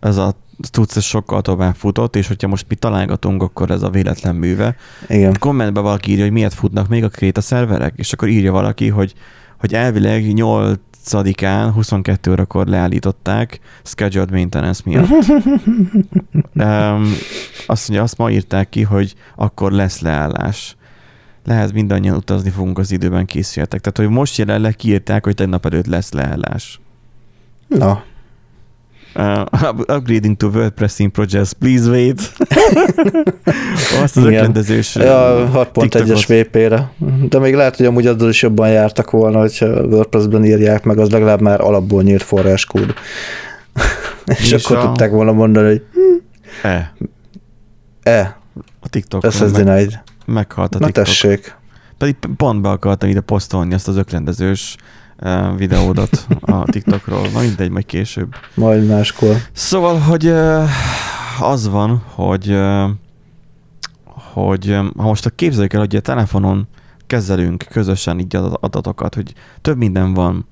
ez 0.00 0.16
a 0.16 0.34
tudsz, 0.70 0.96
ez 0.96 1.04
sokkal 1.04 1.42
tovább 1.42 1.74
futott, 1.74 2.16
és 2.16 2.28
hogyha 2.28 2.48
most 2.48 2.66
mi 2.68 2.74
találgatunk, 2.74 3.42
akkor 3.42 3.70
ez 3.70 3.82
a 3.82 3.90
véletlen 3.90 4.34
műve. 4.34 4.76
Igen. 5.08 5.36
Kommentben 5.38 5.82
valaki 5.82 6.10
írja, 6.10 6.24
hogy 6.24 6.32
miért 6.32 6.54
futnak 6.54 6.88
még 6.88 7.04
a 7.04 7.08
kréta 7.08 7.40
szerverek, 7.40 7.92
és 7.96 8.12
akkor 8.12 8.28
írja 8.28 8.52
valaki, 8.52 8.88
hogy, 8.88 9.14
hogy 9.58 9.74
elvileg 9.74 10.32
8 10.32 10.78
án 11.42 11.72
22 11.72 12.30
órakor 12.30 12.66
leállították 12.66 13.60
scheduled 13.82 14.30
maintenance 14.30 14.82
miatt. 14.84 15.08
um, 16.54 17.12
azt 17.66 17.88
mondja, 17.88 18.02
azt 18.02 18.18
ma 18.18 18.30
írták 18.30 18.68
ki, 18.68 18.82
hogy 18.82 19.14
akkor 19.36 19.72
lesz 19.72 20.00
leállás. 20.00 20.76
Lehet 21.44 21.72
mindannyian 21.72 22.16
utazni 22.16 22.50
fogunk 22.50 22.78
az 22.78 22.90
időben 22.90 23.26
készüljetek. 23.26 23.80
Tehát, 23.80 23.98
hogy 23.98 24.18
most 24.18 24.36
jelenleg 24.36 24.76
kiírták, 24.76 25.24
hogy 25.24 25.34
tegnap 25.34 25.66
előtt 25.66 25.86
lesz 25.86 26.12
leállás. 26.12 26.80
Na, 27.68 28.02
Uh, 29.16 29.44
upgrading 29.88 30.36
to 30.36 30.48
WordPress 30.48 30.98
in 30.98 31.10
projects, 31.10 31.52
please 31.52 31.90
wait. 31.90 32.20
Azt 34.02 34.16
az 34.16 34.24
öklendezős 34.24 34.94
ja, 34.94 35.50
6.1-es 35.52 36.24
VP-re. 36.26 36.90
De 37.28 37.38
még 37.38 37.54
lehet, 37.54 37.76
hogy 37.76 37.86
amúgy 37.86 38.06
azzal 38.06 38.28
is 38.28 38.42
jobban 38.42 38.68
jártak 38.68 39.10
volna, 39.10 39.38
hogyha 39.38 39.66
WordPress-ben 39.66 40.44
írják 40.44 40.84
meg, 40.84 40.98
az 40.98 41.10
legalább 41.10 41.40
már 41.40 41.60
alapból 41.60 42.02
nyílt 42.02 42.22
forráskód. 42.22 42.94
És, 44.24 44.52
és 44.52 44.64
akkor 44.64 44.76
a... 44.76 44.80
tudták 44.80 45.10
volna 45.10 45.32
mondani, 45.32 45.66
hogy 45.66 45.82
E. 46.62 46.92
E. 48.02 48.36
A 48.80 48.88
TikTok. 48.88 49.24
Ez 49.24 49.40
meg, 49.40 49.50
denied. 49.50 50.02
Meghalt 50.26 50.74
a 50.74 50.78
TikTok. 50.78 50.96
Na 50.96 51.02
tessék. 51.02 51.56
Pedig 51.98 52.16
pont 52.36 52.62
be 52.62 52.68
akartam 52.68 53.08
ide 53.08 53.20
posztolni 53.20 53.74
azt 53.74 53.88
az 53.88 53.96
öklendezős 53.96 54.76
videódat 55.56 56.26
a 56.40 56.62
TikTokról. 56.62 57.28
Na 57.32 57.40
mindegy, 57.40 57.70
majd 57.70 57.86
később. 57.86 58.34
Majd 58.54 58.86
máskor. 58.86 59.36
Szóval, 59.52 59.98
hogy 59.98 60.26
az 61.40 61.68
van, 61.68 62.02
hogy 62.14 62.58
hogy 64.32 64.66
ha 64.96 65.02
most 65.02 65.26
a 65.26 65.30
képzeljük 65.30 65.72
el, 65.72 65.80
hogy 65.80 65.96
a 65.96 66.00
telefonon 66.00 66.68
kezelünk 67.06 67.64
közösen 67.70 68.18
így 68.18 68.36
adatokat, 68.60 69.14
hogy 69.14 69.34
több 69.60 69.76
minden 69.76 70.14
van, 70.14 70.46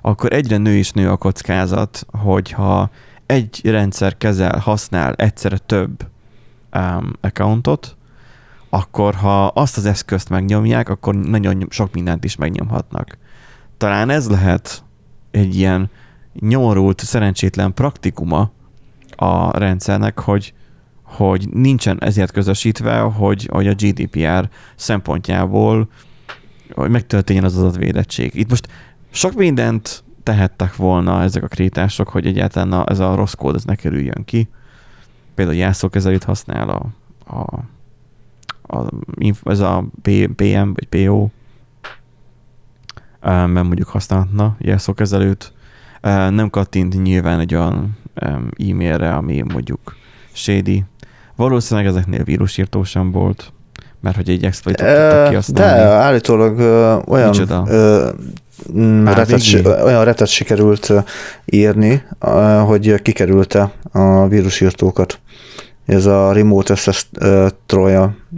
akkor 0.00 0.32
egyre 0.32 0.56
nő 0.56 0.76
és 0.76 0.90
nő 0.90 1.10
a 1.10 1.16
kockázat, 1.16 2.06
hogyha 2.10 2.90
egy 3.26 3.60
rendszer 3.64 4.16
kezel, 4.16 4.58
használ 4.58 5.14
egyszerre 5.14 5.58
több 5.58 6.06
um, 6.74 7.12
accountot, 7.20 7.96
akkor 8.68 9.14
ha 9.14 9.46
azt 9.46 9.76
az 9.76 9.86
eszközt 9.86 10.28
megnyomják, 10.28 10.88
akkor 10.88 11.14
nagyon 11.14 11.66
sok 11.70 11.94
mindent 11.94 12.24
is 12.24 12.36
megnyomhatnak 12.36 13.18
talán 13.78 14.10
ez 14.10 14.28
lehet 14.28 14.84
egy 15.30 15.56
ilyen 15.56 15.90
nyomorult, 16.40 17.00
szerencsétlen 17.00 17.74
praktikuma 17.74 18.50
a 19.16 19.58
rendszernek, 19.58 20.18
hogy, 20.18 20.54
hogy 21.02 21.48
nincsen 21.52 22.02
ezért 22.02 22.32
közösítve, 22.32 22.98
hogy, 22.98 23.48
hogy 23.50 23.66
a 23.66 23.74
GDPR 23.74 24.48
szempontjából 24.76 25.88
hogy 26.74 26.90
megtörténjen 26.90 27.44
az 27.44 27.56
adatvédettség. 27.56 28.34
Itt 28.34 28.48
most 28.48 28.68
sok 29.10 29.34
mindent 29.34 30.04
tehettek 30.22 30.76
volna 30.76 31.22
ezek 31.22 31.42
a 31.42 31.48
krétások, 31.48 32.08
hogy 32.08 32.26
egyáltalán 32.26 32.72
a, 32.72 32.90
ez 32.90 32.98
a 32.98 33.14
rossz 33.14 33.32
kód 33.32 33.54
ez 33.54 33.64
ne 33.64 33.74
kerüljön 33.74 34.22
ki. 34.24 34.48
Például 35.34 35.56
jelszókezelőt 35.56 36.24
használ 36.24 36.68
a, 36.68 36.86
a, 37.36 37.64
a, 38.76 38.90
ez 39.44 39.60
a 39.60 39.84
PM 40.36 40.72
vagy 40.72 40.86
PO, 40.88 41.28
mert 43.20 43.52
mondjuk 43.52 43.88
használhatna 43.88 44.56
jelszókezelőt. 44.58 45.52
Nem 46.30 46.50
kattint 46.50 47.02
nyilván 47.02 47.40
egy 47.40 47.54
olyan 47.54 47.98
e-mailre, 48.56 49.14
ami 49.14 49.42
mondjuk 49.52 49.96
shady. 50.32 50.84
Valószínűleg 51.36 51.88
ezeknél 51.88 52.24
vírusírtó 52.24 52.84
sem 52.84 53.10
volt, 53.10 53.52
mert 54.00 54.16
hogy 54.16 54.28
egy 54.28 54.44
exploitot 54.44 54.86
tudtak 54.86 55.28
kihasználni. 55.28 55.80
De 55.80 55.86
állítólag 55.88 56.58
ö, 56.58 56.96
olyan 57.06 57.34
ö, 57.66 58.10
mm, 58.72 59.06
retet, 59.06 59.66
olyan 59.84 60.04
retet 60.04 60.28
sikerült 60.28 60.92
írni, 61.44 62.02
hogy 62.64 63.02
kikerülte 63.02 63.72
a 63.92 64.28
vírusírtókat. 64.28 65.18
Ez 65.86 66.06
a 66.06 66.32
Remote 66.32 66.72
Access 66.72 67.06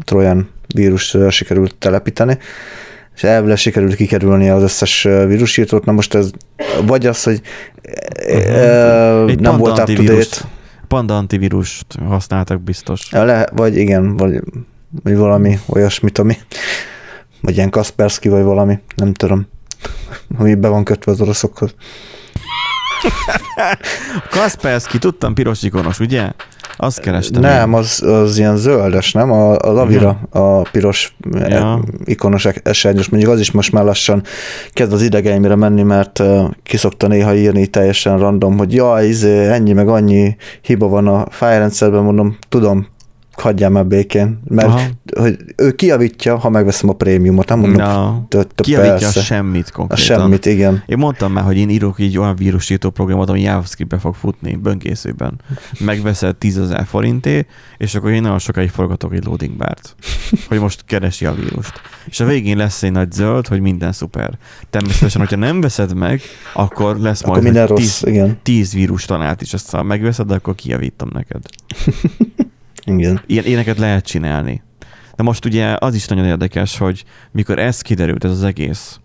Trojan 0.05 0.49
vírus 0.75 1.17
sikerült 1.29 1.75
telepíteni, 1.77 2.39
és 3.21 3.27
elvileg 3.27 3.57
sikerült 3.57 3.95
kikerülni 3.95 4.49
az 4.49 4.63
összes 4.63 5.03
vírusírtót. 5.03 5.85
Na 5.85 5.93
most 5.93 6.15
ez 6.15 6.31
vagy 6.87 7.07
az, 7.07 7.23
hogy 7.23 7.41
uh-huh. 8.27 9.35
nem 9.35 9.57
volt 9.57 9.79
up 9.79 9.95
to. 9.95 10.45
Panda 10.89 11.17
antivírust 11.17 11.87
használtak 12.07 12.61
biztos. 12.61 13.11
Le, 13.11 13.49
vagy 13.53 13.77
igen, 13.77 14.17
vagy, 14.17 14.43
vagy 15.03 15.17
valami 15.17 15.59
olyasmit, 15.67 16.19
ami 16.19 16.37
vagy 17.41 17.57
ilyen 17.57 17.71
Kaspersky, 17.71 18.29
vagy 18.29 18.43
valami, 18.43 18.79
nem 18.97 19.13
tudom, 19.13 19.47
ami 20.39 20.55
be 20.55 20.69
van 20.69 20.85
kötve 20.85 21.13
az 21.13 21.21
oroszokhoz. 21.21 21.75
Kaspersky, 24.31 24.99
tudtam 24.99 25.35
piros 25.35 25.63
ikonos, 25.63 25.99
ugye? 25.99 26.31
Azt 26.77 27.01
kerestem. 27.01 27.43
Nem, 27.43 27.75
az, 27.75 28.03
az 28.03 28.39
ilyen 28.39 28.57
zöldes, 28.57 29.13
nem? 29.13 29.33
A, 29.33 29.57
az 29.57 29.77
Avira, 29.77 30.21
a 30.31 30.61
piros 30.61 31.17
ja. 31.33 31.83
ikonos 32.05 32.47
esernyős. 32.63 33.09
Mondjuk 33.09 33.33
az 33.33 33.41
is 33.41 33.51
most 33.51 33.73
már 33.73 33.85
lassan 33.85 34.23
kezd 34.73 34.93
az 34.93 35.03
idegeimre 35.03 35.55
menni, 35.55 35.83
mert 35.83 36.23
kiszokta 36.63 37.07
néha 37.07 37.35
írni 37.35 37.67
teljesen 37.67 38.19
random, 38.19 38.59
hogy 38.59 38.75
jaj, 38.75 39.07
izé, 39.07 39.47
ennyi 39.47 39.73
meg 39.73 39.89
annyi 39.89 40.37
hiba 40.63 40.89
van 40.89 41.07
a 41.07 41.25
fájrendszerben, 41.31 42.03
mondom, 42.03 42.37
tudom, 42.49 42.87
hagyjál 43.41 43.71
már 43.71 43.87
békén, 43.87 44.41
mert 44.45 44.69
Aha. 44.69 44.81
hogy 45.19 45.37
ő 45.57 45.73
kiavítja, 45.73 46.37
ha 46.37 46.51
megveszem 46.51 46.89
a 46.89 46.93
prémiumot, 46.93 47.49
nem 47.49 47.59
mondom, 47.59 47.83
no. 47.83 48.39
Kiavítja 48.55 48.91
persze. 48.91 49.21
a 49.21 49.23
semmit 49.23 49.71
konkrétan. 49.71 50.17
A 50.17 50.19
semmit, 50.19 50.47
igen. 50.47 50.83
Én 50.87 50.99
mondtam 50.99 51.33
már, 51.33 51.45
hogy 51.45 51.57
én 51.57 51.69
írok 51.69 51.99
így 51.99 52.19
olyan 52.19 52.37
vírusító 52.37 52.91
programot, 52.91 53.29
ami 53.29 53.41
JavaScript-be 53.41 53.99
fog 53.99 54.15
futni, 54.15 54.57
böngészőben. 54.57 55.41
Megveszed 55.81 56.37
10 56.37 56.61
forinté, 56.87 57.47
és 57.77 57.95
akkor 57.95 58.11
én 58.11 58.23
nagyon 58.23 58.39
sokáig 58.39 58.71
forgatok 58.71 59.15
egy 59.15 59.25
loading 59.25 59.57
bárt, 59.57 59.95
hogy 60.49 60.59
most 60.59 60.85
keresi 60.85 61.27
a 61.27 61.35
vírust. 61.35 61.81
És 62.07 62.21
a 62.21 62.25
végén 62.25 62.57
lesz 62.57 62.83
egy 62.83 62.93
nagy 62.93 63.13
zöld, 63.13 63.47
hogy 63.47 63.61
minden 63.61 63.93
szuper. 63.93 64.39
Természetesen, 64.71 65.21
hogyha 65.21 65.37
nem 65.37 65.61
veszed 65.61 65.95
meg, 65.95 66.21
akkor 66.53 66.99
lesz 66.99 67.21
akkor 67.21 67.33
majd 67.33 67.43
minden 67.43 67.67
rossz, 67.67 68.01
10, 68.01 68.13
igen. 68.13 68.39
10 68.43 68.73
vírus 68.73 69.05
talált 69.05 69.43
is, 69.43 69.53
azt 69.53 69.71
ha 69.71 69.83
megveszed, 69.83 70.31
akkor 70.31 70.55
kijavítom 70.55 71.09
neked. 71.13 71.43
Igen. 72.85 73.21
Ilyen, 73.27 73.45
éneket 73.45 73.79
lehet 73.79 74.05
csinálni. 74.05 74.63
De 75.17 75.23
most 75.23 75.45
ugye 75.45 75.77
az 75.79 75.95
is 75.95 76.07
nagyon 76.07 76.25
érdekes, 76.25 76.79
hogy 76.79 77.05
mikor 77.31 77.59
ez 77.59 77.81
kiderült, 77.81 78.25
ez 78.25 78.31
az 78.31 78.45
egész, 78.45 79.01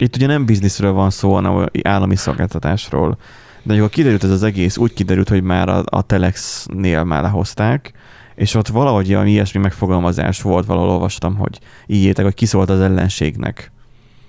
itt 0.00 0.16
ugye 0.16 0.26
nem 0.26 0.44
bizniszről 0.44 0.92
van 0.92 1.10
szó, 1.10 1.34
hanem 1.34 1.66
állami 1.82 2.16
szolgáltatásról, 2.16 3.18
de 3.62 3.72
amikor 3.72 3.90
kiderült 3.90 4.24
ez 4.24 4.30
az 4.30 4.42
egész, 4.42 4.76
úgy 4.76 4.92
kiderült, 4.92 5.28
hogy 5.28 5.42
már 5.42 5.68
a, 5.68 5.82
a 5.84 6.02
Telex-nél 6.02 7.04
már 7.04 7.22
lehozták, 7.22 7.92
és 8.34 8.54
ott 8.54 8.68
valahogy 8.68 9.14
ami 9.14 9.30
ilyesmi 9.30 9.60
megfogalmazás 9.60 10.42
volt, 10.42 10.66
valahol 10.66 10.90
olvastam, 10.90 11.36
hogy 11.36 11.58
így 11.86 12.02
értek, 12.02 12.24
hogy 12.24 12.34
kiszólt 12.34 12.70
az 12.70 12.80
ellenségnek. 12.80 13.72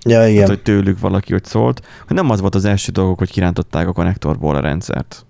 Ja, 0.04 0.26
igen. 0.26 0.40
Hát, 0.40 0.48
hogy 0.48 0.62
tőlük 0.62 0.98
valaki 0.98 1.32
hogy 1.32 1.44
szólt, 1.44 1.86
hogy 2.06 2.16
nem 2.16 2.30
az 2.30 2.40
volt 2.40 2.54
az 2.54 2.64
első 2.64 2.92
dolgok, 2.92 3.18
hogy 3.18 3.30
kirántották 3.30 3.88
a 3.88 3.92
konnektorból 3.92 4.56
a 4.56 4.60
rendszert. 4.60 5.26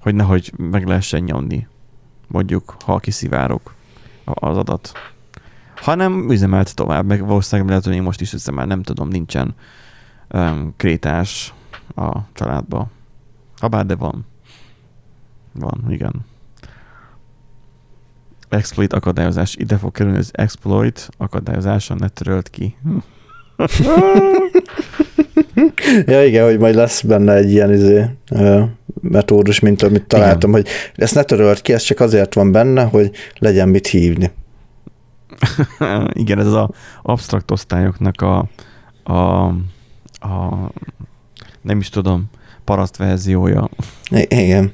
Hogy 0.00 0.14
nehogy 0.14 0.52
meg 0.56 0.86
lehessen 0.86 1.22
nyomni 1.22 1.66
mondjuk, 2.34 2.76
ha 2.84 2.98
kiszivárok 2.98 3.74
az 4.24 4.56
adat. 4.56 4.92
hanem 5.76 6.30
üzemelt 6.30 6.74
tovább, 6.74 7.06
meg 7.06 7.26
valószínűleg 7.26 7.68
lehet, 7.68 7.84
hogy 7.84 7.92
még 7.92 8.02
most 8.02 8.20
is 8.20 8.32
üzemel, 8.32 8.66
nem 8.66 8.82
tudom, 8.82 9.08
nincsen 9.08 9.54
um, 10.32 10.74
krétás 10.76 11.54
a 11.94 12.18
családba. 12.32 12.86
Habár, 13.58 13.86
de 13.86 13.94
van. 13.94 14.26
Van, 15.52 15.84
igen. 15.88 16.12
Exploit 18.48 18.92
akadályozás. 18.92 19.56
Ide 19.56 19.76
fog 19.76 19.92
kerülni 19.92 20.18
az 20.18 20.30
exploit 20.32 21.08
akadályozása, 21.16 21.94
ne 21.94 22.08
törölt 22.08 22.50
ki. 22.50 22.76
ja 26.06 26.24
igen, 26.24 26.44
hogy 26.44 26.58
majd 26.58 26.74
lesz 26.74 27.02
benne 27.02 27.32
egy 27.32 27.50
ilyen 27.50 27.72
izé, 27.72 28.04
metódus, 29.08 29.60
mint 29.60 29.82
amit 29.82 30.06
találtam, 30.06 30.50
igen. 30.50 30.62
hogy 30.62 30.72
ezt 30.94 31.14
ne 31.14 31.22
törölt 31.22 31.62
ki, 31.62 31.72
ez 31.72 31.82
csak 31.82 32.00
azért 32.00 32.34
van 32.34 32.52
benne, 32.52 32.82
hogy 32.82 33.10
legyen 33.38 33.68
mit 33.68 33.86
hívni. 33.86 34.30
igen, 36.12 36.38
ez 36.38 36.46
az 36.46 36.52
a 36.52 36.70
absztrakt 37.02 37.50
osztályoknak 37.50 38.20
a, 38.20 38.48
a, 39.12 39.44
a 40.28 40.70
nem 41.62 41.78
is 41.78 41.88
tudom, 41.88 42.24
paraszt 42.64 42.96
verziója. 42.96 43.68
Igen. 44.28 44.72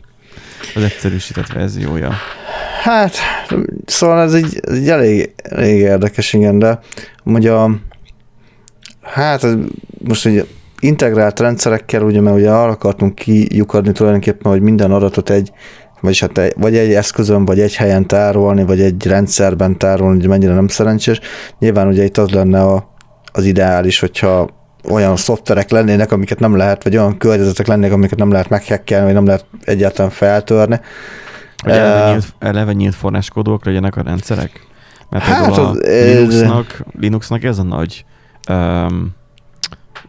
Az 0.74 0.82
egyszerűsített 0.82 1.46
verziója. 1.46 2.12
Hát, 2.82 3.16
szóval 3.84 4.20
ez 4.20 4.34
egy, 4.34 4.60
egy 4.62 4.88
elég, 4.88 5.34
elég 5.42 5.78
érdekes, 5.78 6.32
igen, 6.32 6.58
de 6.58 6.80
ugye 7.24 7.52
a, 7.52 7.70
hát 9.00 9.46
most 9.98 10.26
egy 10.26 10.46
integrált 10.80 11.40
rendszerekkel, 11.40 12.02
ugye, 12.02 12.20
mert 12.20 12.36
ugye 12.36 12.50
arra 12.50 12.70
akartunk 12.70 13.14
kiukadni 13.14 13.92
tulajdonképpen, 13.92 14.52
hogy 14.52 14.60
minden 14.60 14.90
adatot 14.90 15.30
egy, 15.30 15.52
vagyis 16.00 16.20
hát 16.20 16.38
egy, 16.38 16.54
vagy 16.56 16.76
egy 16.76 16.92
eszközön, 16.92 17.44
vagy 17.44 17.60
egy 17.60 17.74
helyen 17.74 18.06
tárolni, 18.06 18.64
vagy 18.64 18.80
egy 18.80 19.06
rendszerben 19.06 19.78
tárolni, 19.78 20.18
hogy 20.18 20.28
mennyire 20.28 20.54
nem 20.54 20.68
szerencsés. 20.68 21.20
Nyilván 21.58 21.86
ugye 21.86 22.04
itt 22.04 22.18
az 22.18 22.30
lenne 22.30 22.62
a, 22.62 22.94
az 23.32 23.44
ideális, 23.44 24.00
hogyha 24.00 24.48
olyan 24.90 25.16
szoftverek 25.16 25.70
lennének, 25.70 26.12
amiket 26.12 26.38
nem 26.38 26.56
lehet, 26.56 26.82
vagy 26.84 26.96
olyan 26.96 27.18
környezetek 27.18 27.66
lennének, 27.66 27.92
amiket 27.92 28.18
nem 28.18 28.30
lehet 28.30 28.48
meghekkelni, 28.48 29.04
vagy 29.04 29.14
nem 29.14 29.26
lehet 29.26 29.44
egyáltalán 29.64 30.10
feltörni. 30.10 30.80
Hogy 31.62 31.72
eleve, 31.72 32.04
uh, 32.04 32.10
nyílt, 32.10 32.34
eleve 32.38 32.72
nyílt 32.72 32.94
forráskódok 32.94 33.64
legyenek 33.64 33.96
a 33.96 34.02
rendszerek? 34.02 34.66
Mert 35.10 35.24
hát 35.24 35.50
az, 35.50 35.58
a 35.58 35.72
Linuxnak, 35.82 36.84
Linuxnak 37.00 37.44
ez 37.44 37.58
a 37.58 37.62
nagy 37.62 38.04
um, 38.48 39.18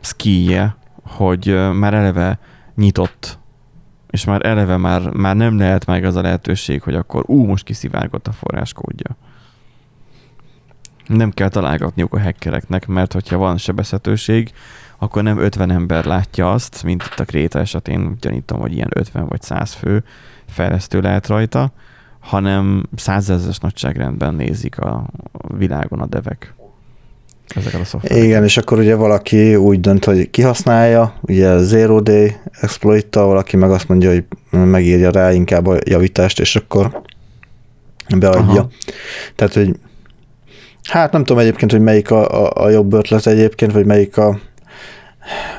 skije, 0.01 0.75
hogy 1.03 1.69
már 1.73 1.93
eleve 1.93 2.39
nyitott, 2.75 3.39
és 4.09 4.25
már 4.25 4.45
eleve 4.45 4.77
már, 4.77 5.09
már 5.09 5.35
nem 5.35 5.57
lehet 5.57 5.85
meg 5.85 6.03
az 6.03 6.15
a 6.15 6.21
lehetőség, 6.21 6.81
hogy 6.81 6.95
akkor 6.95 7.23
ú, 7.27 7.45
most 7.45 7.63
kiszivárgott 7.63 8.27
a 8.27 8.31
forráskódja. 8.31 9.15
Nem 11.07 11.31
kell 11.31 11.49
találgatniuk 11.49 12.13
a 12.13 12.21
hackereknek, 12.21 12.87
mert 12.87 13.13
hogyha 13.13 13.37
van 13.37 13.57
sebezhetőség, 13.57 14.51
akkor 14.97 15.23
nem 15.23 15.37
50 15.37 15.71
ember 15.71 16.05
látja 16.05 16.51
azt, 16.51 16.83
mint 16.83 17.03
itt 17.03 17.19
a 17.19 17.25
Kréta 17.25 17.59
esetén, 17.59 18.17
gyanítom, 18.19 18.59
hogy 18.59 18.73
ilyen 18.73 18.89
50 18.93 19.27
vagy 19.27 19.41
100 19.41 19.73
fő 19.73 20.03
fejlesztő 20.45 20.99
lehet 20.99 21.27
rajta, 21.27 21.71
hanem 22.19 22.83
százezres 22.95 23.57
nagyságrendben 23.57 24.33
nézik 24.33 24.79
a 24.79 25.05
világon 25.57 25.99
a 25.99 26.05
devek 26.05 26.53
ezeket 27.47 27.81
a 27.81 27.85
szoftvereket. 27.85 28.23
Igen, 28.27 28.43
és 28.43 28.57
akkor 28.57 28.79
ugye 28.79 28.95
valaki 28.95 29.55
úgy 29.55 29.79
dönt, 29.79 30.05
hogy 30.05 30.29
kihasználja, 30.29 31.13
ugye 31.21 31.57
Zero 31.57 31.99
Day 31.99 32.35
exploit 32.61 33.15
valaki 33.15 33.57
meg 33.57 33.71
azt 33.71 33.87
mondja, 33.87 34.09
hogy 34.09 34.23
megírja 34.49 35.11
rá 35.11 35.33
inkább 35.33 35.67
a 35.67 35.77
javítást, 35.85 36.39
és 36.39 36.55
akkor 36.55 37.01
beadja. 38.17 38.39
Aha. 38.39 38.69
Tehát, 39.35 39.53
hogy 39.53 39.75
hát 40.83 41.11
nem 41.11 41.23
tudom 41.23 41.41
egyébként, 41.41 41.71
hogy 41.71 41.81
melyik 41.81 42.11
a, 42.11 42.45
a, 42.45 42.63
a 42.63 42.69
jobb 42.69 42.93
ötlet 42.93 43.27
egyébként, 43.27 43.71
vagy 43.71 43.85
melyik 43.85 44.17
a 44.17 44.39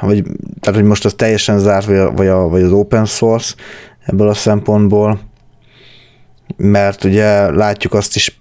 vagy, 0.00 0.22
tehát, 0.60 0.78
hogy 0.78 0.88
most 0.88 1.04
az 1.04 1.14
teljesen 1.14 1.58
zárt, 1.58 1.86
vagy, 1.86 1.96
a, 1.96 2.10
vagy, 2.10 2.26
a, 2.26 2.48
vagy 2.48 2.62
az 2.62 2.72
open 2.72 3.04
source 3.04 3.54
ebből 4.04 4.28
a 4.28 4.34
szempontból, 4.34 5.20
mert 6.56 7.04
ugye 7.04 7.50
látjuk 7.50 7.94
azt 7.94 8.16
is, 8.16 8.38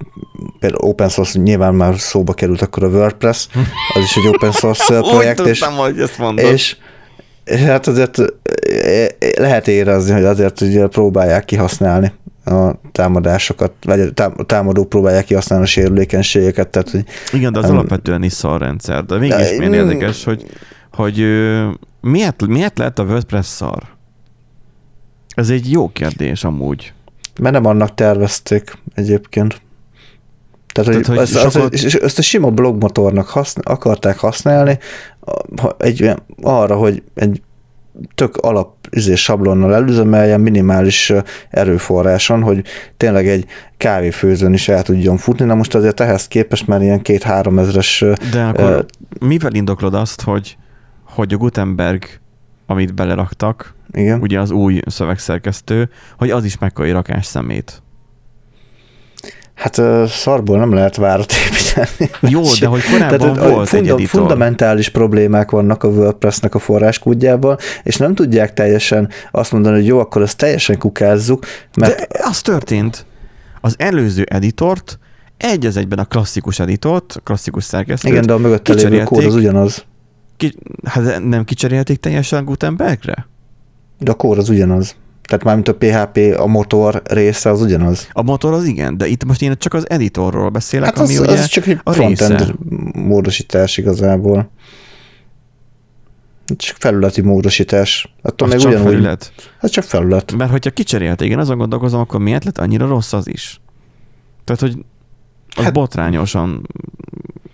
például 0.62 0.89
open 0.89 1.10
source 1.10 1.39
nyilván 1.39 1.76
már 1.76 2.00
szóba 2.00 2.34
került 2.34 2.62
akkor 2.62 2.84
a 2.84 2.88
WordPress, 2.88 3.47
az 3.93 4.04
is 4.04 4.15
egy 4.15 4.28
open 4.28 4.52
source 4.52 5.00
projekt, 5.10 5.39
Úgy 5.39 5.45
tudtam, 5.45 5.74
és, 5.74 5.80
hogy 5.80 6.00
ezt 6.00 6.17
mondod. 6.17 6.45
és, 6.45 6.78
és 7.43 7.60
hát 7.60 7.88
azért 7.88 8.17
lehet 9.38 9.67
érezni, 9.67 10.12
hogy 10.13 10.24
azért 10.24 10.62
ugye 10.62 10.88
próbálják 10.88 11.45
kihasználni 11.45 12.12
a 12.45 12.71
támadásokat, 12.91 13.71
vagy 13.86 14.00
a 14.15 14.43
támadók 14.45 14.89
próbálják 14.89 15.26
kihasználni 15.26 15.63
a 15.65 15.67
sérülékenységeket. 15.67 16.67
Tehát, 16.67 16.89
hogy, 16.89 17.06
Igen, 17.34 17.54
de 17.54 17.60
az 17.60 17.69
um, 17.69 17.76
alapvetően 17.76 18.24
is 18.24 18.34
szarrendszer, 18.34 19.06
de 19.06 19.17
mégis 19.17 19.58
milyen 19.58 19.74
érdekes, 19.74 20.24
hogy, 20.24 20.45
hogy 20.91 21.26
miért, 22.02 22.47
miért 22.47 22.78
lehet 22.78 23.00
a 23.00 23.04
WordPress 23.04 23.45
szar? 23.45 23.84
Ez 25.36 25.50
egy 25.50 25.71
jó 25.71 25.89
kérdés 25.89 26.43
amúgy. 26.43 26.93
Mert 27.39 27.54
nem 27.54 27.65
annak 27.65 27.95
tervezték 27.95 28.74
egyébként. 28.95 29.62
Tehát, 30.71 30.89
Tehát 30.89 31.05
hogy, 31.05 31.15
hogy 31.15 31.17
ezt, 31.17 31.53
sokat... 31.53 31.73
az, 31.73 32.01
ezt 32.01 32.19
a 32.19 32.21
sima 32.21 32.49
blogmotornak 32.49 33.27
használ, 33.27 33.75
akarták 33.75 34.17
használni 34.17 34.77
egy, 35.77 36.12
arra, 36.41 36.75
hogy 36.75 37.03
egy 37.13 37.41
tök 38.15 38.38
alap 38.38 38.75
izé, 38.89 39.15
sablonnal 39.15 39.75
előzemeljen 39.75 40.41
minimális 40.41 41.13
erőforráson, 41.49 42.41
hogy 42.41 42.63
tényleg 42.97 43.27
egy 43.27 43.45
kávéfőzőn 43.77 44.53
is 44.53 44.67
el 44.67 44.84
tudjon 44.84 45.17
futni. 45.17 45.45
Na 45.45 45.55
most 45.55 45.75
azért 45.75 45.99
ehhez 45.99 46.27
képest 46.27 46.67
már 46.67 46.81
ilyen 46.81 47.01
két-három 47.01 47.60
ezres... 47.60 48.03
De 48.31 48.43
akkor 48.43 48.86
uh, 49.19 49.27
mivel 49.27 49.53
indoklod 49.53 49.93
azt, 49.93 50.21
hogy, 50.21 50.57
hogy 51.03 51.34
a 51.34 51.38
Gutenberg, 51.38 52.03
amit 52.65 52.93
beleraktak, 52.93 53.75
igen. 53.91 54.21
ugye 54.21 54.39
az 54.39 54.51
új 54.51 54.79
szövegszerkesztő, 54.86 55.89
hogy 56.17 56.29
az 56.29 56.45
is 56.45 56.57
megkapja 56.57 56.93
rakás 56.93 57.25
szemét. 57.25 57.81
Hát 59.62 59.82
szarból 60.08 60.58
nem 60.58 60.74
lehet 60.74 60.95
várat 60.95 61.32
építeni. 61.32 62.32
Jó, 62.34 62.41
de 62.60 62.65
hogy 62.65 62.82
korábban 62.91 63.34
Tehát, 63.34 63.52
volt 63.52 63.67
funda- 63.67 63.86
egy 63.86 64.00
editor. 64.00 64.19
Fundamentális 64.21 64.89
problémák 64.89 65.52
vannak 65.52 65.84
a 65.84 65.88
WordPress-nek 65.88 66.56
a 66.56 66.60
forráskódjában, 66.60 67.58
és 67.84 67.97
nem 67.97 68.15
tudják 68.15 68.54
teljesen 68.54 69.10
azt 69.32 69.52
mondani, 69.52 69.76
hogy 69.76 69.86
jó, 69.86 70.00
akkor 70.00 70.21
ezt 70.21 70.38
teljesen 70.38 70.78
kukázzuk. 70.78 71.45
Mert... 71.78 71.95
De 71.95 72.19
az 72.24 72.41
történt. 72.41 73.06
Az 73.62 73.76
előző 73.78 74.24
editort 74.30 75.00
egy 75.38 75.65
az 75.65 75.78
egyben 75.78 76.00
a 76.00 76.06
klasszikus 76.06 76.60
editort, 76.60 77.13
a 77.15 77.19
klasszikus 77.19 77.63
szerkesztőt. 77.63 78.12
Igen, 78.12 78.26
de 78.26 78.34
a 78.34 78.38
mögött 78.38 78.67
lévő 78.67 79.04
kód 79.04 79.24
az 79.24 79.36
ugyanaz. 79.36 79.86
Ki, 80.38 80.56
hát 80.84 81.24
nem 81.24 81.43
kicserélték 81.43 82.00
teljesen 82.00 82.45
Gutenbergre? 82.45 83.28
De 84.00 84.12
a 84.12 84.13
kód 84.13 84.38
az 84.38 84.50
ugyanaz. 84.50 84.95
Tehát 85.32 85.46
mármint 85.46 85.67
a 85.67 85.76
PHP, 85.76 86.39
a 86.39 86.48
motor 86.48 87.02
része 87.06 87.50
az 87.50 87.62
ugyanaz. 87.62 88.08
A 88.12 88.22
motor 88.22 88.54
az 88.54 88.63
igen, 88.63 88.98
de 88.98 89.08
itt 89.08 89.24
most 89.24 89.41
én 89.41 89.56
csak 89.58 89.74
az 89.74 89.89
editorról 89.89 90.50
beszélek, 90.50 90.86
hát 90.86 90.98
ami 90.98 91.17
az, 91.17 91.20
ugye 91.20 91.32
az 91.32 91.46
csak 91.46 91.67
egy 91.67 91.80
a 91.84 91.91
frontend 91.91 92.39
része. 92.39 92.54
módosítás 92.94 93.78
igazából. 93.78 94.50
Csak 96.56 96.76
felületi 96.80 97.22
módosítás. 97.22 98.13
Attól 98.22 98.48
az 98.48 98.54
még 98.54 98.62
csak 98.62 98.72
ugyanúgy, 98.72 98.91
felület? 98.91 99.34
Ez 99.60 99.70
csak 99.70 99.84
felület. 99.84 100.34
Mert 100.34 100.52
hogyha 100.52 100.72
kicserélt, 100.72 101.22
igen, 101.22 101.39
azon 101.39 101.58
gondolkozom, 101.58 102.00
akkor 102.00 102.20
miért 102.20 102.44
lett 102.44 102.58
annyira 102.58 102.88
rossz 102.88 103.13
az 103.13 103.28
is? 103.28 103.62
Tehát, 104.44 104.62
hogy 104.62 104.86
az 105.56 105.63
hát, 105.63 105.74
botrányosan 105.74 106.67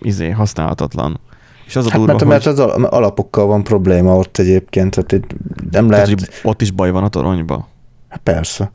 izé, 0.00 0.30
használhatatlan. 0.30 1.20
És 1.68 1.76
az 1.76 1.86
a 1.86 1.90
hát 1.90 1.98
durva, 1.98 2.24
mert, 2.24 2.44
hogy... 2.44 2.56
mert 2.56 2.58
az 2.58 2.82
alapokkal 2.82 3.46
van 3.46 3.62
probléma 3.62 4.16
ott 4.16 4.38
egyébként, 4.38 4.90
tehát 4.94 5.12
itt 5.12 5.38
nem 5.70 5.90
lehet... 5.90 6.06
Tehát, 6.06 6.40
ott 6.42 6.62
is 6.62 6.70
baj 6.70 6.90
van 6.90 7.04
a 7.04 7.08
toronyba? 7.08 7.68
Hát 8.08 8.20
persze. 8.22 8.70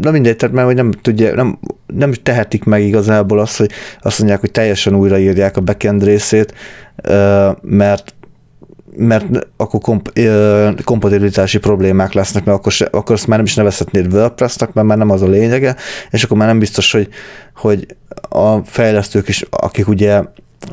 Na 0.00 0.10
mindegy, 0.10 0.36
tehát 0.36 0.54
mert 0.54 0.66
hogy 0.66 0.76
nem, 0.76 0.90
tudja, 0.90 1.34
nem, 1.34 1.58
nem 1.86 2.12
tehetik 2.12 2.64
meg 2.64 2.82
igazából 2.82 3.38
azt, 3.38 3.56
hogy 3.56 3.70
azt 4.00 4.18
mondják, 4.18 4.40
hogy 4.40 4.50
teljesen 4.50 4.94
újraírják 4.94 5.56
a 5.56 5.60
backend 5.60 6.04
részét, 6.04 6.54
mert 7.60 8.14
mert 8.96 9.48
akkor 9.56 9.80
komp- 9.80 10.20
kompatibilitási 10.84 11.58
problémák 11.58 12.12
lesznek, 12.12 12.44
mert 12.44 12.58
akkor, 12.58 12.72
se, 12.72 12.88
akkor 12.90 13.14
azt 13.14 13.26
már 13.26 13.36
nem 13.36 13.46
is 13.46 13.54
nevezhetnéd 13.54 14.12
WordPress-nak, 14.12 14.72
mert 14.72 14.86
már 14.86 14.98
nem 14.98 15.10
az 15.10 15.22
a 15.22 15.26
lényege, 15.26 15.76
és 16.10 16.24
akkor 16.24 16.36
már 16.36 16.46
nem 16.46 16.58
biztos, 16.58 16.92
hogy, 16.92 17.08
hogy 17.54 17.86
a 18.28 18.56
fejlesztők 18.64 19.28
is, 19.28 19.44
akik 19.50 19.88
ugye 19.88 20.22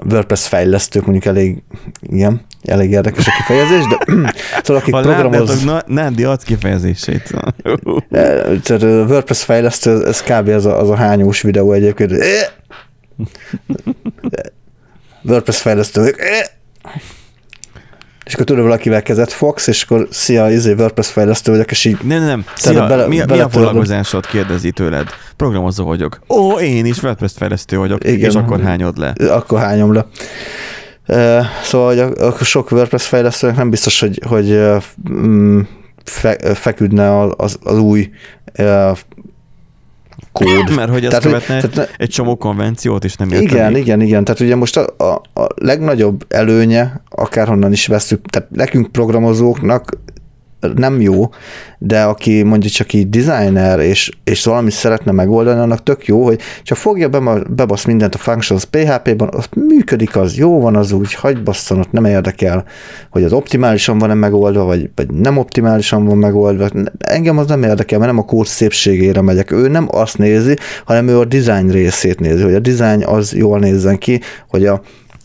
WordPress 0.09 0.47
fejlesztők 0.47 1.03
mondjuk 1.03 1.25
elég, 1.25 1.63
igen, 2.01 2.41
elég 2.63 2.91
érdekes 2.91 3.27
a 3.27 3.31
kifejezés, 3.37 3.83
de 3.87 3.97
szóval 4.63 4.81
akik 4.81 4.93
ha 4.93 5.01
programoz... 5.01 5.65
Nándi 5.85 6.23
ad 6.23 6.43
kifejezését. 6.43 7.29
Tehát 8.63 8.69
a 8.69 9.05
WordPress 9.05 9.43
fejlesztő, 9.43 10.05
ez 10.07 10.21
kb. 10.21 10.47
az 10.47 10.65
a, 10.65 10.79
az 10.79 10.89
a 10.89 10.95
hányós 10.95 11.41
videó 11.41 11.71
egyébként. 11.71 12.11
WordPress 15.23 15.61
fejlesztő. 15.61 16.15
És 18.29 18.35
akkor 18.35 18.45
tudod, 18.45 18.63
valakivel 18.63 19.03
kezet 19.03 19.31
fogsz, 19.31 19.67
és 19.67 19.83
akkor 19.83 20.07
szia, 20.11 20.49
izé, 20.49 20.73
WordPress 20.73 21.11
fejlesztő 21.11 21.51
vagyok, 21.51 21.71
és 21.71 21.85
így 21.85 21.97
Nem, 22.03 22.19
nem, 22.19 22.27
nem. 22.27 22.45
Szia, 22.55 22.87
bele- 22.87 23.07
mi, 23.07 23.21
mi 23.27 23.39
a 23.39 23.49
foglalkozásod, 23.49 24.25
kérdezi 24.25 24.71
tőled. 24.71 25.07
Programozó 25.35 25.85
vagyok. 25.85 26.19
Ó, 26.27 26.59
én 26.59 26.85
is 26.85 27.03
WordPress 27.03 27.31
fejlesztő 27.35 27.77
vagyok. 27.77 28.03
Igen. 28.03 28.29
És 28.29 28.35
akkor 28.35 28.61
hányod 28.61 28.97
le. 28.97 29.13
akkor 29.29 29.59
hányom 29.59 29.93
le. 29.93 30.05
Uh, 31.07 31.45
szóval 31.63 31.87
hogy 31.87 31.99
a, 31.99 32.27
a 32.27 32.43
sok 32.43 32.71
WordPress 32.71 33.07
fejlesztőnek 33.07 33.55
nem 33.55 33.69
biztos, 33.69 33.99
hogy, 33.99 34.21
hogy 34.27 34.59
mm, 35.11 35.59
fe, 36.03 36.53
feküdne 36.53 37.19
az, 37.19 37.57
az, 37.63 37.77
új 37.77 38.09
kód. 40.45 40.69
Mert 40.75 40.91
hogy 40.91 41.03
ez 41.03 41.09
Tehát, 41.09 41.23
követne 41.23 41.61
tehát 41.61 41.95
egy 41.97 42.09
csomó 42.09 42.35
konvenciót, 42.37 43.03
és 43.03 43.15
nem 43.15 43.27
Igen, 43.27 43.41
értenék. 43.41 43.81
igen, 43.83 44.01
igen. 44.01 44.23
Tehát 44.23 44.39
ugye 44.39 44.55
most 44.55 44.77
a, 44.77 45.03
a, 45.03 45.41
a 45.41 45.47
legnagyobb 45.55 46.25
előnye, 46.27 47.01
akárhonnan 47.09 47.71
is 47.71 47.87
veszük, 47.87 48.25
tehát 48.25 48.49
nekünk 48.49 48.91
programozóknak 48.91 49.97
nem 50.75 51.01
jó, 51.01 51.29
de 51.77 52.01
aki 52.03 52.43
mondjuk 52.43 52.73
csak 52.73 52.93
így 52.93 53.09
designer, 53.09 53.79
és, 53.79 54.11
és 54.23 54.43
valamit 54.43 54.71
szeretne 54.71 55.11
megoldani, 55.11 55.59
annak 55.59 55.83
tök 55.83 56.05
jó, 56.05 56.23
hogy 56.23 56.39
csak 56.63 56.77
fogja, 56.77 57.09
be, 57.09 57.43
bebasz 57.49 57.85
mindent 57.85 58.15
a 58.15 58.17
functions 58.17 58.65
PHP-ban, 58.65 59.29
az 59.31 59.49
működik, 59.55 60.15
az 60.15 60.37
jó 60.37 60.61
van, 60.61 60.75
az 60.75 60.91
úgy, 60.91 61.13
hagy 61.13 61.43
basszon, 61.43 61.79
ott 61.79 61.91
nem 61.91 62.05
érdekel, 62.05 62.65
hogy 63.09 63.23
az 63.23 63.33
optimálisan 63.33 63.97
van-e 63.97 64.13
megoldva, 64.13 64.63
vagy, 64.63 64.89
vagy 64.95 65.11
nem 65.11 65.37
optimálisan 65.37 66.05
van 66.05 66.17
megoldva. 66.17 66.69
Engem 66.97 67.37
az 67.37 67.47
nem 67.47 67.63
érdekel, 67.63 67.99
mert 67.99 68.11
nem 68.11 68.21
a 68.21 68.25
kód 68.25 68.45
szépségére 68.45 69.21
megyek. 69.21 69.51
Ő 69.51 69.67
nem 69.67 69.87
azt 69.91 70.17
nézi, 70.17 70.55
hanem 70.85 71.07
ő 71.07 71.19
a 71.19 71.25
design 71.25 71.69
részét 71.69 72.19
nézi, 72.19 72.43
hogy 72.43 72.53
a 72.53 72.59
design 72.59 73.03
az 73.03 73.33
jól 73.33 73.59
nézzen 73.59 73.97
ki, 73.97 74.21
hogy 74.47 74.65
a, 74.65 74.81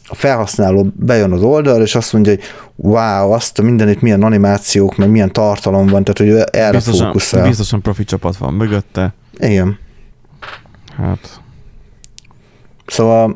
a 0.08 0.14
felhasználó 0.14 0.86
bejön 0.96 1.32
az 1.32 1.42
oldalra, 1.42 1.82
és 1.82 1.94
azt 1.94 2.12
mondja, 2.12 2.32
hogy 2.32 2.42
wow, 2.76 3.30
azt 3.30 3.58
a 3.58 3.62
mindenit 3.62 4.00
milyen 4.00 4.22
animációk, 4.22 4.96
meg 4.96 5.10
milyen 5.10 5.32
tartalom 5.32 5.86
van, 5.86 6.04
tehát 6.04 6.34
hogy 6.34 6.48
erre 6.60 6.70
Biztosan, 6.76 7.06
fókuszál. 7.06 7.46
biztosan 7.46 7.82
profi 7.82 8.04
csapat 8.04 8.36
van 8.36 8.54
mögötte. 8.54 9.14
Igen. 9.38 9.78
Hát, 10.96 11.40
Szóval 12.86 13.34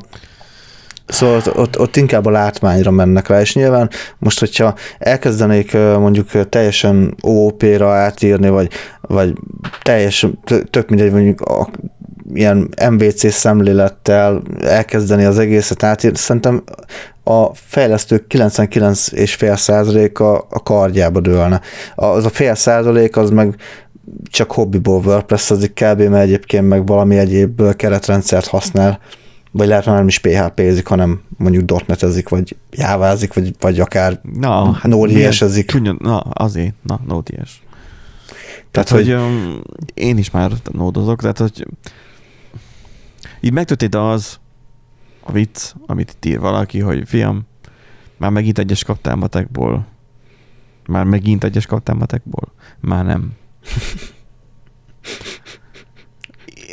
Szóval 1.09 1.35
ott, 1.35 1.57
ott, 1.57 1.79
ott 1.79 1.95
inkább 1.95 2.25
a 2.25 2.29
látmányra 2.29 2.91
mennek 2.91 3.27
rá, 3.27 3.41
és 3.41 3.55
nyilván 3.55 3.89
most, 4.17 4.39
hogyha 4.39 4.75
elkezdenék 4.99 5.73
mondjuk 5.73 6.49
teljesen 6.49 7.15
OOP-ra 7.21 7.91
átírni, 7.91 8.49
vagy, 8.49 8.71
vagy 9.01 9.33
teljesen, 9.81 10.39
tö- 10.43 10.69
tök 10.69 10.89
mindegy, 10.89 11.11
mondjuk 11.11 11.41
a, 11.41 11.69
ilyen 12.33 12.69
MVC 12.89 13.31
szemlélettel 13.33 14.41
elkezdeni 14.61 15.23
az 15.23 15.39
egészet 15.39 15.83
átírni, 15.83 16.17
szerintem 16.17 16.63
a 17.23 17.53
fejlesztők 17.53 18.25
99,5%-a 18.29 20.23
a 20.49 20.63
kardjába 20.63 21.19
dőlne. 21.19 21.61
Az 21.95 22.25
a 22.25 22.29
fél 22.29 22.55
százalék 22.55 23.17
az 23.17 23.29
meg 23.29 23.55
csak 24.23 24.51
hobbiból 24.51 25.01
WordPress 25.05 25.51
az 25.51 25.71
kb. 25.73 26.01
mert 26.01 26.23
egyébként 26.23 26.67
meg 26.67 26.85
valami 26.85 27.17
egyéb 27.17 27.75
keretrendszert 27.75 28.47
használ, 28.47 28.99
vagy 29.51 29.67
lehet, 29.67 29.83
hogy 29.83 29.93
nem 29.93 30.07
is 30.07 30.19
PHP-zik, 30.19 30.87
hanem 30.87 31.21
mondjuk 31.37 31.87
.NET-ezik, 31.87 32.29
vagy 32.29 32.55
jávázik, 32.71 33.33
vagy, 33.33 33.55
vagy 33.59 33.79
akár 33.79 34.19
na, 34.39 34.71
hát 34.71 34.87
Node.js-ezik. 34.87 35.67
Csúnya, 35.67 35.95
na, 35.99 36.19
azért, 36.19 36.73
na, 36.83 36.99
Node.js. 37.07 37.61
Tehát, 38.71 38.89
Tehát, 38.89 38.89
hogy, 38.89 39.13
hogy 39.13 39.61
én 39.93 40.17
is 40.17 40.31
már 40.31 40.51
nódozok, 40.71 41.21
tehát, 41.21 41.37
hogy 41.37 41.65
így 43.39 43.53
megtörtént 43.53 43.95
az 43.95 44.39
a 45.23 45.31
vicc, 45.31 45.73
amit 45.85 46.11
itt 46.11 46.25
ír 46.25 46.39
valaki, 46.39 46.79
hogy 46.79 47.07
fiam, 47.07 47.47
már 48.17 48.31
megint 48.31 48.57
egyes 48.59 48.83
kaptál 48.83 49.15
matekból. 49.15 49.85
Már 50.87 51.03
megint 51.03 51.43
egyes 51.43 51.65
kaptál 51.65 51.95
matekból. 51.95 52.51
Már 52.79 53.05
nem. 53.05 53.31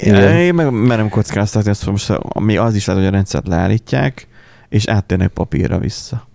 Igen. 0.00 0.36
Én 0.36 0.54
meg 0.54 0.70
merem 0.70 1.08
kockáztatni, 1.08 1.70
azt 1.70 1.86
most 1.86 2.10
ami 2.10 2.56
az 2.56 2.74
is 2.74 2.84
lehet, 2.86 3.02
hogy 3.02 3.10
a 3.10 3.14
rendszert 3.14 3.46
leállítják, 3.46 4.28
és 4.68 4.86
áttérnek 4.86 5.28
papírra 5.28 5.78
vissza. 5.78 6.26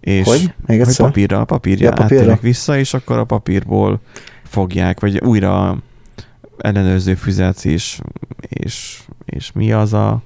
És 0.00 0.26
Hogy? 0.26 0.54
Még 0.66 0.84
hogy 0.84 0.96
papírra, 0.96 1.44
papírja, 1.44 1.84
Ja, 1.84 1.90
ja, 1.90 1.96
papírra. 2.02 2.20
áttérnek 2.20 2.40
vissza, 2.40 2.78
és 2.78 2.94
akkor 2.94 3.18
a 3.18 3.24
papírból 3.24 4.00
fogják, 4.44 5.00
vagy 5.00 5.18
újra 5.18 5.78
ellenőrző 6.58 7.14
füzet 7.14 7.64
és, 7.64 8.00
és, 8.40 9.02
és 9.24 9.52
mi 9.52 9.72
az 9.72 9.92
a, 9.92 10.22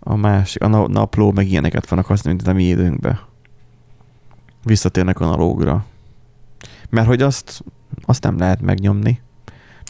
a 0.00 0.16
másik, 0.16 0.62
a 0.62 0.68
na- 0.68 0.88
napló, 0.88 1.32
meg 1.32 1.48
ilyeneket 1.50 1.86
fognak 1.86 2.06
használni, 2.06 2.38
mint 2.42 2.54
a 2.54 2.58
mi 2.58 2.64
időnkbe. 2.68 3.20
Visszatérnek 4.64 5.20
analógra. 5.20 5.84
Mert 6.90 7.06
hogy 7.06 7.22
azt, 7.22 7.64
azt 8.04 8.22
nem 8.22 8.38
lehet 8.38 8.60
megnyomni. 8.60 9.20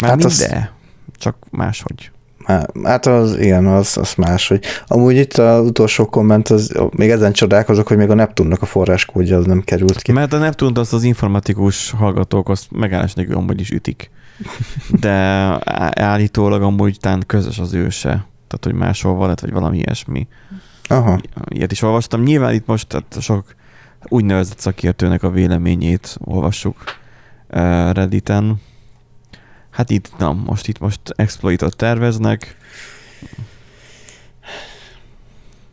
Már 0.01 0.11
Hát 0.11 0.23
hát 0.23 0.25
azt- 0.31 0.71
csak 1.17 1.37
máshogy. 1.51 2.11
Há- 2.45 2.71
Hát 2.83 3.07
az, 3.07 3.39
igen, 3.39 3.67
az, 3.67 3.97
az 3.97 4.15
más, 4.15 4.49
hogy 4.49 4.65
amúgy 4.87 5.17
itt 5.17 5.33
az 5.33 5.67
utolsó 5.67 6.07
komment, 6.07 6.49
az, 6.49 6.73
még 6.91 7.11
ezen 7.11 7.33
csodálkozok, 7.33 7.89
hogy 7.89 7.97
még 7.97 8.11
a 8.11 8.15
Neptunnak 8.15 8.63
a 8.63 8.67
forráskódja 8.67 9.37
az 9.37 9.45
nem 9.47 9.61
került 9.63 10.03
ki. 10.03 10.13
Mert 10.13 10.33
a 10.33 10.39
Neptunt 10.39 10.79
azt 10.79 10.93
az 10.93 11.03
informatikus 11.03 11.91
hallgatók 11.91 12.49
azt 12.49 12.71
megállás 12.71 13.13
nélkül 13.15 13.37
amúgy 13.37 13.61
is 13.61 13.71
ütik. 13.71 14.11
De 15.01 15.11
állítólag 16.03 16.63
amúgy 16.63 16.97
tán 17.01 17.23
közös 17.27 17.59
az 17.59 17.73
őse. 17.73 18.09
Tehát, 18.47 18.65
hogy 18.65 18.75
máshol 18.75 19.15
van, 19.15 19.35
vagy 19.41 19.53
valami 19.53 19.77
ilyesmi. 19.77 20.27
Aha, 20.89 21.21
Ilyet 21.49 21.73
is 21.73 21.83
olvastam. 21.83 22.23
Nyilván 22.23 22.55
itt 22.55 22.67
most 22.67 22.87
tehát 22.87 23.21
sok 23.21 23.55
úgynevezett 24.09 24.59
szakértőnek 24.59 25.23
a 25.23 25.31
véleményét 25.31 26.17
olvassuk 26.25 26.77
eh, 27.49 27.93
Redditen. 27.93 28.61
Hát 29.71 29.91
itt, 29.91 30.13
na, 30.19 30.33
most 30.33 30.69
itt 30.69 30.79
most 30.79 31.01
exploitot 31.17 31.77
terveznek. 31.77 32.57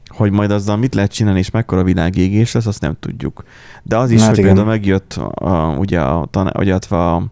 Hogy 0.08 0.32
majd 0.32 0.52
azzal 0.52 0.78
mit 0.78 0.96
lehet 0.96 1.12
csinálni, 1.12 1.40
és 1.40 1.50
mekkora 1.50 1.84
világégés 1.84 2.52
lesz, 2.52 2.66
azt 2.66 2.82
nem 2.82 2.96
tudjuk. 3.00 3.44
De 3.84 3.98
az 3.98 4.12
is, 4.12 4.20
Hát 4.20 4.30
hogy 4.30 4.38
igen. 4.38 4.54
például 4.54 4.74
megjött 4.74 5.14
a, 5.14 5.76
ugye 5.78 6.02
a, 6.02 6.28
vagy 6.32 6.68
illetve 6.68 6.98
a, 6.98 7.26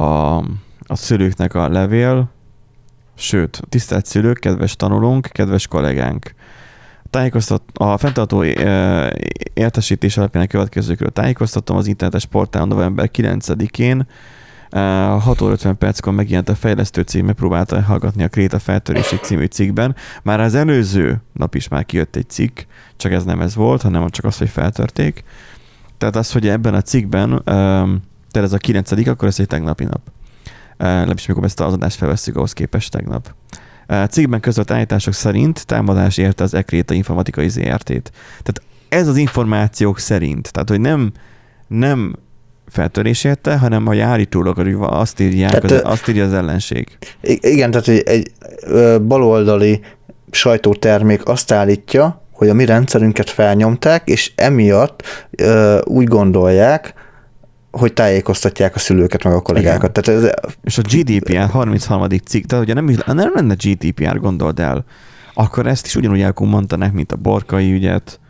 a, 0.00 0.36
a 0.86 0.94
szülőknek 0.94 1.54
a 1.54 1.68
levél, 1.68 2.30
sőt, 3.14 3.62
tisztelt 3.68 4.06
szülők, 4.06 4.38
kedves 4.38 4.76
tanulónk, 4.76 5.28
kedves 5.32 5.66
kollégánk, 5.66 6.34
tájékoztat, 7.10 7.62
a 7.74 7.96
fenntartó 7.96 8.42
eh, 8.42 9.10
értesítés 9.54 10.16
alapján 10.16 10.44
a 10.44 10.46
következőkről 10.46 11.10
tájékoztatom 11.10 11.76
az 11.76 11.86
internetes 11.86 12.26
portálon 12.26 12.68
november 12.68 13.10
9-én. 13.12 14.06
eh, 14.70 15.22
6 15.22 15.40
óra 15.40 15.52
50 15.52 15.78
perckor 15.78 16.12
megjelent 16.12 16.48
a 16.48 16.54
fejlesztő 16.54 17.02
cég, 17.02 17.22
megpróbálta 17.22 17.82
hallgatni 17.82 18.22
a 18.22 18.28
Kréta 18.28 18.58
feltörési 18.58 19.16
című 19.16 19.44
cikkben. 19.44 19.94
Már 20.22 20.40
az 20.40 20.54
előző 20.54 21.22
nap 21.32 21.54
is 21.54 21.68
már 21.68 21.86
kijött 21.86 22.16
egy 22.16 22.28
cikk, 22.28 22.60
csak 22.96 23.12
ez 23.12 23.24
nem 23.24 23.40
ez 23.40 23.54
volt, 23.54 23.82
hanem 23.82 24.08
csak 24.08 24.24
az, 24.24 24.38
hogy 24.38 24.48
feltörték. 24.48 25.24
Tehát 25.98 26.16
az, 26.16 26.32
hogy 26.32 26.48
ebben 26.48 26.74
a 26.74 26.82
cikkben, 26.82 27.42
um, 27.46 28.08
tehát 28.30 28.48
ez 28.48 28.54
a 28.54 28.58
9 28.58 29.08
akkor 29.08 29.28
ez 29.28 29.40
egy 29.40 29.46
tegnapi 29.46 29.84
nap. 29.84 30.00
Uh, 30.78 30.86
legalábbis 30.86 31.26
mikor 31.26 31.44
ezt 31.44 31.60
az 31.60 31.72
adást 31.72 31.96
felveszünk, 31.96 32.36
ahhoz 32.36 32.52
képest 32.52 32.90
tegnap. 32.90 33.34
Cikkben 34.10 34.40
között 34.40 34.70
állítások 34.70 35.14
szerint 35.14 35.66
támadás 35.66 36.16
érte 36.16 36.42
az 36.42 36.54
Ekréta 36.54 36.94
informatikai 36.94 37.48
ZRT-t. 37.48 38.12
Tehát 38.42 38.62
ez 38.88 39.08
az 39.08 39.16
információk 39.16 39.98
szerint, 39.98 40.52
tehát 40.52 40.68
hogy 40.68 40.80
nem, 40.80 41.12
nem 41.68 42.16
feltörés 42.68 43.24
érte, 43.24 43.58
hanem 43.58 43.86
hogy 43.86 43.98
állítólag 43.98 44.56
hogy 44.56 44.76
azt, 44.80 45.20
írják, 45.20 45.50
Tehát, 45.50 45.70
az, 45.70 45.92
azt 45.92 46.08
írja 46.08 46.24
az 46.24 46.32
ellenség. 46.32 46.98
Igen, 47.40 47.70
tehát 47.70 47.88
egy, 47.88 48.02
egy 48.08 48.32
baloldali 49.02 49.80
sajtótermék 50.30 51.28
azt 51.28 51.52
állítja, 51.52 52.22
hogy 52.32 52.48
a 52.48 52.54
mi 52.54 52.64
rendszerünket 52.64 53.30
felnyomták, 53.30 54.08
és 54.08 54.32
emiatt 54.34 55.02
ö, 55.30 55.80
úgy 55.84 56.06
gondolják, 56.06 56.94
hogy 57.70 57.92
tájékoztatják 57.92 58.74
a 58.74 58.78
szülőket, 58.78 59.24
meg 59.24 59.32
a 59.32 59.40
kollégákat. 59.40 59.92
Tehát 59.92 60.22
ez, 60.22 60.30
És 60.62 60.78
a 60.78 60.82
GDPR 60.82 61.50
33. 61.50 62.08
cikk, 62.24 62.44
tehát 62.44 62.64
ugye 62.64 62.74
nem, 62.74 62.88
is- 62.88 63.04
nem 63.06 63.30
lenne 63.34 63.54
GDPR, 63.54 64.18
gondold 64.18 64.60
el, 64.60 64.84
akkor 65.34 65.66
ezt 65.66 65.86
is 65.86 65.96
ugyanúgy 65.96 66.20
elkommentanák, 66.20 66.92
mint 66.92 67.12
a 67.12 67.16
borkai 67.16 67.72
ügyet, 67.72 68.20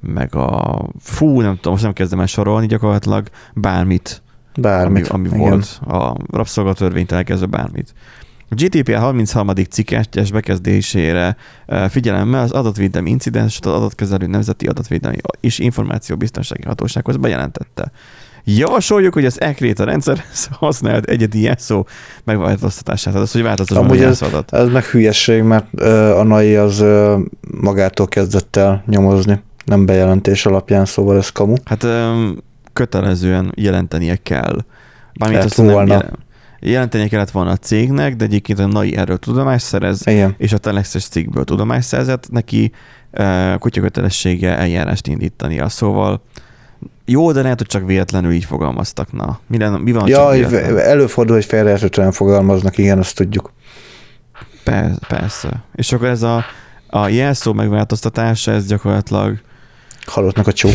meg 0.00 0.34
a 0.34 0.88
fú, 1.00 1.40
nem 1.40 1.54
tudom, 1.54 1.72
most 1.72 1.84
nem 1.84 1.92
kezdem 1.92 2.20
el 2.20 2.26
sorolni 2.26 2.66
gyakorlatilag 2.66 3.28
bármit, 3.54 4.22
bármit. 4.60 5.08
ami, 5.08 5.28
ami 5.28 5.36
igen. 5.36 5.48
volt 5.50 5.80
a 5.86 6.16
rabszolgatörvénytől 6.30 7.18
elkezdve 7.18 7.46
bármit. 7.46 7.94
A 8.48 8.54
GDPR 8.54 8.96
33. 8.98 9.54
cikk 9.70 9.90
egyes 9.90 10.32
bekezdésére 10.32 11.36
figyelemmel 11.88 12.42
az 12.42 12.50
adatvédelmi 12.50 13.10
incidens 13.10 13.58
az 13.62 13.72
adatkezelő 13.72 14.26
nemzeti 14.26 14.66
adatvédelmi 14.66 15.16
és 15.40 15.58
információbiztonsági 15.58 16.62
hatósághoz 16.62 17.16
bejelentette. 17.16 17.92
Javasoljuk, 18.44 19.14
hogy 19.14 19.24
az 19.24 19.40
ECRETA 19.40 19.84
rendszer 19.84 20.24
használt 20.50 21.04
egyedi 21.04 21.40
jelszó 21.40 21.86
megváltoztatását, 22.24 23.14
az, 23.14 23.32
hogy 23.32 23.42
változtasson 23.42 23.84
a 23.84 23.86
Amúgy 23.86 24.02
ez, 24.02 24.22
ez 24.48 24.68
meg 24.68 24.84
hülyesség, 24.84 25.42
mert 25.42 25.66
ö, 25.74 26.18
a 26.18 26.22
NAI 26.22 26.56
az 26.56 26.80
ö, 26.80 27.18
magától 27.60 28.06
kezdett 28.06 28.56
el 28.56 28.82
nyomozni. 28.86 29.40
nem 29.64 29.86
bejelentés 29.86 30.46
alapján, 30.46 30.84
szóval 30.84 31.16
ez 31.16 31.28
kamu. 31.28 31.54
Hát 31.64 31.82
öm, 31.82 32.38
kötelezően 32.72 33.52
jelentenie 33.56 34.16
kell. 34.22 34.56
Bármint 35.18 35.40
Lett 35.42 35.50
azt 35.50 35.56
nem 35.56 35.66
volna. 35.66 35.92
jelen- 35.92 36.18
jelentenie 36.60 37.08
kellett 37.08 37.30
volna 37.30 37.50
a 37.50 37.56
cégnek, 37.56 38.16
de 38.16 38.24
egyébként 38.24 38.58
a 38.58 38.66
NAI 38.66 38.96
erről 38.96 39.18
tudomást 39.18 39.66
szerez, 39.66 40.06
Igen. 40.06 40.34
és 40.38 40.52
a 40.52 40.58
Telexes 40.58 41.04
cikkből 41.04 41.44
tudomást 41.44 41.88
szerzett, 41.88 42.30
neki 42.30 42.72
kutyakötelessége 43.58 44.56
eljárást 44.58 45.06
indítania. 45.06 45.68
Szóval 45.68 46.22
jó, 47.04 47.32
de 47.32 47.42
lehet, 47.42 47.58
hogy 47.58 47.66
csak 47.66 47.86
véletlenül 47.86 48.32
így 48.32 48.44
fogalmaztak. 48.44 49.12
Na, 49.12 49.40
mi, 49.46 49.58
lenne, 49.58 49.78
mi 49.78 49.92
van, 49.92 50.08
Ja, 50.08 50.34
előfordul, 50.80 51.34
hogy 51.34 51.44
félreértően 51.44 52.12
fogalmaznak, 52.12 52.78
igen, 52.78 52.98
azt 52.98 53.16
tudjuk. 53.16 53.52
Persze, 54.64 54.98
persze. 55.08 55.64
És 55.74 55.92
akkor 55.92 56.08
ez 56.08 56.22
a, 56.22 56.44
a 56.86 57.08
jelszó 57.08 57.52
megváltoztatása, 57.52 58.52
ez 58.52 58.66
gyakorlatilag 58.66 59.40
Halottnak 60.06 60.46
a 60.46 60.52
csók. 60.52 60.72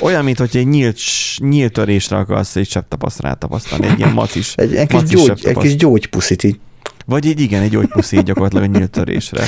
olyan, 0.00 0.24
mint 0.24 0.38
hogy 0.38 0.56
egy 0.56 0.68
nyílt, 0.68 0.98
nyílt 1.38 1.72
törésre 1.72 2.16
akarsz 2.16 2.56
egy 2.56 2.68
septapaszt 2.68 3.20
rátapasztani, 3.20 3.86
egy 3.86 3.98
ilyen 3.98 4.12
macis. 4.12 4.54
Egy, 4.56 4.74
egy, 4.74 4.86
kis, 4.86 5.00
macis 5.00 5.24
gyógy, 5.24 5.40
egy 5.44 5.56
kis 5.56 5.76
gyógypuszit 5.76 6.42
így. 6.42 6.60
Vagy 7.06 7.26
egy 7.26 7.40
igen, 7.40 7.62
egy 7.62 7.70
gyógypuszi 7.70 8.22
gyakorlatilag 8.22 8.64
egy 8.64 8.70
nyílt 8.70 8.90
törésre. 8.90 9.44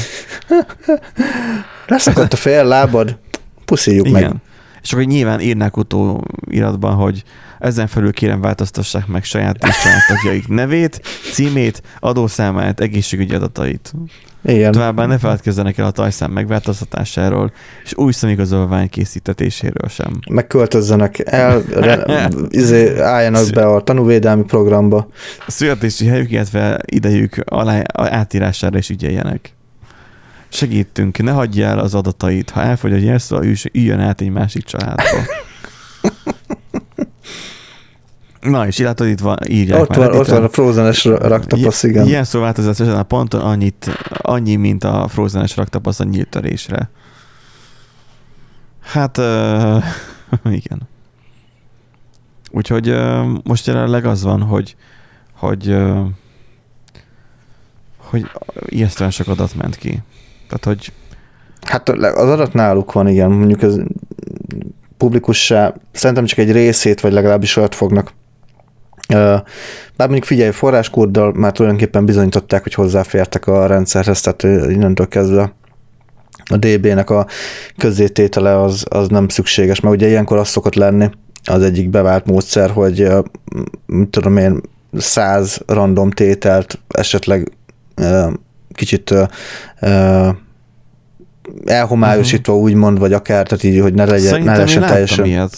Leszakadt 1.87 2.33
a 2.33 2.37
fél 2.37 2.65
lábad, 2.65 3.19
puszíjuk 3.65 4.07
Igen. 4.07 4.23
meg. 4.23 4.33
És 4.85 4.93
akkor 4.93 5.05
nyilván 5.05 5.41
írnák 5.41 5.77
utóiratban, 5.77 6.95
hogy 6.95 7.23
ezen 7.59 7.87
felül 7.87 8.13
kérem 8.13 8.41
változtassák 8.41 9.07
meg 9.07 9.25
saját 9.25 9.65
és 9.67 9.83
családtagjaik 9.83 10.49
nevét, 10.49 11.01
címét, 11.33 11.83
adószámát, 12.01 12.81
egészségügyi 12.81 13.35
adatait. 13.35 13.93
Igen. 14.45 14.73
Továbbá 14.73 15.07
ne 15.07 15.19
feledkezzenek 15.19 15.79
el 15.79 15.87
a 15.87 15.91
tajszám 15.91 16.31
megváltoztatásáról, 16.31 17.53
és 17.85 17.97
új 17.97 18.13
szemigazolvány 18.13 18.89
készítetéséről 18.89 19.89
sem. 19.89 20.19
Megköltözzenek 20.31 21.23
el, 21.25 21.63
re, 21.63 22.29
izé, 22.49 22.99
álljanak 22.99 23.51
be 23.51 23.67
a 23.67 23.81
tanúvédelmi 23.81 24.45
programba. 24.45 25.09
A 25.47 25.51
születési 25.51 26.07
helyük, 26.07 26.31
illetve 26.31 26.81
idejük 26.87 27.37
alá, 27.45 27.83
átírására 27.95 28.79
is 28.79 28.89
ügyeljenek. 28.91 29.55
Segítünk, 30.55 31.19
ne 31.19 31.31
hagyja 31.31 31.67
el 31.67 31.79
az 31.79 31.95
adatait. 31.95 32.51
Ha 32.51 32.61
elfogy 32.61 32.93
a 32.93 32.97
jelszó, 32.97 33.41
üljön- 33.73 34.01
át 34.01 34.21
egy 34.21 34.31
másik 34.31 34.65
családba. 34.65 35.03
Na, 38.41 38.67
és 38.67 38.79
látod, 38.79 39.07
itt 39.07 39.21
van, 39.21 39.37
írják 39.49 39.81
Ott 39.81 39.89
már, 39.89 39.99
van, 39.99 40.19
ott 40.19 40.27
van 40.27 40.45
a 40.45 40.49
Frozen-es 40.49 41.05
raktapasz, 41.05 41.83
igen. 41.83 42.07
Jelszó 42.07 42.41
változás 42.41 42.81
ezen 42.81 42.97
a 42.97 43.03
ponton 43.03 43.41
annyit, 43.41 43.91
annyi, 44.09 44.57
mint 44.57 44.85
a 44.85 45.09
Frozen-es 45.09 45.57
raktapasz 45.57 46.01
a 46.01 46.05
nyílt 46.05 46.29
törésre. 46.29 46.91
Hát, 48.81 49.19
uh, 49.19 49.85
igen. 50.61 50.89
Úgyhogy 52.51 52.89
uh, 52.89 53.27
most 53.43 53.67
jelenleg 53.67 54.05
az 54.05 54.23
van, 54.23 54.43
hogy 54.43 54.77
hogy 55.33 55.69
uh, 55.69 56.07
hogy 57.97 58.31
ijesztően 58.67 59.11
sok 59.11 59.29
adat 59.29 59.55
ment 59.55 59.77
ki. 59.77 60.03
Tehát, 60.49 60.65
hogy 60.65 60.93
Hát 61.65 61.89
az 61.89 62.29
adat 62.29 62.53
náluk 62.53 62.93
van, 62.93 63.09
igen. 63.09 63.31
Mondjuk 63.31 63.63
ez 63.63 63.77
publikussá, 64.97 65.75
szerintem 65.93 66.25
csak 66.25 66.39
egy 66.39 66.53
részét, 66.53 67.01
vagy 67.01 67.13
legalábbis 67.13 67.57
olyat 67.57 67.75
fognak. 67.75 68.13
Bár 69.09 69.43
mondjuk 69.97 70.25
figyelj, 70.25 70.51
forráskóddal 70.51 71.33
már 71.33 71.53
tulajdonképpen 71.53 72.05
bizonyították, 72.05 72.63
hogy 72.63 72.75
hozzáfértek 72.75 73.47
a 73.47 73.67
rendszerhez, 73.67 74.21
tehát 74.21 74.43
innentől 74.71 75.09
kezdve 75.09 75.53
a 76.51 76.57
DB-nek 76.57 77.11
a 77.11 77.27
közzététele 77.77 78.61
az, 78.61 78.85
az 78.89 79.09
nem 79.09 79.29
szükséges, 79.29 79.81
mert 79.81 79.95
ugye 79.95 80.09
ilyenkor 80.09 80.39
az 80.39 80.49
szokott 80.49 80.75
lenni, 80.75 81.11
az 81.45 81.63
egyik 81.63 81.91
bevált 81.91 82.27
módszer, 82.27 82.71
hogy 82.71 83.09
mit 83.87 84.09
tudom 84.09 84.37
én, 84.37 84.61
száz 84.93 85.61
random 85.67 86.11
tételt 86.11 86.79
esetleg 86.89 87.53
kicsit 88.75 89.15
elhomályosítva 91.65 92.53
uh-huh. 92.53 92.69
úgymond, 92.69 92.99
vagy 92.99 93.13
akár, 93.13 93.47
tehát 93.47 93.65
így, 93.65 93.81
hogy 93.81 93.95
ne 93.95 94.05
legyen, 94.05 94.23
ne 94.23 94.29
szerintem 94.29 94.55
lehessen 94.55 94.87
teljesen, 94.87 95.25
ilyet. 95.25 95.57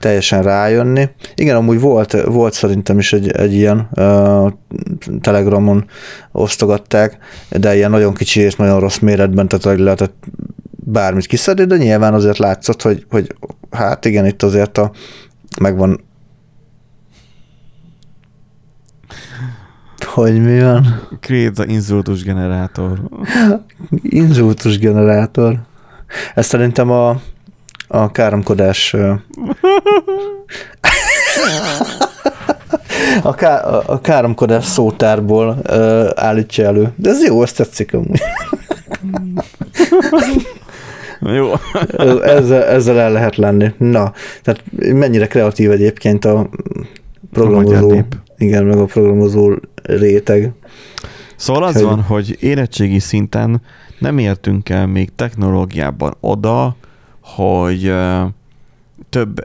teljesen 0.00 0.42
rájönni. 0.42 1.08
Igen, 1.34 1.56
amúgy 1.56 1.80
volt, 1.80 2.22
volt 2.22 2.52
szerintem 2.52 2.98
is 2.98 3.12
egy, 3.12 3.30
egy 3.30 3.54
ilyen 3.54 3.88
uh, 3.96 4.52
Telegramon 5.20 5.84
osztogatták, 6.32 7.18
de 7.50 7.76
ilyen 7.76 7.90
nagyon 7.90 8.14
kicsi 8.14 8.40
és 8.40 8.56
nagyon 8.56 8.80
rossz 8.80 8.98
méretben, 8.98 9.48
tehát 9.48 9.78
lehetett 9.78 10.24
bármit 10.70 11.26
kiszedni, 11.26 11.64
de 11.64 11.76
nyilván 11.76 12.14
azért 12.14 12.38
látszott, 12.38 12.82
hogy, 12.82 13.06
hogy 13.10 13.34
hát 13.70 14.04
igen, 14.04 14.26
itt 14.26 14.42
azért 14.42 14.78
a 14.78 14.90
megvan 15.60 16.07
hogy 20.14 20.42
mi 20.42 20.60
van? 20.60 21.08
The 21.20 21.64
inzultus 21.66 22.22
generátor. 22.22 23.00
Inzultus 24.02 24.78
generátor. 24.78 25.58
Ez 26.34 26.46
szerintem 26.46 26.90
a, 26.90 27.20
a 27.88 28.10
káromkodás 28.12 28.94
a, 33.22 33.34
ká, 33.34 33.60
a, 33.60 33.82
a 33.86 34.00
káromkodás 34.00 34.64
szótárból 34.64 35.58
ö, 35.62 36.10
állítja 36.14 36.64
elő. 36.64 36.92
De 36.96 37.10
ez 37.10 37.24
jó, 37.24 37.42
ezt 37.42 37.56
tetszik 37.56 37.94
amúgy. 37.94 38.20
Jó. 41.20 41.52
Ezzel, 42.22 42.64
ezzel 42.64 42.98
el 42.98 43.12
lehet 43.12 43.36
lenni. 43.36 43.72
Na, 43.78 44.12
tehát 44.42 44.62
mennyire 44.76 45.26
kreatív 45.26 45.70
egyébként 45.70 46.24
a 46.24 46.48
programozó, 47.32 47.90
nép. 47.90 48.16
igen, 48.38 48.64
meg 48.64 48.78
a 48.78 48.84
programozó 48.84 49.54
réteg. 49.82 50.52
Szóval 51.36 51.62
az 51.62 51.74
Hogy- 51.74 51.82
van, 51.82 52.02
hogy 52.02 52.36
érettségi 52.40 52.98
szinten 52.98 53.62
nem 53.98 54.18
értünk 54.18 54.68
el 54.68 54.86
még 54.86 55.10
technológiában 55.14 56.14
oda, 56.20 56.76
hogy 57.20 57.94
több, 59.08 59.40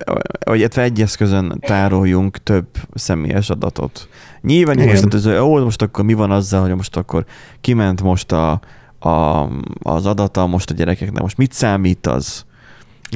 vagy 0.45 0.59
illetve 0.59 0.81
egy 0.81 1.01
eszközön 1.01 1.57
tároljunk 1.59 2.37
több 2.43 2.65
személyes 2.93 3.49
adatot. 3.49 4.07
Nyilván 4.41 4.79
Igen. 4.79 4.87
most, 4.87 5.13
ez, 5.13 5.25
ó, 5.27 5.63
most 5.63 5.81
akkor 5.81 6.05
mi 6.05 6.13
van 6.13 6.31
azzal, 6.31 6.61
hogy 6.61 6.75
most 6.75 6.95
akkor 6.97 7.25
kiment 7.61 8.01
most 8.01 8.31
a, 8.31 8.59
a, 8.99 9.47
az 9.79 10.05
adata 10.05 10.47
most 10.47 10.69
a 10.69 10.73
gyerekeknek, 10.73 11.21
most 11.21 11.37
mit 11.37 11.51
számít 11.53 12.07
az? 12.07 12.45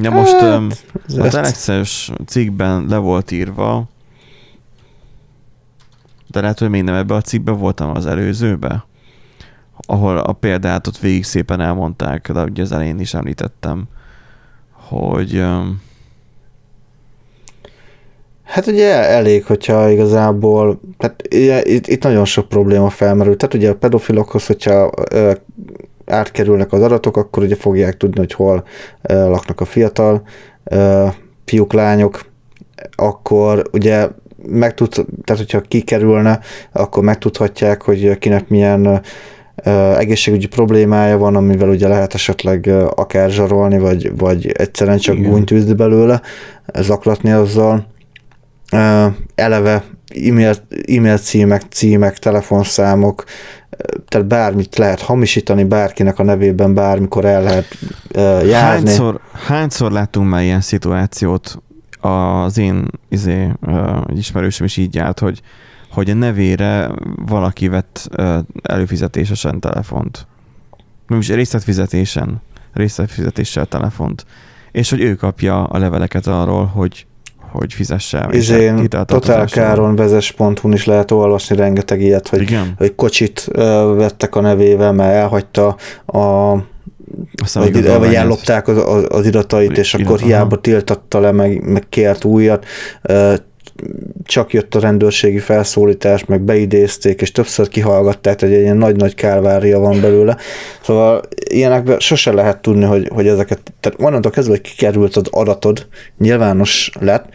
De 0.02 0.10
most 0.10 0.32
Hát, 0.32 0.42
öm, 0.42 0.70
Ez 1.08 1.16
a 1.18 1.24
ezt- 1.24 1.32
Telexes 1.36 2.12
cikkben 2.26 2.86
le 2.90 2.98
volt 2.98 3.32
írva, 3.32 3.88
de 6.32 6.42
lehet, 6.42 6.60
hogy 6.60 6.70
még 6.70 6.84
nem 6.84 6.96
ebbe 6.96 7.14
a 7.14 7.22
cikkbe 7.22 7.52
voltam 7.52 7.90
az 7.96 8.06
előzőbe, 8.06 8.86
ahol 9.78 10.18
a 10.18 10.34
példát 10.34 10.88
ott 10.88 10.98
végig 10.98 11.24
szépen 11.24 11.62
elmondták, 11.62 12.32
de 12.32 12.44
ugye 12.44 12.62
az 12.62 12.72
elején 12.72 13.00
is 13.00 13.14
említettem, 13.14 13.84
hogy 14.72 15.44
Hát 18.48 18.68
ugye 18.68 18.94
elég, 18.94 19.46
hogyha 19.46 19.90
igazából, 19.90 20.80
tehát 20.98 21.24
itt, 21.68 21.88
itt 21.88 22.04
nagyon 22.04 22.26
sok 22.26 22.50
probléma 22.50 22.90
felmerül. 22.90 23.38
Tehát 23.38 23.54
ugye 23.54 23.70
a 23.70 23.76
pedofilokhoz, 23.76 24.46
hogyha 24.46 24.92
ö, 25.12 25.32
átkerülnek 26.06 26.72
az 26.72 26.82
adatok, 26.82 27.18
akkor 27.18 27.44
ugye 27.44 27.56
fogják 27.56 27.98
tudni, 27.98 28.20
hogy 28.20 28.34
hol 28.34 28.64
ö, 29.02 29.30
laknak 29.30 29.62
a 29.62 29.66
fiatal 29.66 30.22
ö, 30.64 31.08
fiúk, 31.46 31.74
lányok, 31.74 32.26
akkor 32.96 33.64
ugye 33.72 34.08
megtud, 34.48 34.90
tehát 35.24 35.42
hogyha 35.42 35.62
kikerülne, 35.62 36.40
akkor 36.72 37.04
megtudhatják, 37.04 37.82
hogy 37.82 38.18
kinek 38.18 38.50
milyen 38.50 39.02
egészségügyi 39.98 40.46
problémája 40.46 41.18
van, 41.18 41.36
amivel 41.36 41.70
ugye 41.70 41.88
lehet 41.88 42.14
esetleg 42.14 42.68
akár 42.96 43.30
zsarolni, 43.30 43.80
vagy, 43.80 44.18
vagy 44.18 44.52
egyszerűen 44.52 44.98
csak 44.98 45.16
Igen. 45.16 45.30
gúnyt 45.30 45.52
űzni 45.52 45.74
belőle, 45.74 46.22
zaklatni 46.80 47.32
azzal. 47.32 47.88
Eleve 49.36 49.84
e-mail, 50.28 50.54
e-mail 50.88 51.18
címek, 51.18 51.62
címek, 51.70 52.18
telefonszámok, 52.18 53.24
tehát 54.08 54.28
bármit 54.28 54.78
lehet 54.78 55.02
hamisítani, 55.02 55.64
bárkinek 55.64 56.20
a 56.20 56.24
nevében 56.24 56.74
bármikor 56.74 57.26
el 57.26 57.44
lehet 57.44 57.66
járni. 58.46 58.52
hányszor, 58.54 59.20
hányszor 59.48 59.92
láttunk 59.92 60.30
már 60.30 60.44
ilyen 60.44 60.62
szituációt, 60.62 61.62
az 62.00 62.58
én 62.58 62.86
izé, 63.10 63.52
egy 64.08 64.18
ismerősöm 64.18 64.66
is 64.66 64.78
így 64.78 64.96
járt, 64.96 65.20
hogy, 65.20 65.42
hogy 65.92 66.10
a 66.10 66.14
nevére 66.14 66.92
valaki 67.26 67.68
vett 67.68 68.10
előfizetésesen 68.62 69.60
telefont. 69.60 70.28
Nem 71.08 71.20
is 71.20 71.30
részletfizetésen, 71.30 72.42
részletfizetéssel 72.74 73.66
telefont. 73.66 74.26
És 74.72 74.90
hogy 74.90 75.02
ő 75.02 75.16
kapja 75.16 75.64
a 75.64 75.78
leveleket 75.78 76.28
arról, 76.28 76.66
hogy 76.66 77.06
hogy 77.52 77.74
fizesse. 77.74 78.28
és 78.32 78.48
hiteltartozással. 78.48 79.46
Totálkáron, 79.46 79.96
vezes.hu-n 79.96 80.74
is 80.74 80.86
lehet 80.86 81.12
olvasni 81.12 81.56
rengeteg 81.56 82.02
ilyet, 82.02 82.28
hogy, 82.28 82.42
Igen. 82.42 82.74
hogy 82.78 82.96
kocsit 82.96 83.50
vettek 83.96 84.36
a 84.36 84.42
nevével, 84.42 84.94
mert 84.94 85.14
elhagyta 85.14 85.76
a 86.06 86.56
vagy, 87.54 87.88
vagy 87.88 88.14
ellopták 88.14 88.68
az, 88.68 88.78
az, 88.78 89.06
az 89.10 89.26
iratait, 89.26 89.78
és 89.78 89.94
akkor 89.94 90.20
hiába 90.20 90.62
tiltatta 90.62 91.20
le, 91.20 91.32
meg, 91.32 91.70
meg 91.70 91.84
kért 91.90 92.24
újat, 92.24 92.66
csak 94.24 94.54
jött 94.54 94.76
a 94.76 94.80
rendőrségi 94.80 95.40
felszólítás, 95.40 96.26
meg 96.26 96.42
beidézték, 96.42 97.22
és 97.22 97.32
többször 97.32 97.68
kihallgatták, 97.68 98.40
hogy 98.40 98.54
egy 98.54 98.62
ilyen 98.62 98.78
nagy-nagy 98.78 99.16
kálvária 99.16 99.80
van 99.80 100.02
belőle. 100.02 100.38
Szóval 100.82 101.22
ilyenekben 101.50 102.00
sose 102.00 102.32
lehet 102.32 102.62
tudni, 102.62 102.84
hogy, 102.86 103.10
hogy 103.14 103.28
ezeket, 103.28 103.60
tehát 103.80 104.02
onnantól 104.02 104.32
kezdve, 104.32 104.54
hogy 104.54 104.62
kikerült 104.62 105.16
az 105.16 105.28
adatod, 105.32 105.88
nyilvános 106.18 106.92
lett, 107.00 107.30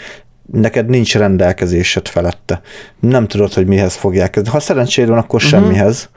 neked 0.53 0.89
nincs 0.89 1.17
rendelkezésed 1.17 2.09
felette. 2.09 2.61
Nem 3.01 3.27
tudod, 3.27 3.53
hogy 3.53 3.67
mihez 3.67 3.95
fogják. 3.95 4.49
Ha 4.49 4.61
szerencséd 4.61 5.09
van, 5.09 5.19
akkor 5.19 5.43
uh-huh. 5.43 5.61
semmihez. 5.61 6.09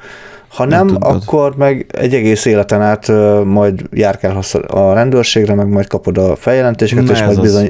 Ha 0.48 0.66
nem, 0.66 0.88
nem 0.88 0.98
akkor 1.00 1.56
meg 1.56 1.86
egy 1.92 2.14
egész 2.14 2.46
életen 2.46 2.82
át 2.82 3.08
majd 3.44 3.82
járkálhatsz 3.92 4.54
a 4.68 4.94
rendőrségre, 4.94 5.54
meg 5.54 5.68
majd 5.68 5.88
kapod 5.88 6.18
a 6.18 6.36
feljelentéseket, 6.36 7.10
és 7.10 7.22
majd 7.22 7.42
bizony, 7.42 7.70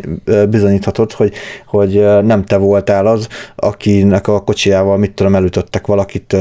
bizonyíthatod, 0.50 1.12
hogy, 1.12 1.34
hogy 1.66 2.06
nem 2.24 2.44
te 2.44 2.58
voltál 2.58 3.06
az, 3.06 3.28
akinek 3.56 4.28
a 4.28 4.40
kocsijával, 4.40 4.98
mit 4.98 5.12
tudom, 5.12 5.36
elütöttek 5.36 5.88
valakit 5.88 6.36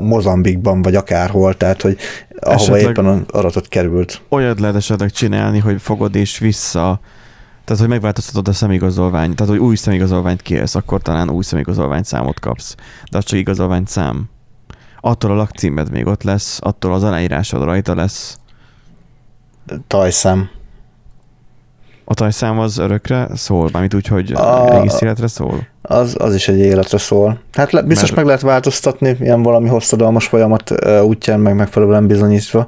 Mozambikban, 0.00 0.82
vagy 0.82 0.94
akárhol, 0.94 1.54
tehát, 1.54 1.82
hogy 1.82 1.96
ahova 2.40 2.60
esetleg 2.60 2.90
éppen 2.90 3.06
az 3.06 3.18
aratot 3.30 3.68
került. 3.68 4.20
Olyat 4.28 4.60
lehet 4.60 4.76
esetleg 4.76 5.10
csinálni, 5.10 5.58
hogy 5.58 5.80
fogod 5.80 6.14
és 6.14 6.38
vissza. 6.38 7.00
Tehát, 7.64 7.80
hogy 7.82 7.90
megváltoztatod 7.90 8.48
a 8.48 8.52
szemigazolványt, 8.52 9.36
tehát, 9.36 9.52
hogy 9.52 9.62
új 9.62 9.76
szemigazolványt 9.76 10.42
kérsz, 10.42 10.74
akkor 10.74 11.02
talán 11.02 11.30
új 11.30 11.42
szemigazolvány 11.42 12.02
számot 12.02 12.40
kapsz. 12.40 12.74
De 13.10 13.18
az 13.18 13.24
csak 13.24 13.38
igazolvány 13.38 13.84
szám 13.86 14.28
attól 15.06 15.30
a 15.30 15.34
lakcímed 15.34 15.90
még 15.90 16.06
ott 16.06 16.22
lesz, 16.22 16.58
attól 16.62 16.92
az 16.92 17.02
aláírásod 17.02 17.62
rajta 17.62 17.94
lesz. 17.94 18.38
Tajszám. 19.86 20.48
A 22.04 22.14
tajszám 22.14 22.58
az 22.58 22.78
örökre 22.78 23.28
szól, 23.34 23.68
mármint 23.72 23.94
úgy, 23.94 24.06
hogy 24.06 24.32
a, 24.32 24.74
egész 24.74 25.00
életre 25.00 25.26
szól? 25.26 25.66
Az, 25.82 26.16
az 26.18 26.34
is 26.34 26.48
egy 26.48 26.58
életre 26.58 26.98
szól. 26.98 27.40
Hát 27.52 27.72
le, 27.72 27.82
biztos 27.82 28.02
Mert... 28.02 28.16
meg 28.16 28.24
lehet 28.26 28.40
változtatni, 28.40 29.16
ilyen 29.20 29.42
valami 29.42 29.68
hosszadalmas 29.68 30.26
folyamat 30.26 30.70
uh, 30.70 31.04
útján, 31.04 31.40
meg 31.40 31.54
megfelelően 31.54 32.06
bizonyítva. 32.06 32.58
Uh, 32.58 32.66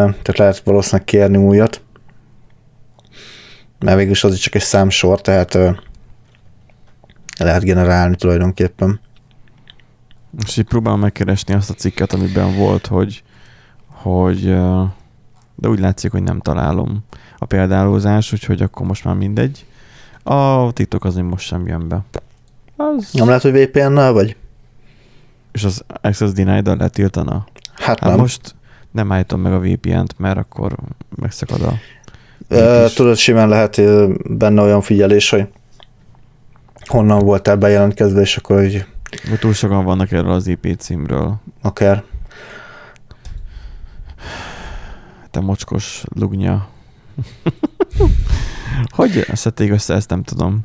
tehát 0.00 0.36
lehet 0.36 0.62
valószínűleg 0.64 1.04
kérni 1.06 1.36
újat. 1.36 1.82
Mert 3.78 3.96
végülis 3.96 4.24
az 4.24 4.32
is 4.32 4.40
csak 4.40 4.54
egy 4.54 4.62
számsor, 4.62 5.20
tehát 5.20 5.54
uh, 5.54 5.76
lehet 7.38 7.62
generálni 7.62 8.16
tulajdonképpen. 8.16 9.00
És 10.44 10.56
így 10.56 10.64
próbálom 10.64 11.00
megkeresni 11.00 11.54
azt 11.54 11.70
a 11.70 11.74
cikket, 11.74 12.12
amiben 12.12 12.56
volt, 12.56 12.86
hogy, 12.86 13.22
hogy 13.86 14.44
de 15.54 15.68
úgy 15.68 15.78
látszik, 15.78 16.10
hogy 16.10 16.22
nem 16.22 16.40
találom 16.40 17.04
a 17.38 17.44
példálózás, 17.44 18.32
úgyhogy 18.32 18.62
akkor 18.62 18.86
most 18.86 19.04
már 19.04 19.14
mindegy. 19.14 19.66
A 20.22 20.72
TikTok 20.72 21.04
az 21.04 21.14
most 21.14 21.46
sem 21.46 21.66
jön 21.66 21.88
be. 21.88 22.04
Az... 22.76 23.12
Nem 23.12 23.26
lehet, 23.26 23.42
hogy 23.42 23.52
VPN-nel 23.52 24.12
vagy? 24.12 24.36
És 25.52 25.64
az 25.64 25.84
Access 26.00 26.32
Denied-dal 26.32 26.76
letiltana? 26.76 27.44
Hát, 27.74 28.00
hát 28.00 28.10
nem. 28.10 28.18
most 28.18 28.54
nem 28.90 29.12
állítom 29.12 29.40
meg 29.40 29.52
a 29.52 29.60
VPN-t, 29.60 30.18
mert 30.18 30.38
akkor 30.38 30.74
megszakad 31.16 31.62
a... 31.62 31.74
E, 32.54 32.88
tudod, 32.88 33.16
simán 33.16 33.48
lehet 33.48 33.80
benne 34.36 34.62
olyan 34.62 34.80
figyelés, 34.80 35.30
hogy 35.30 35.46
honnan 36.86 37.18
voltál 37.18 37.56
bejelentkezve, 37.56 38.20
és 38.20 38.36
akkor 38.36 38.56
hogy 38.56 38.84
túl 39.38 39.52
sokan 39.52 39.84
vannak 39.84 40.12
erről 40.12 40.32
az 40.32 40.46
IP 40.46 40.76
címről. 40.78 41.40
Akár. 41.62 42.04
Te 45.30 45.40
mocskos 45.40 46.04
lugnya. 46.14 46.68
hogy 48.96 49.26
szedték 49.32 49.70
össze, 49.70 49.94
ezt 49.94 50.10
nem 50.10 50.22
tudom. 50.22 50.64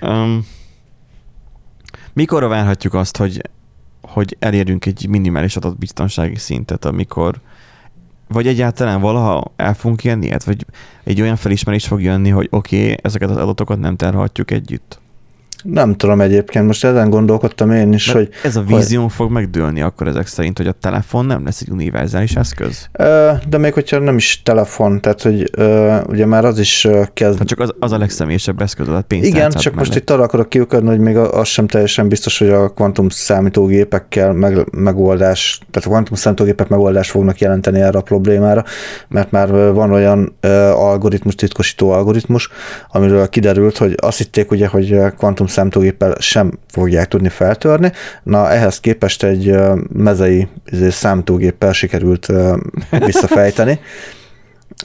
Um, 0.00 0.46
mikorra 2.12 2.48
várhatjuk 2.48 2.94
azt, 2.94 3.16
hogy, 3.16 3.42
hogy 4.00 4.36
elérjünk 4.38 4.86
egy 4.86 5.06
minimális 5.08 5.56
adatbiztonsági 5.56 6.36
szintet, 6.36 6.84
amikor 6.84 7.40
vagy 8.28 8.46
egyáltalán 8.46 9.00
valaha 9.00 9.52
el 9.56 9.74
fogunk 9.74 10.04
jönni, 10.04 10.30
vagy 10.44 10.66
egy 11.04 11.20
olyan 11.20 11.36
felismerés 11.36 11.86
fog 11.86 12.02
jönni, 12.02 12.28
hogy 12.28 12.48
oké, 12.50 12.82
okay, 12.82 12.96
ezeket 13.02 13.30
az 13.30 13.36
adatokat 13.36 13.78
nem 13.78 13.96
terhatjuk 13.96 14.50
együtt? 14.50 15.00
Nem 15.62 15.94
tudom 15.94 16.20
egyébként, 16.20 16.66
most 16.66 16.84
ezen 16.84 17.10
gondolkodtam 17.10 17.70
én 17.70 17.92
is, 17.92 18.12
Mert 18.12 18.18
hogy... 18.18 18.28
Ez 18.42 18.56
a 18.56 18.62
vízió 18.62 19.02
hogy... 19.02 19.12
fog 19.12 19.30
megdőlni 19.30 19.80
akkor 19.82 20.08
ezek 20.08 20.26
szerint, 20.26 20.56
hogy 20.56 20.66
a 20.66 20.72
telefon 20.72 21.26
nem 21.26 21.44
lesz 21.44 21.60
egy 21.60 21.70
univerzális 21.70 22.36
eszköz? 22.36 22.88
De 23.48 23.58
még 23.58 23.72
hogyha 23.72 23.98
nem 23.98 24.16
is 24.16 24.42
telefon, 24.42 25.00
tehát 25.00 25.22
hogy 25.22 25.50
ugye 26.06 26.26
már 26.26 26.44
az 26.44 26.58
is 26.58 26.88
kezd... 27.12 27.38
Hát 27.38 27.46
csak 27.46 27.60
az, 27.60 27.74
az 27.78 27.92
a 27.92 27.98
legszemélyesebb 27.98 28.60
eszköz, 28.60 28.88
a 28.88 29.04
pénzt. 29.06 29.28
Igen, 29.28 29.50
csak 29.50 29.74
mellett. 29.74 29.78
most 29.78 29.94
itt 29.94 30.10
arra 30.10 30.22
akarok 30.22 30.48
kiukadni, 30.48 30.88
hogy 30.88 30.98
még 30.98 31.16
az 31.16 31.48
sem 31.48 31.66
teljesen 31.66 32.08
biztos, 32.08 32.38
hogy 32.38 32.50
a 32.50 32.68
kvantum 32.68 33.08
számítógépekkel 33.08 34.32
meg, 34.32 34.66
megoldás, 34.72 35.60
tehát 35.70 35.88
a 35.88 35.90
kvantum 35.90 36.16
számítógépek 36.16 36.68
megoldást 36.68 37.10
fognak 37.10 37.38
jelenteni 37.38 37.80
erre 37.80 37.98
a 37.98 38.02
problémára, 38.02 38.64
mert 39.08 39.30
már 39.30 39.72
van 39.72 39.92
olyan 39.92 40.36
algoritmus, 40.72 41.34
titkosító 41.34 41.90
algoritmus, 41.90 42.48
amiről 42.88 43.28
kiderült, 43.28 43.78
hogy 43.78 43.94
azt 43.96 44.18
hitték 44.18 44.50
ugye, 44.50 44.66
hogy 44.66 44.98
kvantum 45.16 45.46
számítógéppel 45.56 46.14
sem 46.18 46.52
fogják 46.68 47.08
tudni 47.08 47.28
feltörni. 47.28 47.92
Na, 48.22 48.50
ehhez 48.50 48.80
képest 48.80 49.22
egy 49.22 49.54
mezei 49.92 50.48
izé, 50.72 50.90
számítógéppel 50.90 51.72
sikerült 51.72 52.32
visszafejteni. 52.90 53.80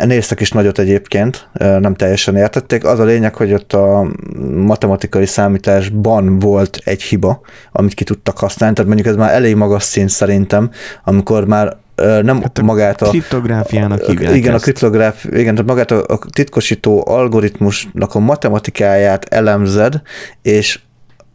Néztek 0.05 0.39
is 0.39 0.51
nagyot 0.51 0.79
egyébként, 0.79 1.49
nem 1.59 1.93
teljesen 1.93 2.35
értették. 2.35 2.85
Az 2.85 2.99
a 2.99 3.03
lényeg, 3.03 3.35
hogy 3.35 3.53
ott 3.53 3.73
a 3.73 4.07
matematikai 4.55 5.25
számításban 5.25 6.39
volt 6.39 6.79
egy 6.83 7.01
hiba, 7.01 7.41
amit 7.71 7.93
ki 7.93 8.03
tudtak 8.03 8.37
használni, 8.37 8.75
tehát 8.75 8.91
mondjuk 8.91 9.13
ez 9.13 9.19
már 9.19 9.33
elég 9.33 9.55
magas 9.55 9.83
szint 9.83 10.09
szerintem, 10.09 10.71
amikor 11.03 11.45
már 11.45 11.77
nem 12.21 12.41
hát 12.41 12.57
a 12.57 12.63
magát 12.63 13.01
a... 13.01 13.09
Kriptográfiának 13.09 14.05
hívják 14.05 14.35
Igen, 14.35 14.53
ezt. 14.53 14.61
a 14.61 14.63
kriptográf, 14.63 15.23
igen, 15.23 15.55
tehát 15.55 15.69
magát 15.69 15.91
a, 15.91 16.03
a 16.07 16.19
titkosító 16.29 17.03
algoritmusnak 17.07 18.15
a 18.15 18.19
matematikáját 18.19 19.25
elemzed, 19.25 20.01
és, 20.41 20.79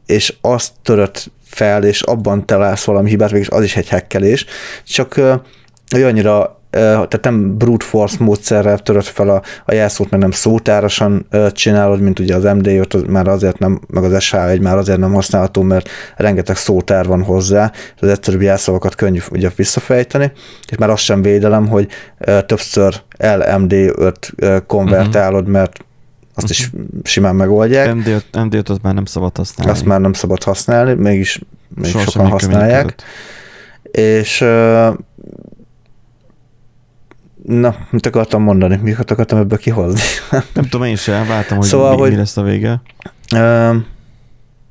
és 0.07 0.35
azt 0.41 0.73
törött 0.83 1.31
fel, 1.45 1.85
és 1.85 2.03
abban 2.03 2.47
találsz 2.47 2.85
valami 2.85 3.09
hibát, 3.09 3.31
végül 3.31 3.57
az 3.57 3.65
is 3.65 3.77
egy 3.77 3.89
hekkelés, 3.89 4.47
csak 4.85 5.15
hogy 5.91 6.03
annyira 6.03 6.56
tehát 6.71 7.21
nem 7.23 7.57
brute 7.57 7.85
force 7.85 8.17
módszerrel 8.21 8.79
törött 8.79 9.07
fel 9.07 9.29
a, 9.29 9.43
a 9.65 9.75
jelszót, 9.75 10.11
mert 10.11 10.23
nem 10.23 10.31
szótárosan 10.31 11.27
csinálod, 11.53 12.01
mint 12.01 12.19
ugye 12.19 12.35
az 12.35 12.43
MD5, 12.47 12.95
az 12.95 13.03
már 13.09 13.29
azért 13.29 13.59
nem, 13.59 13.81
meg 13.87 14.05
az 14.05 14.13
SH1 14.19 14.61
már 14.61 14.77
azért 14.77 14.99
nem 14.99 15.13
használható, 15.13 15.63
mert 15.63 15.89
rengeteg 16.17 16.57
szótár 16.57 17.07
van 17.07 17.23
hozzá, 17.23 17.73
az 18.01 18.09
egyszerűbb 18.09 18.43
jelszavakat 18.43 18.95
könnyű 18.95 19.21
ugye 19.31 19.51
visszafejteni, 19.57 20.33
és 20.71 20.77
már 20.77 20.91
azt 20.91 21.03
sem 21.03 21.23
védelem, 21.23 21.69
hogy 21.69 21.89
többször 22.47 22.95
LMD5 23.19 24.63
konvertálod, 24.67 25.49
mert 25.49 25.85
azt 26.35 26.51
is 26.51 26.67
uh-huh. 26.67 26.87
simán 27.03 27.35
megoldják. 27.35 27.95
MD5, 27.95 28.23
MD5 28.33 28.81
már 28.83 28.95
nem 28.95 29.05
szabad 29.05 29.37
használni. 29.37 29.73
Azt 29.73 29.85
már 29.85 30.01
nem 30.01 30.13
szabad 30.13 30.43
használni, 30.43 30.93
mégis 30.93 31.41
még 31.75 31.91
sokan 31.91 32.27
használják. 32.29 32.95
És 33.91 34.45
Na, 37.47 37.75
mit 37.91 38.07
akartam 38.07 38.43
mondani? 38.43 38.79
Miket 38.83 39.11
akartam 39.11 39.39
ebből 39.39 39.59
kihozni? 39.59 40.01
Nem 40.55 40.69
tudom, 40.69 40.87
én 40.87 40.97
sem, 40.97 41.27
vártam, 41.27 41.57
hogy 41.57 41.67
szóval, 41.67 41.95
mi, 41.95 42.01
hogy, 42.01 42.11
mi 42.11 42.17
lesz 42.17 42.37
a 42.37 42.43
vége. 42.43 42.83
Uh, 43.35 43.77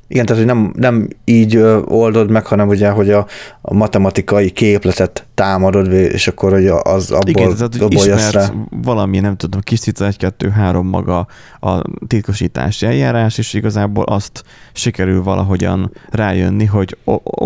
igen, 0.08 0.26
tehát 0.26 0.44
hogy 0.44 0.54
nem, 0.54 0.74
nem 0.78 1.08
így 1.24 1.58
oldod 1.86 2.30
meg, 2.30 2.46
hanem 2.46 2.68
ugye, 2.68 2.90
hogy 2.90 3.12
a, 3.12 3.26
a 3.62 3.74
matematikai 3.74 4.50
képletet 4.50 5.26
támadod, 5.34 5.92
és 5.92 6.28
akkor 6.28 6.52
hogy 6.52 6.68
az 6.68 7.12
abból, 7.12 7.30
Igen, 7.30 7.56
tehát, 7.56 7.76
abból 7.76 8.06
jössz 8.06 8.32
rá. 8.32 8.52
valami, 8.70 9.20
nem 9.20 9.36
tudom, 9.36 9.62
kis 9.62 9.80
cica, 9.80 10.06
egy, 10.06 10.18
kettő, 10.18 10.50
három 10.50 10.88
maga 10.88 11.28
a 11.60 11.82
titkosítási 12.08 12.86
eljárás, 12.86 13.38
és 13.38 13.54
igazából 13.54 14.04
azt 14.04 14.44
sikerül 14.74 15.24
valahogyan 15.24 15.92
rájönni, 16.10 16.66
hogy 16.66 16.98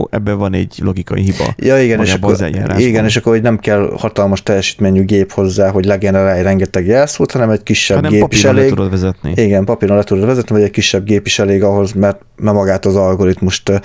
ebben 0.10 0.38
van 0.38 0.54
egy 0.54 0.80
logikai 0.84 1.22
hiba. 1.22 1.54
Ja, 1.58 1.82
igen, 1.82 2.00
és 2.02 2.14
akkor, 2.14 2.36
igen, 2.78 3.06
és 3.06 3.18
akkor 3.18 3.34
hogy 3.34 3.42
nem 3.42 3.58
kell 3.58 3.94
hatalmas 3.98 4.44
teljesítményű 4.44 5.04
gép 5.04 5.32
hozzá, 5.32 5.70
hogy 5.70 5.86
legenerálj 5.86 6.42
rengeteg 6.42 6.86
jelszót, 6.86 7.32
hanem 7.32 7.50
egy 7.50 7.64
kisebb 7.64 7.98
hanem 7.98 8.12
gép 8.12 8.34
is 8.34 8.44
elég. 8.44 8.70
tudod 8.70 8.90
vezetni. 8.90 9.34
Igen, 9.36 9.66
papíron 9.66 9.98
le 9.98 10.04
tudod 10.04 10.26
vezetni, 10.26 10.56
vagy 10.56 10.64
egy 10.64 10.72
kisebb 10.72 11.04
gép 11.04 11.26
is 11.26 11.40
elég 11.40 11.64
ahhoz, 11.64 11.92
mert, 11.92 12.22
mert 12.54 12.66
magát 12.66 12.86
az 12.86 12.96
algoritmust 12.96 13.82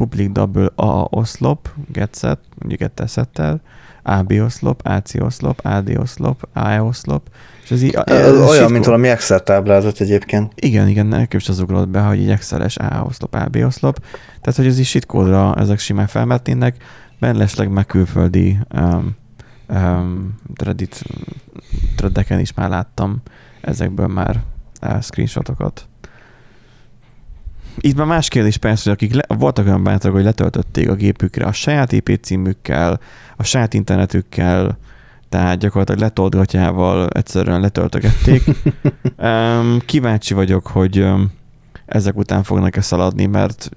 public 0.00 0.32
double 0.32 0.70
A 0.76 1.06
oszlop, 1.10 1.68
getset, 1.92 2.38
mondjuk 2.58 2.80
gettesettel, 2.80 3.60
AB 4.02 4.32
oszlop, 4.32 4.80
AC 4.84 5.14
oszlop, 5.14 5.60
AD 5.62 5.96
oszlop, 5.98 6.48
AE 6.52 6.82
oszlop, 6.82 7.28
és 7.62 7.70
ez 7.70 7.82
így, 7.82 7.94
ez 8.04 8.40
olyan, 8.40 8.70
mint 8.70 8.84
valami 8.84 9.08
Excel 9.08 9.40
táblázat 9.40 10.00
egyébként. 10.00 10.52
Igen, 10.56 10.88
igen, 10.88 11.06
nekem 11.06 11.38
is 11.38 11.48
az 11.48 11.60
ugrott 11.60 11.88
be, 11.88 12.00
hogy 12.00 12.18
egy 12.18 12.30
Excel-es 12.30 12.76
A 12.76 13.04
oszlop, 13.06 13.34
AB 13.34 13.56
oszlop, 13.56 13.98
tehát 14.40 14.56
hogy 14.56 14.66
ez 14.66 14.78
is 14.78 14.88
shitkódra 14.88 15.54
ezek 15.54 15.78
simán 15.78 16.06
felmetnének, 16.06 16.76
mellesleg 17.18 17.70
meg 17.70 17.86
külföldi 17.86 18.58
um, 18.74 19.16
um, 19.68 20.34
Reddit 20.64 21.02
threadeken 21.96 22.38
is 22.38 22.54
már 22.54 22.68
láttam 22.68 23.22
ezekből 23.60 24.06
már 24.06 24.42
uh, 24.82 25.00
screenshotokat. 25.00 25.89
Itt 27.78 27.96
már 27.96 28.06
más 28.06 28.28
kérdés 28.28 28.56
persze, 28.56 28.90
hogy 28.90 28.92
akik 28.92 29.14
le, 29.14 29.36
voltak 29.36 29.66
olyan 29.66 29.82
bátrak, 29.82 30.12
hogy 30.12 30.22
letöltötték 30.22 30.88
a 30.88 30.94
gépükre 30.94 31.44
a 31.44 31.52
saját 31.52 31.92
IP 31.92 32.18
címükkel, 32.22 33.00
a 33.36 33.42
saját 33.42 33.74
internetükkel, 33.74 34.78
tehát 35.28 35.58
gyakorlatilag 35.58 36.00
letolgatjával 36.00 37.08
egyszerűen 37.08 37.60
letöltögették. 37.60 38.42
um, 39.16 39.78
kíváncsi 39.86 40.34
vagyok, 40.34 40.66
hogy 40.66 40.98
um, 40.98 41.30
ezek 41.86 42.16
után 42.16 42.42
fognak-e 42.42 42.80
szaladni, 42.80 43.26
mert 43.26 43.70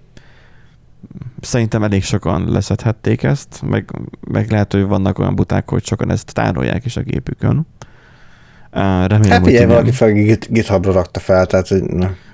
szerintem 1.41 1.83
elég 1.83 2.03
sokan 2.03 2.51
leszedhették 2.51 3.23
ezt, 3.23 3.61
meg, 3.65 3.91
meg 4.27 4.51
lehet, 4.51 4.73
hogy 4.73 4.83
vannak 4.83 5.19
olyan 5.19 5.35
buták, 5.35 5.69
hogy 5.69 5.85
sokan 5.85 6.11
ezt 6.11 6.33
tárolják 6.33 6.85
is 6.85 6.97
a 6.97 7.01
gépükön. 7.01 7.67
Remélem, 8.73 9.29
hát 9.29 9.45
figyelj, 9.45 9.65
valaki 9.65 9.91
fel 9.91 10.11
GitHubra 10.49 10.91
rakta 10.91 11.19
fel, 11.19 11.45
tehát 11.45 11.67
hogy... 11.67 11.81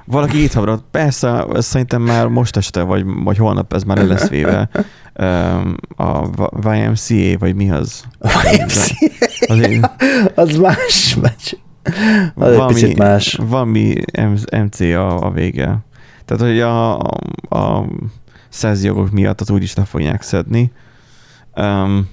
Valaki 0.05 0.37
GitHubra, 0.37 0.79
persze, 0.91 1.45
szerintem 1.53 2.01
már 2.01 2.27
most 2.27 2.57
este, 2.57 2.81
vagy, 2.81 3.03
vagy 3.23 3.37
holnap 3.37 3.73
ez 3.73 3.83
már 3.83 3.97
le 3.97 4.03
lesz 4.03 4.27
véve. 4.27 4.69
A 5.95 6.27
YMCA, 6.73 7.37
vagy 7.39 7.55
mi 7.55 7.71
az? 7.71 8.03
YMCA? 8.53 9.91
Az, 10.35 10.49
az 10.49 10.57
más, 10.57 11.17
más. 11.21 11.55
Az 12.35 12.55
valami, 12.55 12.73
egy 12.73 12.81
picit 12.81 12.97
más. 12.97 13.39
Valami 13.41 13.95
MCA 14.51 15.17
a 15.17 15.31
vége. 15.31 15.77
Tehát, 16.25 16.43
hogy 16.43 16.59
a, 16.59 16.97
a 17.49 17.85
szerzőjogok 18.49 19.11
miatt 19.11 19.41
az 19.41 19.49
úgyis 19.49 19.75
le 19.75 19.83
fogják 19.83 20.21
szedni. 20.21 20.71
Um, 21.55 22.09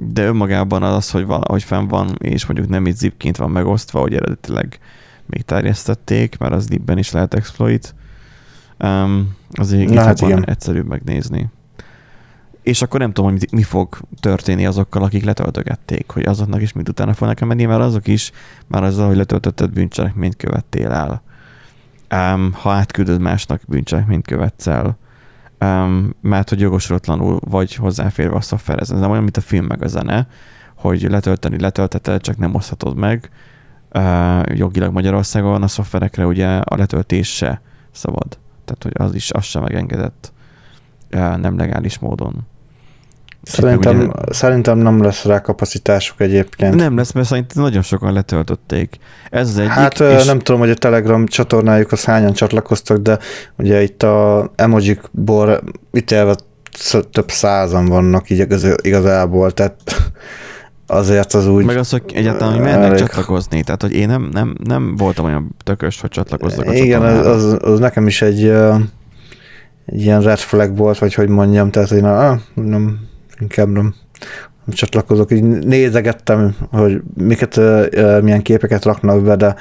de 0.00 0.24
önmagában 0.24 0.82
az, 0.82 0.94
az 0.94 1.10
hogy 1.10 1.26
valahogy 1.26 1.62
fenn 1.62 1.86
van, 1.86 2.16
és 2.18 2.46
mondjuk 2.46 2.68
nem 2.68 2.86
így 2.86 2.96
zipként 2.96 3.36
van 3.36 3.50
megosztva, 3.50 4.00
hogy 4.00 4.14
eredetileg 4.14 4.78
még 5.26 5.42
terjesztették, 5.42 6.38
mert 6.38 6.52
az 6.52 6.68
libben 6.68 6.98
is 6.98 7.10
lehet 7.10 7.34
exploit. 7.34 7.94
Um, 8.78 9.36
azért 9.50 9.90
Na, 9.90 10.00
hát 10.00 10.20
igen. 10.20 10.44
egyszerűbb 10.44 10.86
megnézni. 10.86 11.48
És 12.62 12.82
akkor 12.82 13.00
nem 13.00 13.12
tudom, 13.12 13.30
hogy 13.30 13.48
mi 13.52 13.62
fog 13.62 13.98
történni 14.20 14.66
azokkal, 14.66 15.02
akik 15.02 15.24
letöltögették, 15.24 16.10
hogy 16.10 16.24
azoknak 16.24 16.62
is 16.62 16.72
mind 16.72 16.88
utána 16.88 17.14
fognak 17.14 17.40
menni, 17.40 17.64
mert 17.64 17.80
azok 17.80 18.06
is 18.06 18.32
már 18.66 18.82
azzal, 18.82 19.06
hogy 19.06 19.16
letöltötted 19.16 19.70
bűncselekményt 19.70 20.36
követtél 20.36 20.90
el. 20.90 21.22
Um, 22.34 22.52
ha 22.52 22.70
átküldöd 22.70 23.20
másnak 23.20 23.60
bűncselekményt 23.66 24.26
követsz 24.26 24.66
el, 24.66 24.98
um, 25.60 26.14
mert 26.20 26.48
hogy 26.48 26.60
jogosulatlanul 26.60 27.38
vagy 27.44 27.74
hozzáférve 27.74 28.36
a 28.36 28.40
szoftverhez. 28.40 28.90
Ez 28.90 29.00
nem 29.00 29.10
olyan, 29.10 29.22
mint 29.22 29.36
a 29.36 29.40
film 29.40 29.64
meg 29.64 29.82
a 29.82 29.86
zene, 29.86 30.26
hogy 30.76 31.02
letölteni 31.02 31.60
letölteted, 31.60 32.20
csak 32.20 32.36
nem 32.36 32.54
oszthatod 32.54 32.96
meg. 32.96 33.30
Uh, 33.94 34.56
jogilag 34.56 34.92
Magyarországon 34.92 35.62
a 35.62 35.68
szoftverekre 35.68 36.26
ugye 36.26 36.56
a 36.56 36.76
letöltés 36.76 37.34
se 37.34 37.60
szabad. 37.90 38.38
Tehát, 38.64 38.82
hogy 38.82 38.92
az 38.94 39.14
is, 39.14 39.30
az 39.30 39.44
sem 39.44 39.62
megengedett 39.62 40.32
uh, 41.14 41.36
nem 41.36 41.56
legális 41.56 41.98
módon. 41.98 42.46
Szerintem, 43.48 43.98
ugye, 43.98 44.10
szerintem 44.30 44.78
nem 44.78 45.02
lesz 45.02 45.24
rá 45.24 45.40
kapacitásuk 45.40 46.20
egyébként. 46.20 46.74
Nem 46.74 46.96
lesz, 46.96 47.12
mert 47.12 47.26
szerintem 47.26 47.62
nagyon 47.62 47.82
sokan 47.82 48.12
letöltötték. 48.12 48.98
Ez 49.30 49.48
az 49.48 49.58
egyik. 49.58 49.70
Hát 49.70 50.00
és... 50.00 50.24
nem 50.24 50.38
tudom, 50.38 50.60
hogy 50.60 50.70
a 50.70 50.74
Telegram 50.74 51.26
csatornájuk 51.26 51.92
az 51.92 52.04
hányan 52.04 52.32
csatlakoztak, 52.32 52.98
de 52.98 53.18
ugye 53.56 53.82
itt 53.82 54.02
a 54.02 54.50
emojikból 54.56 55.60
elve 56.06 56.34
több 57.10 57.30
százan 57.30 57.86
vannak 57.86 58.30
így 58.30 58.46
igazából, 58.82 59.50
tehát 59.50 59.74
azért 60.86 61.34
az 61.34 61.46
úgy... 61.46 61.64
Meg 61.64 61.76
az, 61.76 61.90
hogy 61.90 62.02
egyáltalán, 62.14 62.52
hogy 62.54 62.62
mennek 62.62 62.84
elég... 62.84 62.98
csatlakozni, 62.98 63.62
tehát 63.62 63.82
hogy 63.82 63.92
én 63.92 64.08
nem, 64.08 64.28
nem, 64.32 64.54
nem 64.64 64.96
voltam 64.96 65.24
olyan 65.24 65.56
tökös, 65.64 66.00
hogy 66.00 66.10
csatlakozzak 66.10 66.66
a 66.66 66.72
Igen, 66.72 67.02
az, 67.02 67.26
az, 67.26 67.56
az, 67.60 67.78
nekem 67.78 68.06
is 68.06 68.22
egy, 68.22 68.44
egy 69.86 70.00
ilyen 70.02 70.22
red 70.22 70.38
flag 70.38 70.76
volt, 70.76 70.98
vagy 70.98 71.14
hogy 71.14 71.28
mondjam, 71.28 71.70
tehát 71.70 71.88
hogy 71.88 72.00
na, 72.00 72.40
nem, 72.54 72.98
inkább 73.40 73.68
nem 73.68 73.94
csatlakozok. 74.68 75.32
Így 75.32 75.42
nézegettem, 75.44 76.56
hogy 76.70 77.00
miket, 77.16 77.60
milyen 78.22 78.42
képeket 78.42 78.84
raknak 78.84 79.22
be, 79.22 79.36
de 79.36 79.54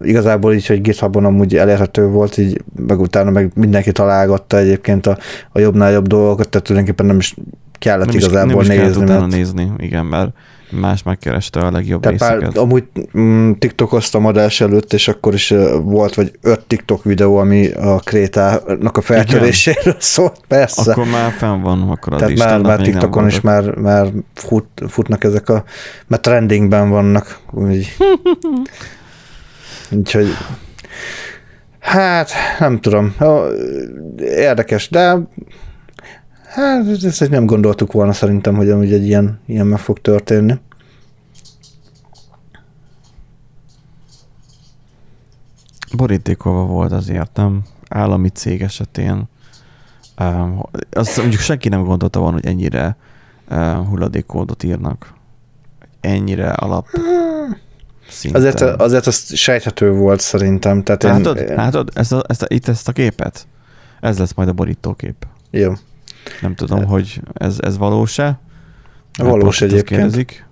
igazából 0.00 0.54
így, 0.54 0.66
hogy 0.66 0.80
GitHubon 0.80 1.24
amúgy 1.24 1.56
elérhető 1.56 2.06
volt, 2.06 2.36
így 2.36 2.62
meg 2.86 3.00
utána 3.00 3.30
meg 3.30 3.50
mindenki 3.54 3.92
találgatta 3.92 4.56
egyébként 4.56 5.06
a, 5.06 5.18
a 5.52 5.58
jobbnál 5.58 5.92
jobb 5.92 6.06
dolgokat, 6.06 6.48
tehát 6.48 6.66
tulajdonképpen 6.66 7.06
nem 7.06 7.18
is 7.18 7.34
kellett 7.78 8.06
nem 8.06 8.16
igazából 8.16 8.62
is, 8.62 8.68
nem 8.68 8.76
nézni. 8.76 9.02
Is 9.02 9.08
mert... 9.08 9.26
nézni, 9.26 9.70
igen, 9.78 10.06
mert 10.06 10.32
más 10.70 11.02
megkereste 11.02 11.60
a 11.60 11.70
legjobb 11.70 12.02
Tehát 12.02 12.20
részeket. 12.20 12.52
Pár, 12.52 12.62
amúgy 12.62 12.84
mm, 13.18 13.50
TikTokoztam 13.52 14.26
adás 14.26 14.60
előtt, 14.60 14.92
és 14.92 15.08
akkor 15.08 15.34
is 15.34 15.54
volt 15.82 16.14
vagy 16.14 16.32
öt 16.42 16.66
TikTok 16.66 17.04
videó, 17.04 17.36
ami 17.36 17.70
a 17.70 17.98
Krétának 17.98 18.96
a 18.96 19.00
feltöréséről 19.00 19.82
Igen. 19.82 19.96
szólt, 19.98 20.40
persze. 20.48 20.90
Akkor 20.90 21.06
már 21.06 21.32
fenn 21.32 21.60
van, 21.60 21.90
akkor 21.90 22.12
az 22.12 22.18
Tehát 22.18 22.34
is. 22.34 22.38
már, 22.38 22.60
már 22.60 22.80
TikTokon 22.80 23.26
is 23.26 23.40
már, 23.40 23.74
már 23.74 24.06
fut, 24.34 24.66
futnak 24.88 25.24
ezek 25.24 25.48
a, 25.48 25.64
mert 26.06 26.22
trendingben 26.22 26.88
vannak, 26.88 27.38
úgy. 27.50 27.96
Úgyhogy 29.90 30.28
Hát, 31.80 32.30
nem 32.58 32.80
tudom. 32.80 33.14
Érdekes, 34.18 34.88
de 34.88 35.18
Hát 36.50 37.04
ezt 37.04 37.30
nem 37.30 37.46
gondoltuk 37.46 37.92
volna 37.92 38.12
szerintem, 38.12 38.54
hogy 38.54 38.70
amúgy 38.70 38.92
egy 38.92 39.06
ilyen, 39.06 39.40
ilyen 39.46 39.66
meg 39.66 39.78
fog 39.78 40.00
történni. 40.00 40.54
Borítékolva 45.96 46.64
volt 46.64 46.92
azért, 46.92 47.36
nem? 47.36 47.62
Állami 47.88 48.28
cég 48.28 48.62
esetén. 48.62 49.28
Um, 50.20 50.62
azt 50.90 51.16
mondjuk 51.16 51.40
senki 51.40 51.68
nem 51.68 51.84
gondolta 51.84 52.18
volna, 52.18 52.34
hogy 52.34 52.46
ennyire 52.46 52.96
uh, 53.50 53.86
hulladékkódot 53.86 54.62
írnak. 54.62 55.14
Ennyire 56.00 56.50
alap 56.50 56.86
szinten. 58.08 58.40
Azért, 58.40 58.60
azért 58.60 59.06
az 59.06 59.34
sejthető 59.34 59.92
volt 59.92 60.20
szerintem. 60.20 60.82
Tehát 60.82 61.02
látod, 61.02 61.36
én, 61.36 61.54
látod 61.54 61.90
ezt 61.94 62.12
a, 62.12 62.22
ezt 62.26 62.42
a, 62.42 62.46
itt 62.48 62.68
ezt 62.68 62.88
a 62.88 62.92
képet? 62.92 63.46
Ez 64.00 64.18
lesz 64.18 64.34
majd 64.34 64.48
a 64.48 64.52
borítókép. 64.52 65.26
Jó. 65.50 65.72
Nem 66.40 66.54
tudom, 66.54 66.84
hogy 66.84 67.20
ez, 67.34 67.56
ez 67.60 67.78
valós-e. 67.78 68.40
Valós 69.18 69.60
egyébként. 69.60 70.00
Kérdezik. 70.00 70.46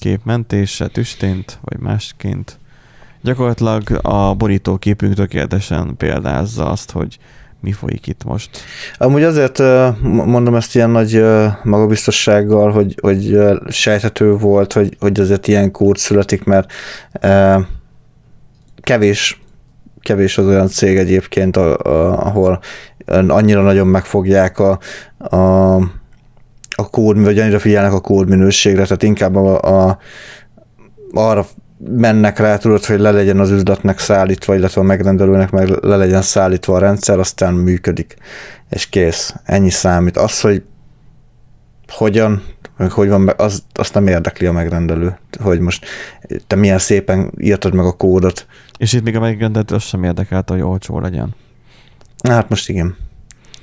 Képmentése, 0.00 0.86
tüstént, 0.86 1.58
vagy 1.62 1.78
másként. 1.78 2.58
Gyakorlatilag 3.22 3.82
a 4.02 4.34
borítóképünk 4.34 5.14
tökéletesen 5.14 5.94
példázza 5.96 6.70
azt, 6.70 6.90
hogy 6.90 7.18
mi 7.60 7.72
folyik 7.72 8.06
itt 8.06 8.24
most. 8.24 8.50
Amúgy 8.98 9.22
azért 9.22 9.58
mondom 10.02 10.54
ezt 10.54 10.74
ilyen 10.74 10.90
nagy 10.90 11.24
magabiztossággal, 11.62 12.70
hogy, 12.70 12.94
hogy 13.00 13.38
sejthető 13.68 14.32
volt, 14.36 14.72
hogy, 14.72 14.96
hogy 15.00 15.20
azért 15.20 15.48
ilyen 15.48 15.70
kód 15.70 15.96
születik, 15.96 16.44
mert 16.44 16.72
kevés 18.80 19.42
kevés 20.02 20.38
az 20.38 20.46
olyan 20.46 20.68
cég 20.68 20.96
egyébként, 20.96 21.56
ahol 21.56 22.60
annyira 23.06 23.62
nagyon 23.62 23.86
megfogják 23.86 24.58
a, 24.58 24.78
a, 25.18 25.74
a 26.76 26.90
kód, 26.90 27.22
vagy 27.22 27.38
annyira 27.38 27.58
figyelnek 27.58 27.92
a 27.92 28.00
kód 28.00 28.28
minőségre, 28.28 28.82
tehát 28.82 29.02
inkább 29.02 29.36
a, 29.36 29.60
a, 29.60 29.98
arra 31.12 31.46
mennek 31.90 32.38
rá, 32.38 32.56
tudod, 32.56 32.84
hogy 32.84 32.98
le 32.98 33.10
legyen 33.10 33.38
az 33.38 33.50
üzletnek 33.50 33.98
szállítva, 33.98 34.54
illetve 34.54 34.80
a 34.80 34.84
megrendelőnek 34.84 35.50
meg 35.50 35.68
le 35.68 35.96
legyen 35.96 36.22
szállítva 36.22 36.74
a 36.74 36.78
rendszer, 36.78 37.18
aztán 37.18 37.54
működik, 37.54 38.16
és 38.70 38.88
kész. 38.88 39.34
Ennyi 39.44 39.70
számít. 39.70 40.16
Az, 40.16 40.40
hogy 40.40 40.62
hogyan, 41.88 42.42
hogy 42.90 43.08
van, 43.08 43.32
az, 43.36 43.62
azt 43.72 43.94
nem 43.94 44.06
érdekli 44.06 44.46
a 44.46 44.52
megrendelő, 44.52 45.18
hogy 45.40 45.60
most 45.60 45.86
te 46.46 46.56
milyen 46.56 46.78
szépen 46.78 47.32
írtad 47.38 47.74
meg 47.74 47.84
a 47.84 47.92
kódot. 47.92 48.46
És 48.78 48.92
itt 48.92 49.02
még 49.02 49.16
a 49.16 49.20
megrendelő 49.20 49.76
azt 49.76 49.86
sem 49.86 50.04
érdekelt, 50.04 50.50
hogy 50.50 50.60
olcsó 50.60 51.00
legyen. 51.00 51.34
Hát 52.22 52.48
most 52.48 52.68
igen. 52.68 52.96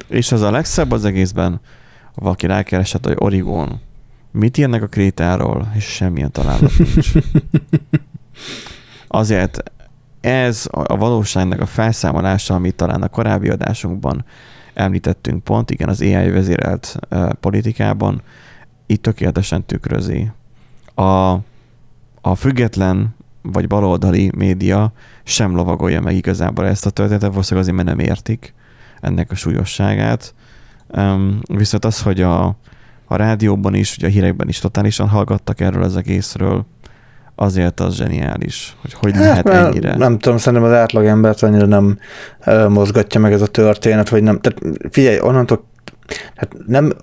És 0.07 0.31
az 0.31 0.41
a 0.41 0.51
legszebb 0.51 0.91
az 0.91 1.05
egészben, 1.05 1.61
valaki 2.15 2.45
rákeresett, 2.45 3.05
hogy 3.05 3.15
Origon. 3.17 3.79
Mit 4.31 4.57
írnak 4.57 4.81
a 4.81 4.87
krétáról, 4.87 5.71
és 5.75 5.83
semmilyen 5.83 6.31
találat 6.31 6.71
nincs. 6.77 7.11
Azért 9.07 9.63
ez 10.21 10.67
a 10.71 10.97
valóságnak 10.97 11.61
a 11.61 11.65
felszámolása, 11.65 12.53
amit 12.53 12.75
talán 12.75 13.01
a 13.01 13.07
korábbi 13.07 13.49
adásunkban 13.49 14.25
említettünk 14.73 15.43
pont, 15.43 15.71
igen, 15.71 15.89
az 15.89 16.01
AI 16.01 16.29
vezérelt 16.29 16.95
uh, 17.09 17.29
politikában, 17.33 18.21
itt 18.85 19.01
tökéletesen 19.01 19.65
tükrözi. 19.65 20.31
A, 20.95 21.31
a 22.21 22.35
független 22.35 23.15
vagy 23.51 23.67
baloldali 23.67 24.31
média 24.35 24.91
sem 25.23 25.55
lovagolja 25.55 26.01
meg 26.01 26.15
igazából 26.15 26.67
ezt 26.67 26.85
a 26.85 26.89
történetet, 26.89 27.29
valószínűleg 27.29 27.69
azért, 27.69 27.85
mert 27.85 27.97
nem 27.97 28.07
értik 28.07 28.53
ennek 29.01 29.31
a 29.31 29.35
súlyosságát. 29.35 30.33
Um, 30.87 31.39
viszont 31.53 31.85
az, 31.85 32.01
hogy 32.01 32.21
a, 32.21 32.45
a 33.05 33.15
rádióban 33.15 33.73
is, 33.73 33.97
ugye 33.97 34.07
a 34.07 34.09
hírekben 34.09 34.47
is 34.47 34.59
totálisan 34.59 35.07
hallgattak 35.07 35.59
erről 35.59 35.83
az 35.83 35.97
egészről, 35.97 36.65
azért 37.35 37.79
az 37.79 37.95
zseniális, 37.95 38.75
hogy 38.81 38.93
hogy 38.93 39.13
hát, 39.13 39.23
lehet 39.23 39.49
ennyire. 39.49 39.95
Nem 39.95 40.17
tudom, 40.17 40.37
szerintem 40.37 40.69
az 40.69 40.75
átlagembert 40.75 41.43
annyira 41.43 41.65
nem 41.65 41.97
mozgatja 42.67 43.19
meg 43.19 43.33
ez 43.33 43.41
a 43.41 43.47
történet, 43.47 44.09
vagy 44.09 44.23
nem. 44.23 44.39
Tehát 44.39 44.77
figyelj, 44.89 45.19
onnantól, 45.19 45.65
hát 46.35 46.55
nem, 46.67 46.93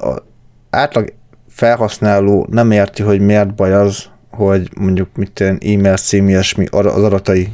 átlag 0.70 1.12
felhasználó 1.48 2.46
nem 2.50 2.70
érti, 2.70 3.02
hogy 3.02 3.20
miért 3.20 3.54
baj 3.54 3.72
az, 3.72 4.04
hogy 4.36 4.70
mondjuk 4.78 5.16
mit 5.16 5.40
e-mail 5.40 5.96
cím, 5.96 6.28
ilyesmi, 6.28 6.66
az 6.66 7.02
adatai 7.02 7.52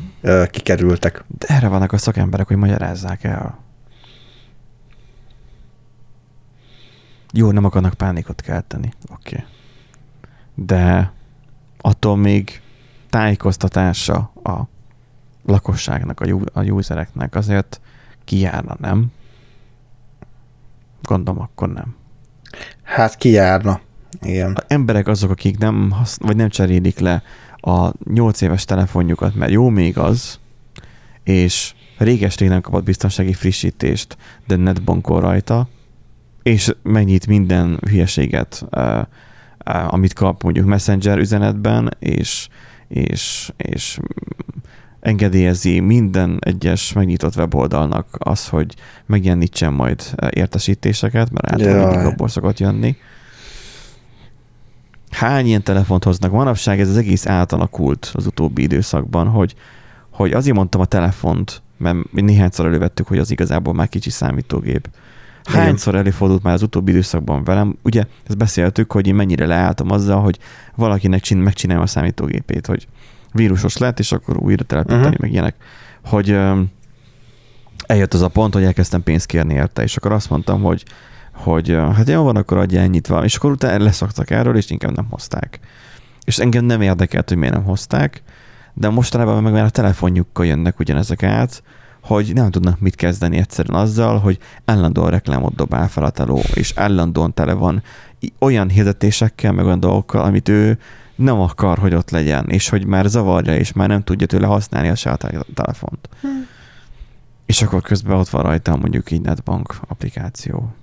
kikerültek. 0.50 1.24
De 1.38 1.46
erre 1.46 1.68
vannak 1.68 1.92
a 1.92 1.98
szakemberek, 1.98 2.46
hogy 2.46 2.56
magyarázzák 2.56 3.24
el. 3.24 3.58
Jó, 7.32 7.50
nem 7.50 7.64
akarnak 7.64 7.94
pánikot 7.94 8.40
kelteni. 8.40 8.92
Oké. 9.12 9.34
Okay. 9.34 9.46
De 10.54 11.12
attól 11.80 12.16
még 12.16 12.60
tájékoztatása 13.10 14.32
a 14.42 14.68
lakosságnak, 15.46 16.20
a, 16.20 16.38
a 16.52 16.62
usereknek 16.62 17.34
azért 17.34 17.80
kijárna, 18.24 18.76
nem? 18.80 19.12
Gondolom, 21.02 21.40
akkor 21.40 21.72
nem. 21.72 21.94
Hát 22.82 23.16
kijárna. 23.16 23.80
Igen. 24.20 24.52
A 24.52 24.62
emberek 24.66 25.06
azok, 25.06 25.30
akik 25.30 25.58
nem, 25.58 25.90
hasz, 25.90 26.18
vagy 26.20 26.36
nem 26.36 26.48
cserélik 26.48 26.98
le 26.98 27.22
a 27.56 27.92
8 28.12 28.40
éves 28.40 28.64
telefonjukat, 28.64 29.34
mert 29.34 29.52
jó 29.52 29.68
még 29.68 29.98
az, 29.98 30.38
és 31.24 31.74
réges 31.98 32.36
nem 32.36 32.60
kapott 32.60 32.84
biztonsági 32.84 33.32
frissítést, 33.32 34.16
de 34.46 34.56
netbankol 34.56 35.20
rajta, 35.20 35.68
és 36.42 36.74
megnyit 36.82 37.26
minden 37.26 37.78
hülyeséget, 37.88 38.64
amit 39.88 40.12
kap 40.12 40.42
mondjuk 40.42 40.66
Messenger 40.66 41.18
üzenetben, 41.18 41.96
és, 41.98 42.48
és, 42.88 43.52
és 43.56 43.98
engedélyezi 45.00 45.80
minden 45.80 46.38
egyes 46.40 46.92
megnyitott 46.92 47.36
weboldalnak 47.36 48.06
az, 48.18 48.48
hogy 48.48 48.74
megjelenítsen 49.06 49.72
majd 49.72 50.02
értesítéseket, 50.30 51.30
mert 51.30 51.52
általában 51.52 52.06
abból 52.06 52.28
szokott 52.28 52.58
jönni. 52.58 52.96
Hány 55.12 55.46
ilyen 55.46 55.62
telefont 55.62 56.04
hoznak? 56.04 56.32
Manapság 56.32 56.80
ez 56.80 56.88
az 56.88 56.96
egész 56.96 57.26
átalakult 57.26 58.10
az 58.14 58.26
utóbbi 58.26 58.62
időszakban, 58.62 59.28
hogy, 59.28 59.54
hogy 60.10 60.32
azért 60.32 60.56
mondtam 60.56 60.80
a 60.80 60.84
telefont, 60.84 61.62
mert 61.76 62.12
néhányszor 62.12 62.66
elővettük, 62.66 63.06
hogy 63.06 63.18
az 63.18 63.30
igazából 63.30 63.74
már 63.74 63.88
kicsi 63.88 64.10
számítógép. 64.10 64.88
Hányszor 65.44 65.94
előfordult 65.94 66.42
már 66.42 66.54
az 66.54 66.62
utóbbi 66.62 66.90
időszakban 66.90 67.44
velem? 67.44 67.76
Ugye 67.82 68.04
ezt 68.26 68.36
beszéltük, 68.36 68.92
hogy 68.92 69.06
én 69.06 69.14
mennyire 69.14 69.46
leálltam 69.46 69.90
azzal, 69.90 70.20
hogy 70.20 70.38
valakinek 70.74 71.20
csin, 71.20 71.38
megcsinálja 71.38 71.82
a 71.82 71.86
számítógépét, 71.86 72.66
hogy 72.66 72.86
vírusos 73.32 73.76
lett, 73.76 73.98
és 73.98 74.12
akkor 74.12 74.36
újra 74.36 74.64
telepíteni, 74.64 75.04
uh-huh. 75.04 75.20
meg 75.20 75.32
ilyenek. 75.32 75.54
Hogy 76.04 76.30
um, 76.30 76.70
eljött 77.86 78.14
az 78.14 78.22
a 78.22 78.28
pont, 78.28 78.54
hogy 78.54 78.64
elkezdtem 78.64 79.02
pénzt 79.02 79.26
kérni 79.26 79.54
érte, 79.54 79.82
és 79.82 79.96
akkor 79.96 80.12
azt 80.12 80.30
mondtam, 80.30 80.62
hogy, 80.62 80.84
hogy 81.42 81.68
hát 81.94 82.08
jó 82.08 82.22
van, 82.22 82.36
akkor 82.36 82.58
adja 82.58 82.80
ennyit 82.80 83.06
van. 83.06 83.24
És 83.24 83.36
akkor 83.36 83.50
utána 83.50 83.84
leszaktak 83.84 84.30
erről, 84.30 84.56
és 84.56 84.70
inkább 84.70 84.96
nem 84.96 85.06
hozták. 85.10 85.60
És 86.24 86.38
engem 86.38 86.64
nem 86.64 86.80
érdekelt, 86.80 87.28
hogy 87.28 87.38
miért 87.38 87.54
nem 87.54 87.64
hozták, 87.64 88.22
de 88.74 88.88
mostanában 88.88 89.42
meg 89.42 89.52
már 89.52 89.64
a 89.64 89.70
telefonjukkal 89.70 90.46
jönnek 90.46 90.78
ugyanezek 90.78 91.22
át, 91.22 91.62
hogy 92.02 92.30
nem 92.34 92.50
tudnak 92.50 92.80
mit 92.80 92.94
kezdeni 92.94 93.36
egyszerűen 93.36 93.80
azzal, 93.80 94.18
hogy 94.18 94.38
állandóan 94.64 95.10
reklámot 95.10 95.54
dobál 95.54 95.88
fel 95.88 96.04
a 96.04 96.10
teló, 96.10 96.40
és 96.54 96.72
állandóan 96.76 97.34
tele 97.34 97.52
van 97.52 97.82
olyan 98.38 98.68
hirdetésekkel, 98.68 99.52
meg 99.52 99.64
olyan 99.64 99.80
dolgokkal, 99.80 100.24
amit 100.24 100.48
ő 100.48 100.78
nem 101.14 101.40
akar, 101.40 101.78
hogy 101.78 101.94
ott 101.94 102.10
legyen, 102.10 102.48
és 102.48 102.68
hogy 102.68 102.86
már 102.86 103.06
zavarja, 103.06 103.56
és 103.56 103.72
már 103.72 103.88
nem 103.88 104.02
tudja 104.02 104.26
tőle 104.26 104.46
használni 104.46 104.88
a 104.88 104.94
saját 104.94 105.46
telefont. 105.54 106.08
Hmm. 106.20 106.46
És 107.46 107.62
akkor 107.62 107.82
közben 107.82 108.16
ott 108.16 108.28
van 108.28 108.42
rajta 108.42 108.76
mondjuk 108.76 109.10
így 109.10 109.20
netbank 109.20 109.74
applikáció. 109.88 110.74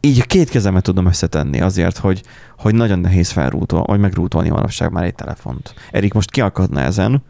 Így 0.00 0.26
két 0.26 0.48
kezemet 0.50 0.82
tudom 0.82 1.06
összetenni 1.06 1.60
azért, 1.60 1.98
hogy, 1.98 2.22
hogy 2.58 2.74
nagyon 2.74 2.98
nehéz 2.98 3.30
felrútolni, 3.30 3.86
vagy 3.86 4.00
megrútolni 4.00 4.48
manapság 4.48 4.92
már 4.92 5.04
egy 5.04 5.14
telefont. 5.14 5.74
Erik 5.90 6.12
most 6.12 6.30
kiakadna 6.30 6.80
ezen, 6.80 7.22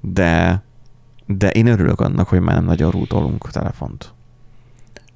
de 0.00 0.62
de 1.36 1.50
én 1.50 1.66
örülök 1.66 2.00
annak, 2.00 2.28
hogy 2.28 2.40
már 2.40 2.54
nem 2.54 2.64
nagyon 2.64 2.90
rútolunk 2.90 3.50
telefont. 3.50 4.12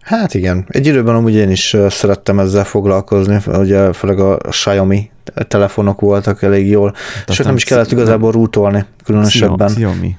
Hát 0.00 0.34
igen, 0.34 0.64
egy 0.68 0.86
időben 0.86 1.14
amúgy 1.14 1.34
én 1.34 1.50
is 1.50 1.76
szerettem 1.88 2.38
ezzel 2.38 2.64
foglalkozni, 2.64 3.38
ugye 3.46 3.92
főleg 3.92 4.18
a 4.18 4.36
Xiaomi 4.36 5.10
telefonok 5.48 6.00
voltak 6.00 6.42
elég 6.42 6.68
jól, 6.68 6.94
és 7.26 7.38
nem 7.38 7.56
is 7.56 7.64
kellett 7.64 7.92
igazából 7.92 8.32
rútolni 8.32 8.84
különösebben. 9.04 9.68
Xiaomi. 9.68 10.16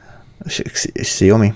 Xiaomi? 0.93 1.53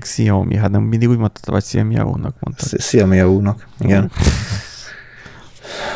Xiaomi, 0.00 0.56
hát 0.56 0.70
nem 0.70 0.82
mindig 0.82 1.08
úgy 1.08 1.18
mondtad, 1.18 1.52
vagy 1.54 1.62
Xiaomi-nak 1.62 2.34
mondtad. 2.40 2.78
Xiaomi-nak, 2.78 3.66
igen. 3.80 4.10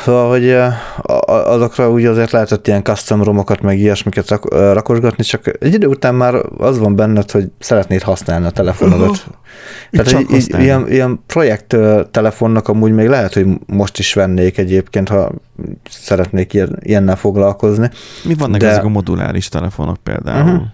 Szóval, 0.02 0.28
hogy 0.28 0.56
azokra 1.26 1.90
úgy 1.90 2.04
azért 2.04 2.30
lehetett 2.30 2.66
ilyen 2.66 2.82
custom 2.82 3.22
romokat, 3.22 3.60
meg 3.60 3.78
ilyesmiket 3.78 4.28
rak- 4.28 4.52
rakosgatni, 4.52 5.24
csak 5.24 5.56
egy 5.60 5.74
idő 5.74 5.86
után 5.86 6.14
már 6.14 6.34
az 6.58 6.78
van 6.78 6.96
benned, 6.96 7.30
hogy 7.30 7.50
szeretnéd 7.58 8.02
használni 8.02 8.46
a 8.46 8.50
telefonodat. 8.50 9.08
Uh-huh. 9.08 9.34
Tehát 9.90 10.30
egy, 10.30 10.34
egy, 10.34 10.60
ilyen, 10.60 10.90
ilyen 10.90 11.20
projekt 11.26 11.76
telefonnak 12.10 12.68
amúgy 12.68 12.92
még 12.92 13.08
lehet, 13.08 13.34
hogy 13.34 13.46
most 13.66 13.98
is 13.98 14.14
vennék 14.14 14.58
egyébként, 14.58 15.08
ha 15.08 15.32
szeretnék 15.90 16.52
ilyen, 16.52 16.78
ilyennel 16.80 17.16
foglalkozni. 17.16 17.90
Mi 18.24 18.34
vannak 18.34 18.60
De... 18.60 18.68
ezek 18.68 18.84
a 18.84 18.88
moduláris 18.88 19.48
telefonok 19.48 19.96
például? 20.02 20.50
Uh-huh. 20.50 20.66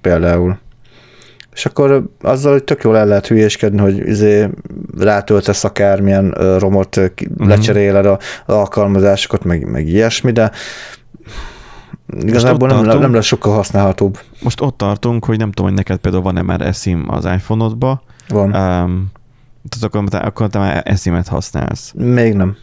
Például 0.00 0.58
és 1.56 1.66
akkor 1.66 2.10
azzal, 2.20 2.52
hogy 2.52 2.64
tök 2.64 2.82
jól 2.82 2.96
el 2.96 3.06
lehet 3.06 3.26
hülyéskedni, 3.26 3.78
hogy 3.78 4.08
izé 4.08 4.48
rátöltesz 4.98 5.64
akármilyen 5.64 6.30
romot, 6.58 6.96
uh-huh. 6.96 7.48
lecseréled 7.48 8.06
az 8.06 8.18
alkalmazásokat, 8.46 9.44
meg, 9.44 9.70
meg 9.70 9.88
ilyesmi, 9.88 10.32
de 10.32 10.50
igazából 12.20 12.68
nem, 12.68 12.76
tartunk, 12.76 13.02
nem 13.02 13.14
lesz 13.14 13.24
sokkal 13.24 13.54
használhatóbb. 13.54 14.18
Most 14.42 14.60
ott 14.60 14.76
tartunk, 14.76 15.24
hogy 15.24 15.38
nem 15.38 15.50
tudom, 15.50 15.66
hogy 15.66 15.76
neked 15.76 15.98
például 15.98 16.22
van-e 16.22 16.42
már 16.42 16.60
eSIM 16.60 17.04
az 17.08 17.24
iPhone-odba. 17.24 18.02
Van. 18.28 18.44
Um, 18.44 19.06
tehát 19.68 19.84
akkor, 19.84 20.04
akkor 20.10 20.48
te 20.48 20.58
már 20.58 20.82
eSIM-et 20.84 21.28
használsz. 21.28 21.92
Még 21.94 22.34
nem. 22.34 22.56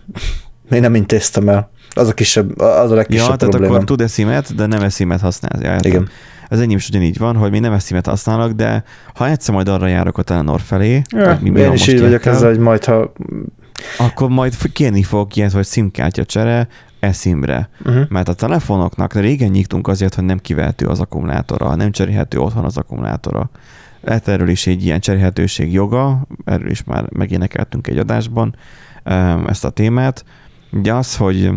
Még 0.70 0.82
nem 0.82 0.96
intéztem 0.96 1.50
el. 1.50 1.70
Az 1.90 2.08
a 2.08 2.14
kisebb, 2.14 2.60
az 2.60 2.92
a 2.92 2.96
legkisebb 2.96 3.30
ja, 3.30 3.36
tehát 3.36 3.56
akkor 3.56 3.84
tud 3.84 4.02
eSIM-et, 4.02 4.56
de 4.56 4.66
nem 4.66 4.82
eSIM-et 4.82 5.22
használsz. 5.22 5.62
Ja, 5.62 5.76
Igen. 5.82 6.10
Az 6.54 6.60
enyém 6.60 6.78
is 6.78 6.90
ugyanígy 6.90 7.18
van, 7.18 7.36
hogy 7.36 7.52
még 7.52 7.62
nem 7.62 7.74
ezt 7.74 8.06
használok, 8.06 8.52
de 8.52 8.84
ha 9.14 9.30
egyszer 9.30 9.54
majd 9.54 9.68
arra 9.68 9.88
járok 9.88 10.18
a 10.18 10.22
Telenor 10.22 10.62
felé, 10.62 11.02
ja, 11.10 11.40
mi 11.42 11.60
én 11.60 11.72
is 11.72 11.88
így 11.88 12.02
vagyok 12.02 12.26
ezzel, 12.26 12.50
hogy 12.50 12.60
majd 12.60 12.86
ha... 12.86 13.14
Akkor 13.98 14.30
majd 14.30 14.72
kérni 14.72 15.04
fog 15.04 15.36
ilyet, 15.36 15.52
hogy 15.52 15.66
SIM-kártya 15.66 16.26
csere, 16.26 16.68
eszimre. 17.00 17.70
Uh-huh. 17.86 18.10
Mert 18.10 18.28
a 18.28 18.34
telefonoknak 18.34 19.14
régen 19.14 19.50
nyíktunk 19.50 19.88
azért, 19.88 20.16
hogy 20.16 20.24
nem 20.24 20.38
kivehető 20.38 20.86
az 20.86 21.00
akkumulátora, 21.00 21.76
nem 21.76 21.92
cserélhető 21.92 22.40
otthon 22.40 22.66
az 22.66 22.78
akkumulátora. 22.78 23.50
Lehet 24.02 24.28
erről 24.28 24.50
is 24.50 24.68
egy 24.68 24.86
ilyen 24.86 25.00
cserélhetőség 25.00 25.74
joga, 25.74 26.28
erről 26.46 26.70
is 26.70 26.84
már 26.84 27.06
megénekeltünk 27.10 27.88
egy 27.88 27.98
adásban 27.98 28.56
ezt 29.48 29.66
a 29.66 29.70
témát. 29.70 30.26
Ugye 30.72 30.94
az, 30.94 31.16
hogy 31.16 31.50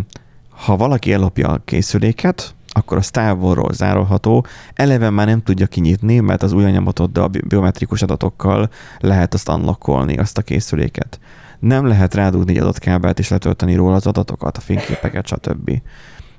ha 0.48 0.76
valaki 0.76 1.12
ellopja 1.12 1.48
a 1.48 1.62
készüléket, 1.64 2.54
akkor 2.76 2.96
az 2.96 3.10
távolról 3.10 3.72
zárolható, 3.72 4.46
eleve 4.74 5.10
már 5.10 5.26
nem 5.26 5.42
tudja 5.42 5.66
kinyitni, 5.66 6.20
mert 6.20 6.42
az 6.42 6.52
új 6.52 6.64
anyagatoddal, 6.64 7.30
biometrikus 7.46 8.02
adatokkal 8.02 8.70
lehet 8.98 9.34
azt 9.34 9.48
unlockolni, 9.48 10.18
azt 10.18 10.38
a 10.38 10.42
készüléket. 10.42 11.20
Nem 11.58 11.86
lehet 11.86 12.14
rádugni 12.14 12.52
egy 12.52 12.58
adott 12.58 12.78
kábelt 12.78 13.18
és 13.18 13.28
letölteni 13.28 13.74
róla 13.74 13.94
az 13.94 14.06
adatokat, 14.06 14.56
a 14.56 14.60
fényképeket, 14.60 15.26
stb. 15.26 15.80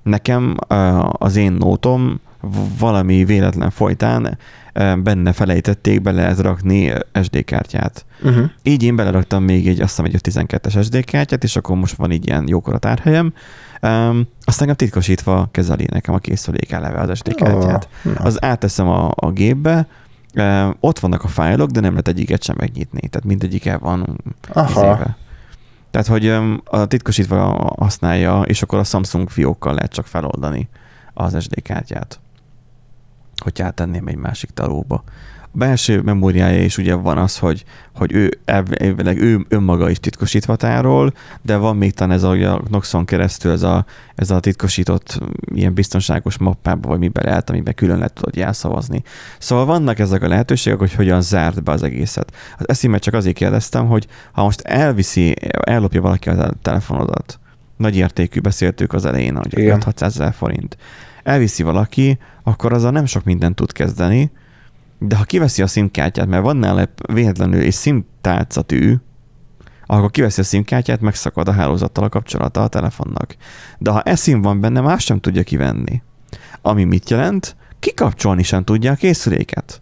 Nekem 0.04 0.56
az 1.12 1.36
én 1.36 1.52
nótom 1.52 2.20
valami 2.80 3.26
véletlen 3.26 3.70
folytán 3.70 4.38
benne 5.04 5.34
felejtették, 5.34 6.02
be 6.02 6.12
lehet 6.12 6.40
rakni 6.40 6.94
SD 7.24 7.44
kártyát. 7.44 8.06
Uh-huh. 8.24 8.50
Így 8.64 8.84
én 8.84 8.96
beleraktam 8.96 9.44
még 9.44 9.68
egy, 9.68 9.82
azt 9.82 9.90
hiszem, 9.90 10.06
egy 10.06 10.48
12-es 10.48 10.84
SD 10.84 11.04
kártyát, 11.04 11.44
és 11.44 11.56
akkor 11.56 11.76
most 11.76 11.96
van 11.96 12.12
így 12.12 12.28
ilyen 12.28 12.48
jókora 12.48 12.78
tárhelyem. 12.78 13.34
Um, 13.82 14.28
azt 14.44 14.62
engem 14.62 14.76
titkosítva 14.76 15.48
kezeli 15.52 15.88
nekem 15.92 16.14
a 16.14 16.18
készülék 16.18 16.72
eleve 16.72 17.00
az 17.00 17.18
SD 17.18 17.36
kártyát. 17.36 17.90
Oh, 18.06 18.26
az 18.26 18.44
áteszem 18.44 18.88
a, 18.88 19.12
a 19.16 19.32
gépbe, 19.32 19.88
um, 20.36 20.76
ott 20.80 21.00
vannak 21.00 21.24
a 21.24 21.28
fájlok, 21.28 21.70
de 21.70 21.80
nem 21.80 21.92
lehet 21.92 22.08
egyiket 22.08 22.44
sem 22.44 22.56
megnyitni, 22.60 23.00
tehát 23.00 23.28
mindegyik 23.28 23.66
el 23.66 23.80
van 23.80 24.18
éve. 24.56 25.18
Tehát, 25.92 26.08
hogy 26.08 26.28
um, 26.28 26.62
a 26.66 26.86
titkosítva 26.86 27.74
használja, 27.78 28.42
és 28.42 28.62
akkor 28.62 28.80
a 28.80 28.84
Samsung 28.84 29.30
fiókkal 29.30 29.74
lehet 29.74 29.94
csak 29.94 30.06
feloldani 30.06 30.70
az 31.14 31.44
SD 31.44 31.62
kártyát 31.62 32.20
hogy 33.44 33.62
áttenném 33.62 34.08
egy 34.08 34.16
másik 34.16 34.50
talóba. 34.50 35.04
Belső 35.58 36.02
memóriája 36.02 36.64
is 36.64 36.78
ugye 36.78 36.94
van 36.94 37.18
az, 37.18 37.38
hogy, 37.38 37.64
hogy 37.96 38.14
ő 38.14 38.40
elvileg 38.46 39.22
ő 39.22 39.46
önmaga 39.50 39.90
is 39.90 40.00
titkosítva 40.00 40.56
tárol, 40.56 41.14
de 41.42 41.58
van 41.58 41.78
még 41.78 41.94
talán 41.94 42.16
ez 42.16 42.24
a, 42.24 42.54
a 42.54 42.62
Noxon 42.70 43.06
keresztül 43.06 43.52
ez 43.52 43.64
a, 43.64 43.86
ez 44.16 44.30
a 44.30 44.40
titkosított 44.40 45.20
ilyen 45.54 45.74
biztonságos 45.74 46.38
mappába, 46.38 46.90
vagy 46.90 47.00
miben 47.00 47.24
lehet, 47.26 47.50
amiben 47.50 47.74
külön 47.74 47.98
lehet 47.98 48.14
tudod 48.14 48.36
jelszavazni. 48.36 49.04
Szóval 49.40 49.66
vannak 49.66 50.00
ezek 50.00 50.24
a 50.24 50.28
lehetőségek, 50.28 50.80
hogy 50.80 50.94
hogyan 50.94 51.22
zárt 51.22 51.64
be 51.64 51.72
az 51.72 51.84
egészet. 51.84 52.34
Az 52.58 52.70
eszimet 52.70 53.02
csak 53.02 53.14
azért 53.14 53.36
kérdeztem, 53.36 53.88
hogy 53.88 54.08
ha 54.32 54.44
most 54.44 54.62
elviszi, 54.62 55.36
ellopja 55.50 56.02
valaki 56.02 56.30
a 56.30 56.54
telefonodat, 56.62 57.40
nagy 57.78 57.96
értékű, 57.96 58.40
beszéltük 58.40 58.94
az 58.94 59.06
elején, 59.06 59.36
hogy 59.36 59.54
5-600 59.56 60.02
ezer 60.02 60.34
forint, 60.34 60.78
elviszi 61.24 61.64
valaki, 61.64 62.18
akkor 62.44 62.74
azzal 62.74 62.92
nem 62.92 63.06
sok 63.06 63.24
mindent 63.24 63.56
tud 63.56 63.72
kezdeni, 63.72 64.32
de 65.00 65.16
ha 65.16 65.24
kiveszi 65.24 65.62
a 65.62 65.68
szimkártyát, 65.68 66.28
mert 66.28 66.44
van 66.44 66.58
nála 66.58 66.90
véletlenül 67.14 67.60
egy 67.60 67.74
szimtálcatű, 67.74 68.96
akkor 69.86 70.12
kiveszi 70.12 70.42
a 70.42 70.44
szimkártyát, 70.44 71.02
megszakad 71.02 71.48
a 71.48 71.52
hálózattal 71.52 72.04
a 72.04 72.10
kapcsolata 72.10 72.64
a 72.64 72.68
telefonnak. 72.68 73.36
De 73.78 73.92
ha 73.92 74.02
eszim 74.02 74.42
van 74.42 74.62
benne, 74.62 74.82
más 74.82 75.04
sem 75.04 75.20
tudja 75.20 75.44
kivenni. 75.44 76.02
Ami 76.62 76.84
mit 76.84 77.10
jelent? 77.10 77.56
Kikapcsolni 77.80 78.44
sem 78.44 78.64
tudja 78.64 78.92
a 78.92 78.96
készüléket. 78.96 79.82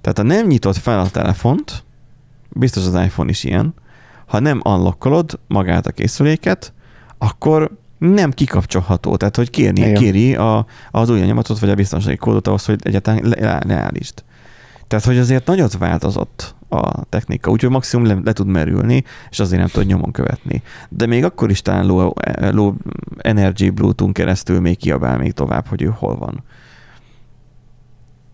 Tehát 0.00 0.18
ha 0.18 0.24
nem 0.24 0.46
nyitod 0.46 0.76
fel 0.76 1.00
a 1.00 1.10
telefont, 1.10 1.84
biztos 2.48 2.86
az 2.86 2.94
iPhone 2.94 3.30
is 3.30 3.44
ilyen, 3.44 3.74
ha 4.26 4.38
nem 4.38 4.60
unlockolod 4.64 5.40
magát 5.46 5.86
a 5.86 5.92
készüléket, 5.92 6.72
akkor 7.18 7.70
nem 7.98 8.30
kikapcsolható, 8.30 9.16
tehát 9.16 9.36
hogy 9.36 9.50
kérni, 9.50 9.80
Igen. 9.80 9.94
kéri 9.94 10.34
a, 10.34 10.66
az 10.90 11.10
új 11.10 11.20
nyomatot 11.20 11.58
vagy 11.58 11.70
a 11.70 11.74
biztonsági 11.74 12.16
kódot 12.16 12.46
ahhoz, 12.46 12.64
hogy 12.64 12.80
egyáltalán 12.82 13.22
le, 13.24 13.60
leállítsd. 13.66 14.24
Tehát, 14.92 15.06
hogy 15.06 15.18
azért 15.18 15.46
nagyot 15.46 15.78
változott 15.78 16.54
a 16.68 17.04
technika, 17.04 17.50
úgyhogy 17.50 17.70
maximum 17.70 18.06
le, 18.06 18.18
le 18.24 18.32
tud 18.32 18.46
merülni, 18.46 19.04
és 19.30 19.40
azért 19.40 19.60
nem 19.60 19.68
tud 19.68 19.86
nyomon 19.86 20.12
követni. 20.12 20.62
De 20.88 21.06
még 21.06 21.24
akkor 21.24 21.50
is 21.50 21.62
talán 21.62 21.86
low, 21.86 22.12
low 22.50 22.72
energy 23.18 23.70
Bluetooth 23.70 24.12
keresztül 24.12 24.60
még 24.60 24.76
kiabál 24.76 25.18
még 25.18 25.32
tovább, 25.32 25.66
hogy 25.66 25.82
ő 25.82 25.94
hol 25.98 26.16
van. 26.16 26.42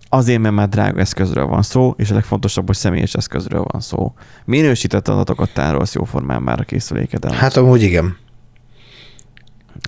Azért, 0.09 0.41
mert 0.41 0.55
már 0.55 0.69
drága 0.69 1.01
eszközről 1.01 1.47
van 1.47 1.63
szó, 1.63 1.95
és 1.97 2.11
a 2.11 2.15
legfontosabb, 2.15 2.67
hogy 2.67 2.77
személyes 2.77 3.15
eszközről 3.15 3.65
van 3.71 3.81
szó. 3.81 4.13
Minősített 4.45 5.09
adatokat 5.09 5.55
tárolsz 5.55 5.95
jóformán 5.95 6.43
már 6.43 6.61
a 6.61 6.65
készülékeden. 6.65 7.33
Hát 7.33 7.57
amúgy 7.57 7.83
igen. 7.83 8.17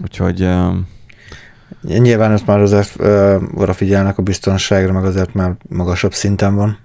Úgyhogy... 0.03 0.49
Nyilván 1.83 2.33
ezt 2.33 2.47
már 2.47 2.61
azért 2.61 3.01
uh, 3.01 3.43
oda 3.55 3.73
figyelnek 3.73 4.19
a 4.19 4.23
biztonságra, 4.23 4.93
meg 4.93 5.05
azért 5.05 5.35
már 5.35 5.57
magasabb 5.69 6.15
szinten 6.15 6.55
van. 6.55 6.79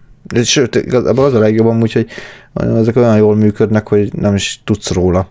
Sőt, 0.44 0.76
igazából 0.76 1.26
az 1.26 1.34
a 1.34 1.40
legjobb 1.40 1.68
amúgy, 1.68 1.94
hogy 1.94 2.08
ezek 2.54 2.96
olyan 2.96 3.18
jól 3.18 3.36
működnek, 3.36 3.88
hogy 3.88 4.14
nem 4.14 4.36
is 4.36 4.62
tudsz 4.64 4.92
róla. 4.92 5.30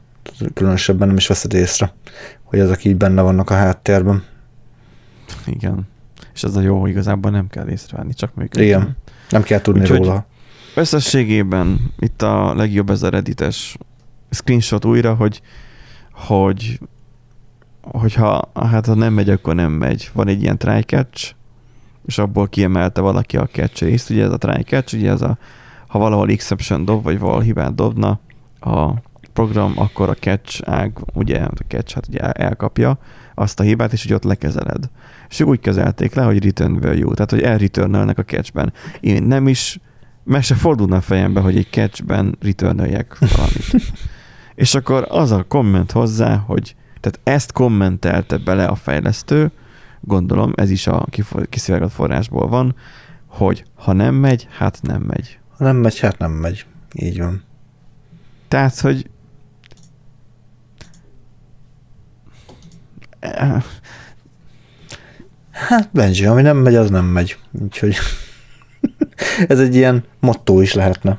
Különösebben 0.54 1.08
nem 1.08 1.16
is 1.16 1.26
veszed 1.26 1.54
észre, 1.54 1.94
hogy 2.42 2.58
ezek 2.58 2.84
így 2.84 2.96
benne 2.96 3.22
vannak 3.22 3.50
a 3.50 3.54
háttérben. 3.54 4.24
Igen. 5.46 5.88
És 6.34 6.42
ez 6.42 6.56
a 6.56 6.60
jó, 6.60 6.86
igazából 6.86 7.30
nem 7.30 7.48
kell 7.48 7.68
észrevenni, 7.68 8.14
csak 8.14 8.34
működik. 8.34 8.66
Igen. 8.66 8.96
Nem 9.30 9.42
kell 9.42 9.60
tudni 9.60 9.80
Úgyhogy 9.80 9.98
róla. 9.98 10.26
Összességében 10.74 11.92
itt 11.98 12.22
a 12.22 12.54
legjobb 12.54 12.90
ez 12.90 13.02
a 13.02 13.08
reddites 13.08 13.76
screenshot 14.30 14.84
újra, 14.84 15.14
hogy, 15.14 15.40
hogy 16.12 16.78
hogyha 17.90 18.50
hát 18.54 18.86
ha 18.86 18.94
nem 18.94 19.12
megy, 19.12 19.30
akkor 19.30 19.54
nem 19.54 19.72
megy. 19.72 20.10
Van 20.12 20.28
egy 20.28 20.42
ilyen 20.42 20.58
try 20.58 20.80
catch, 20.80 21.34
és 22.06 22.18
abból 22.18 22.48
kiemelte 22.48 23.00
valaki 23.00 23.36
a 23.36 23.46
catch 23.46 23.82
részt. 23.82 24.10
Ugye 24.10 24.24
ez 24.24 24.30
a 24.30 24.38
try 24.38 24.62
catch, 24.62 24.94
ugye 24.94 25.10
ez 25.10 25.22
a, 25.22 25.38
ha 25.86 25.98
valahol 25.98 26.28
exception 26.28 26.84
dob, 26.84 27.02
vagy 27.02 27.18
valahol 27.18 27.42
hibát 27.42 27.74
dobna 27.74 28.20
a 28.60 28.92
program, 29.32 29.72
akkor 29.76 30.08
a 30.08 30.14
catch 30.14 30.62
ág, 30.64 30.98
ugye 31.12 31.38
a 31.38 31.50
catch 31.68 31.94
hát 31.94 32.08
ugye 32.08 32.20
elkapja 32.20 32.98
azt 33.34 33.60
a 33.60 33.62
hibát, 33.62 33.92
és 33.92 34.04
ugye 34.04 34.14
ott 34.14 34.24
lekezeled. 34.24 34.90
És 35.28 35.40
úgy 35.40 35.60
kezelték 35.60 36.14
le, 36.14 36.22
hogy 36.22 36.44
return 36.44 36.80
value, 36.80 37.14
tehát 37.14 37.30
hogy 37.30 37.42
elreturnelnek 37.42 38.18
a 38.18 38.24
catchben. 38.24 38.72
Én 39.00 39.22
nem 39.22 39.48
is, 39.48 39.80
meg 40.24 40.42
se 40.42 40.54
fordulna 40.54 40.96
a 40.96 41.00
fejembe, 41.00 41.40
hogy 41.40 41.56
egy 41.56 41.68
catchben 41.70 42.36
returnöljek 42.40 43.18
valamit. 43.18 43.74
és 44.54 44.74
akkor 44.74 45.06
az 45.08 45.30
a 45.30 45.44
komment 45.48 45.92
hozzá, 45.92 46.36
hogy 46.36 46.74
tehát 47.04 47.20
ezt 47.22 47.52
kommentelte 47.52 48.36
bele 48.36 48.64
a 48.66 48.74
fejlesztő, 48.74 49.50
gondolom 50.00 50.52
ez 50.54 50.70
is 50.70 50.86
a 50.86 51.06
kiszivárgott 51.48 51.92
forrásból 51.92 52.48
van, 52.48 52.74
hogy 53.26 53.64
ha 53.74 53.92
nem 53.92 54.14
megy, 54.14 54.48
hát 54.50 54.78
nem 54.82 55.02
megy. 55.02 55.38
Ha 55.56 55.64
nem 55.64 55.76
megy, 55.76 55.98
hát 55.98 56.18
nem 56.18 56.30
megy. 56.30 56.66
Így 56.92 57.18
van. 57.18 57.42
Tehát, 58.48 58.80
hogy 58.80 59.10
Hát 65.50 65.90
Benji, 65.92 66.26
ami 66.26 66.42
nem 66.42 66.56
megy, 66.56 66.74
az 66.74 66.90
nem 66.90 67.04
megy. 67.04 67.38
Úgyhogy 67.62 67.96
ez 69.48 69.60
egy 69.60 69.74
ilyen 69.74 70.04
motto 70.20 70.60
is 70.60 70.72
lehetne. 70.72 71.18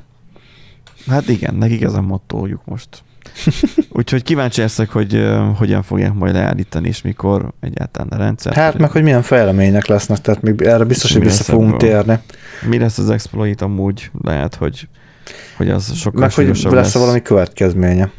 Hát 1.08 1.28
igen, 1.28 1.56
nekik 1.56 1.82
ez 1.82 1.94
a 1.94 2.02
mottójuk 2.02 2.66
most. 2.66 3.04
Úgyhogy 3.90 4.24
kíváncsi 4.24 4.62
leszek, 4.62 4.90
hogy 4.90 5.16
uh, 5.16 5.58
hogyan 5.58 5.84
fogják 5.84 6.14
majd 6.14 6.34
leállítani, 6.34 6.88
és 6.88 7.02
mikor 7.02 7.54
egyáltalán 7.60 8.08
a 8.08 8.18
rendszer. 8.18 8.54
Hát 8.54 8.78
meg, 8.78 8.92
hogy 8.92 9.04
milyen 9.04 9.22
fejlemények 9.22 9.86
lesznek, 9.86 10.22
tehát 10.22 10.42
még 10.42 10.62
erre 10.62 10.84
biztos, 10.84 11.14
hogy 11.14 11.24
vissza 11.24 11.44
fogunk 11.44 11.78
térni. 11.78 12.20
Mi 12.70 12.78
lesz 12.78 12.98
az 12.98 13.10
exploit 13.10 13.62
amúgy? 13.62 14.12
Lehet, 14.22 14.56
hogy, 14.56 14.88
hogy 15.58 15.70
az 15.70 15.96
sokkal 15.96 16.22
Meg 16.22 16.34
hogy 16.34 16.48
lesz, 16.48 16.64
lesz 16.64 16.94
valami 16.94 17.22
következménye. 17.22 18.12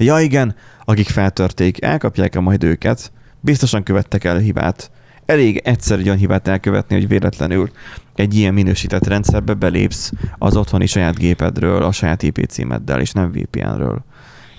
Ja 0.00 0.20
igen, 0.20 0.54
akik 0.84 1.08
feltörték, 1.08 1.82
elkapják-e 1.82 2.40
majd 2.40 2.64
őket, 2.64 3.12
biztosan 3.40 3.82
követtek 3.82 4.24
el 4.24 4.38
hibát. 4.38 4.90
Elég 5.26 5.60
egyszer 5.64 5.98
egy 5.98 6.06
olyan 6.06 6.18
hibát 6.18 6.48
elkövetni, 6.48 6.96
hogy 6.96 7.08
véletlenül 7.08 7.70
egy 8.14 8.34
ilyen 8.34 8.54
minősített 8.54 9.06
rendszerbe 9.06 9.54
belépsz 9.54 10.12
az 10.38 10.56
otthoni 10.56 10.86
saját 10.86 11.18
gépedről, 11.18 11.82
a 11.82 11.92
saját 11.92 12.22
IP 12.22 12.44
címeddel, 12.48 13.00
és 13.00 13.12
nem 13.12 13.30
VPN-ről 13.30 14.04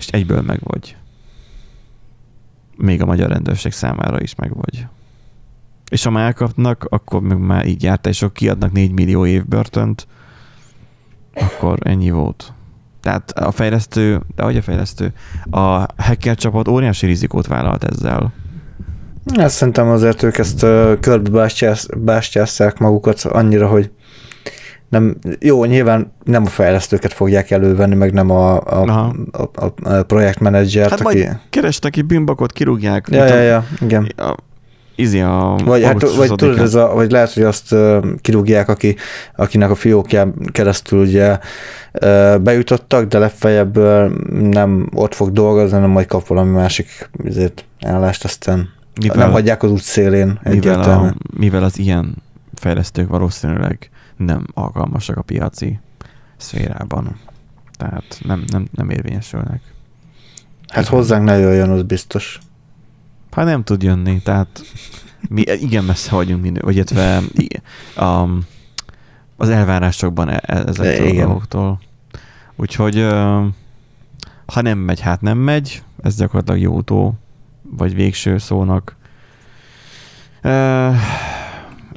és 0.00 0.06
egyből 0.06 0.40
meg 0.40 0.60
vagy. 0.62 0.96
Még 2.76 3.02
a 3.02 3.06
magyar 3.06 3.28
rendőrség 3.28 3.72
számára 3.72 4.20
is 4.20 4.34
meg 4.34 4.54
vagy. 4.54 4.86
És 5.90 6.04
ha 6.04 6.10
már 6.10 6.24
elkapnak, 6.24 6.86
akkor 6.88 7.20
meg 7.20 7.38
már 7.38 7.66
így 7.66 7.82
járt, 7.82 8.06
és 8.06 8.22
akkor 8.22 8.34
kiadnak 8.34 8.72
4 8.72 8.92
millió 8.92 9.26
év 9.26 9.46
börtönt, 9.46 10.06
akkor 11.34 11.78
ennyi 11.82 12.10
volt. 12.10 12.52
Tehát 13.00 13.30
a 13.30 13.50
fejlesztő, 13.50 14.20
de 14.34 14.42
hogy 14.42 14.56
a 14.56 14.62
fejlesztő, 14.62 15.12
a 15.50 15.86
hacker 16.02 16.36
csapat 16.36 16.68
óriási 16.68 17.06
rizikót 17.06 17.46
vállalt 17.46 17.84
ezzel. 17.84 18.32
Ezt 19.24 19.56
szerintem 19.56 19.88
azért 19.88 20.22
ők 20.22 20.38
ezt 20.38 20.60
körbe 21.00 21.48
bástyázták 21.98 22.78
magukat 22.78 23.20
annyira, 23.20 23.68
hogy 23.68 23.90
nem, 24.90 25.16
jó, 25.38 25.64
nyilván 25.64 26.12
nem 26.24 26.42
a 26.44 26.48
fejlesztőket 26.48 27.12
fogják 27.12 27.50
elővenni, 27.50 27.94
meg 27.94 28.12
nem 28.12 28.30
a, 28.30 28.60
a, 28.60 29.12
a, 29.32 29.42
a 29.82 30.02
projektmenedzsert. 30.02 30.90
Hát 30.90 31.00
aki... 31.00 31.28
kerestek 31.50 31.92
ki 31.92 32.02
bűnbakot, 32.02 32.52
kirúgják. 32.52 33.06
Ja, 33.10 33.24
ja, 33.24 33.40
ja, 33.40 33.64
igen. 33.80 34.12
A, 34.16 34.34
izi 34.94 35.20
a 35.20 35.56
vagy, 35.64 35.82
hát, 35.82 36.14
vagy 36.16 36.34
tudod, 36.34 36.58
ez 36.58 36.74
a, 36.74 36.94
vagy 36.94 37.10
lehet, 37.10 37.32
hogy 37.32 37.42
azt 37.42 37.74
kirúgják, 38.20 38.68
aki, 38.68 38.96
akinek 39.36 39.70
a 39.70 39.74
fiókján 39.74 40.34
keresztül 40.52 41.00
ugye 41.00 41.38
bejutottak, 42.40 43.04
de 43.06 43.18
legfeljebb 43.18 43.78
nem 44.40 44.88
ott 44.94 45.14
fog 45.14 45.32
dolgozni, 45.32 45.74
hanem 45.74 45.90
majd 45.90 46.06
kap 46.06 46.26
valami 46.26 46.50
másik 46.50 47.10
ezért 47.24 47.64
állást, 47.80 48.24
aztán 48.24 48.68
Mivel, 49.00 49.16
nem 49.16 49.30
hagyják 49.30 49.62
az 49.62 49.70
út 49.70 49.82
szélén 49.82 50.40
mivel, 50.42 50.80
a, 50.80 51.14
mivel 51.36 51.62
az 51.62 51.78
ilyen 51.78 52.14
fejlesztők 52.54 53.08
valószínűleg 53.08 53.90
nem 54.24 54.46
alkalmasak 54.54 55.16
a 55.16 55.22
piaci 55.22 55.78
szférában. 56.36 57.16
Tehát 57.76 58.20
nem, 58.24 58.44
nem, 58.46 58.66
nem 58.72 58.90
érvényesülnek. 58.90 59.60
Hát 60.68 60.84
igen. 60.84 60.98
hozzánk 60.98 61.24
ne 61.24 61.38
jöjjön, 61.38 61.70
az 61.70 61.82
biztos. 61.82 62.38
Hát 63.30 63.44
nem 63.44 63.64
tud 63.64 63.82
jönni, 63.82 64.22
tehát 64.22 64.62
mi 65.28 65.40
igen 65.40 65.84
messze 65.84 66.14
vagyunk, 66.14 66.42
minő, 66.42 66.60
vagy 66.62 66.74
illetve 66.74 67.20
um, 67.96 68.46
az 69.36 69.48
elvárásokban 69.48 70.28
e, 70.28 70.40
e, 70.42 70.56
ezektől 70.66 71.08
a 71.08 71.24
dolgoktól. 71.24 71.80
Úgyhogy 72.56 73.06
ha 74.46 74.60
nem 74.60 74.78
megy, 74.78 75.00
hát 75.00 75.20
nem 75.20 75.38
megy. 75.38 75.82
Ez 76.02 76.16
gyakorlatilag 76.16 76.60
jó 76.60 76.76
utó, 76.76 77.14
vagy 77.62 77.94
végső 77.94 78.38
szónak. 78.38 78.96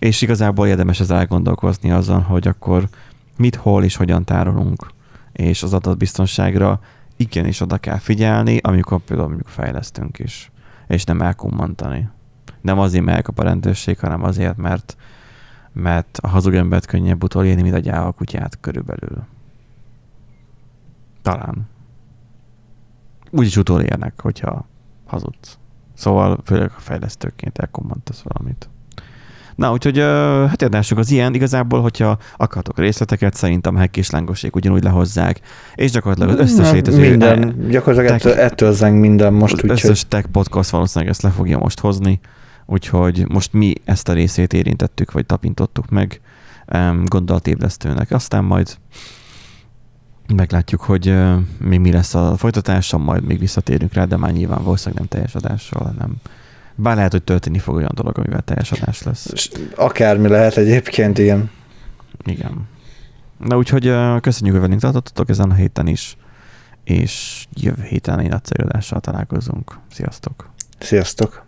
És 0.04 0.22
igazából 0.22 0.68
érdemes 0.68 1.00
ez 1.00 1.10
elgondolkozni 1.10 1.92
azon, 1.92 2.22
hogy 2.22 2.48
akkor 2.48 2.90
mit, 3.38 3.56
hol 3.56 3.84
és 3.84 3.96
hogyan 3.96 4.24
tárolunk. 4.24 4.88
És 5.32 5.64
az 5.64 5.74
adatbiztonságra 5.74 6.80
igenis 7.16 7.62
oda 7.62 7.78
kell 7.78 7.98
figyelni, 7.98 8.58
amikor 8.58 9.00
például 9.00 9.28
mondjuk 9.28 9.50
fejlesztünk 9.50 10.20
is, 10.20 10.52
és 10.88 11.04
nem 11.04 11.22
elkummantani. 11.22 12.10
Nem 12.62 12.80
azért, 12.80 13.04
mert 13.04 13.18
elkap 13.18 13.40
a 13.40 13.44
rendőrség, 13.44 14.00
hanem 14.00 14.24
azért, 14.24 14.58
mert, 14.58 14.98
mert 15.74 16.20
a 16.22 16.28
hazug 16.28 16.54
embert 16.54 16.86
könnyebb 16.86 17.24
utolérni, 17.24 17.62
mint 17.62 17.76
a 17.76 17.80
gyáva 17.80 18.12
kutyát 18.12 18.58
körülbelül. 18.60 19.24
Talán. 21.22 21.68
Úgyis 23.30 23.58
utolérnek, 23.58 24.22
hogyha 24.22 24.68
hazudsz. 25.06 25.58
Szóval 25.94 26.40
főleg 26.46 26.72
a 26.78 26.80
fejlesztőként 26.80 27.58
elkommantasz 27.58 28.22
valamit. 28.22 28.68
Na, 29.56 29.72
úgyhogy 29.72 29.98
hát 30.48 30.62
érdásuk 30.62 30.98
az 30.98 31.12
ilyen. 31.12 31.34
Igazából, 31.34 31.82
hogyha 31.82 32.18
akartok 32.38 32.80
részleteket, 32.80 33.34
szerintem 33.34 33.76
Hack 33.76 33.98
és 33.98 34.10
Lángoség 34.10 34.56
ugyanúgy 34.56 34.84
lehozzák, 34.84 35.40
és 35.76 35.92
gyakorlatilag 35.92 36.40
az 36.40 36.52
összes 36.52 36.72
létező... 36.72 37.10
Minden, 37.10 37.68
gyakorlatilag 37.70 38.22
tech, 38.22 38.44
ettől, 38.44 38.72
zeng 38.72 39.00
minden 39.00 39.34
most. 39.34 39.54
Az 39.54 39.70
összes 39.70 40.00
hogy... 40.00 40.08
tech 40.08 40.28
podcast 40.28 40.70
valószínűleg 40.70 41.14
ezt 41.14 41.22
le 41.22 41.30
fogja 41.30 41.58
most 41.58 41.80
hozni, 41.80 42.20
úgyhogy 42.66 43.26
most 43.28 43.54
mi 43.54 43.74
ezt 43.86 44.10
a 44.10 44.14
részét 44.14 44.54
érintettük, 44.54 45.12
vagy 45.12 45.26
tapintottuk 45.26 45.90
meg 45.90 46.22
gondolatébresztőnek. 47.06 48.12
Aztán 48.12 48.44
majd 48.44 48.78
meglátjuk, 50.36 50.82
hogy 50.82 51.16
még 51.60 51.80
mi 51.80 51.92
lesz 51.92 52.16
a 52.16 52.38
folytatása, 52.38 52.98
majd 52.98 53.24
még 53.24 53.40
visszatérünk 53.40 53.94
rá, 53.94 54.06
de 54.06 54.18
már 54.18 54.32
nyilván 54.32 54.64
valószínűleg 54.64 55.00
nem 55.00 55.08
teljes 55.08 55.36
adással, 55.36 55.84
hanem 55.84 56.16
bár 56.76 56.96
lehet, 56.96 57.12
hogy 57.12 57.24
történni 57.24 57.60
fog 57.60 57.76
olyan 57.76 57.92
dolog, 57.94 58.18
amivel 58.18 58.42
teljes 58.42 58.72
adás 58.72 59.04
lesz. 59.04 59.50
Akármi 59.76 60.28
lehet 60.28 60.58
egyébként, 60.58 61.18
igen. 61.18 61.52
Igen. 62.26 62.68
Na 63.38 63.58
úgyhogy 63.58 63.94
köszönjük, 64.22 64.54
hogy 64.54 64.64
velünk 64.64 64.82
tartottatok 64.82 65.30
ezen 65.30 65.50
a 65.50 65.54
héten 65.54 65.88
is, 65.88 66.18
és 66.84 67.46
jövő 67.54 67.84
héten 67.84 68.20
egy 68.20 68.30
nagyszerű 68.30 68.68
találkozunk. 69.00 69.80
Sziasztok! 69.92 70.50
Sziasztok! 70.80 71.43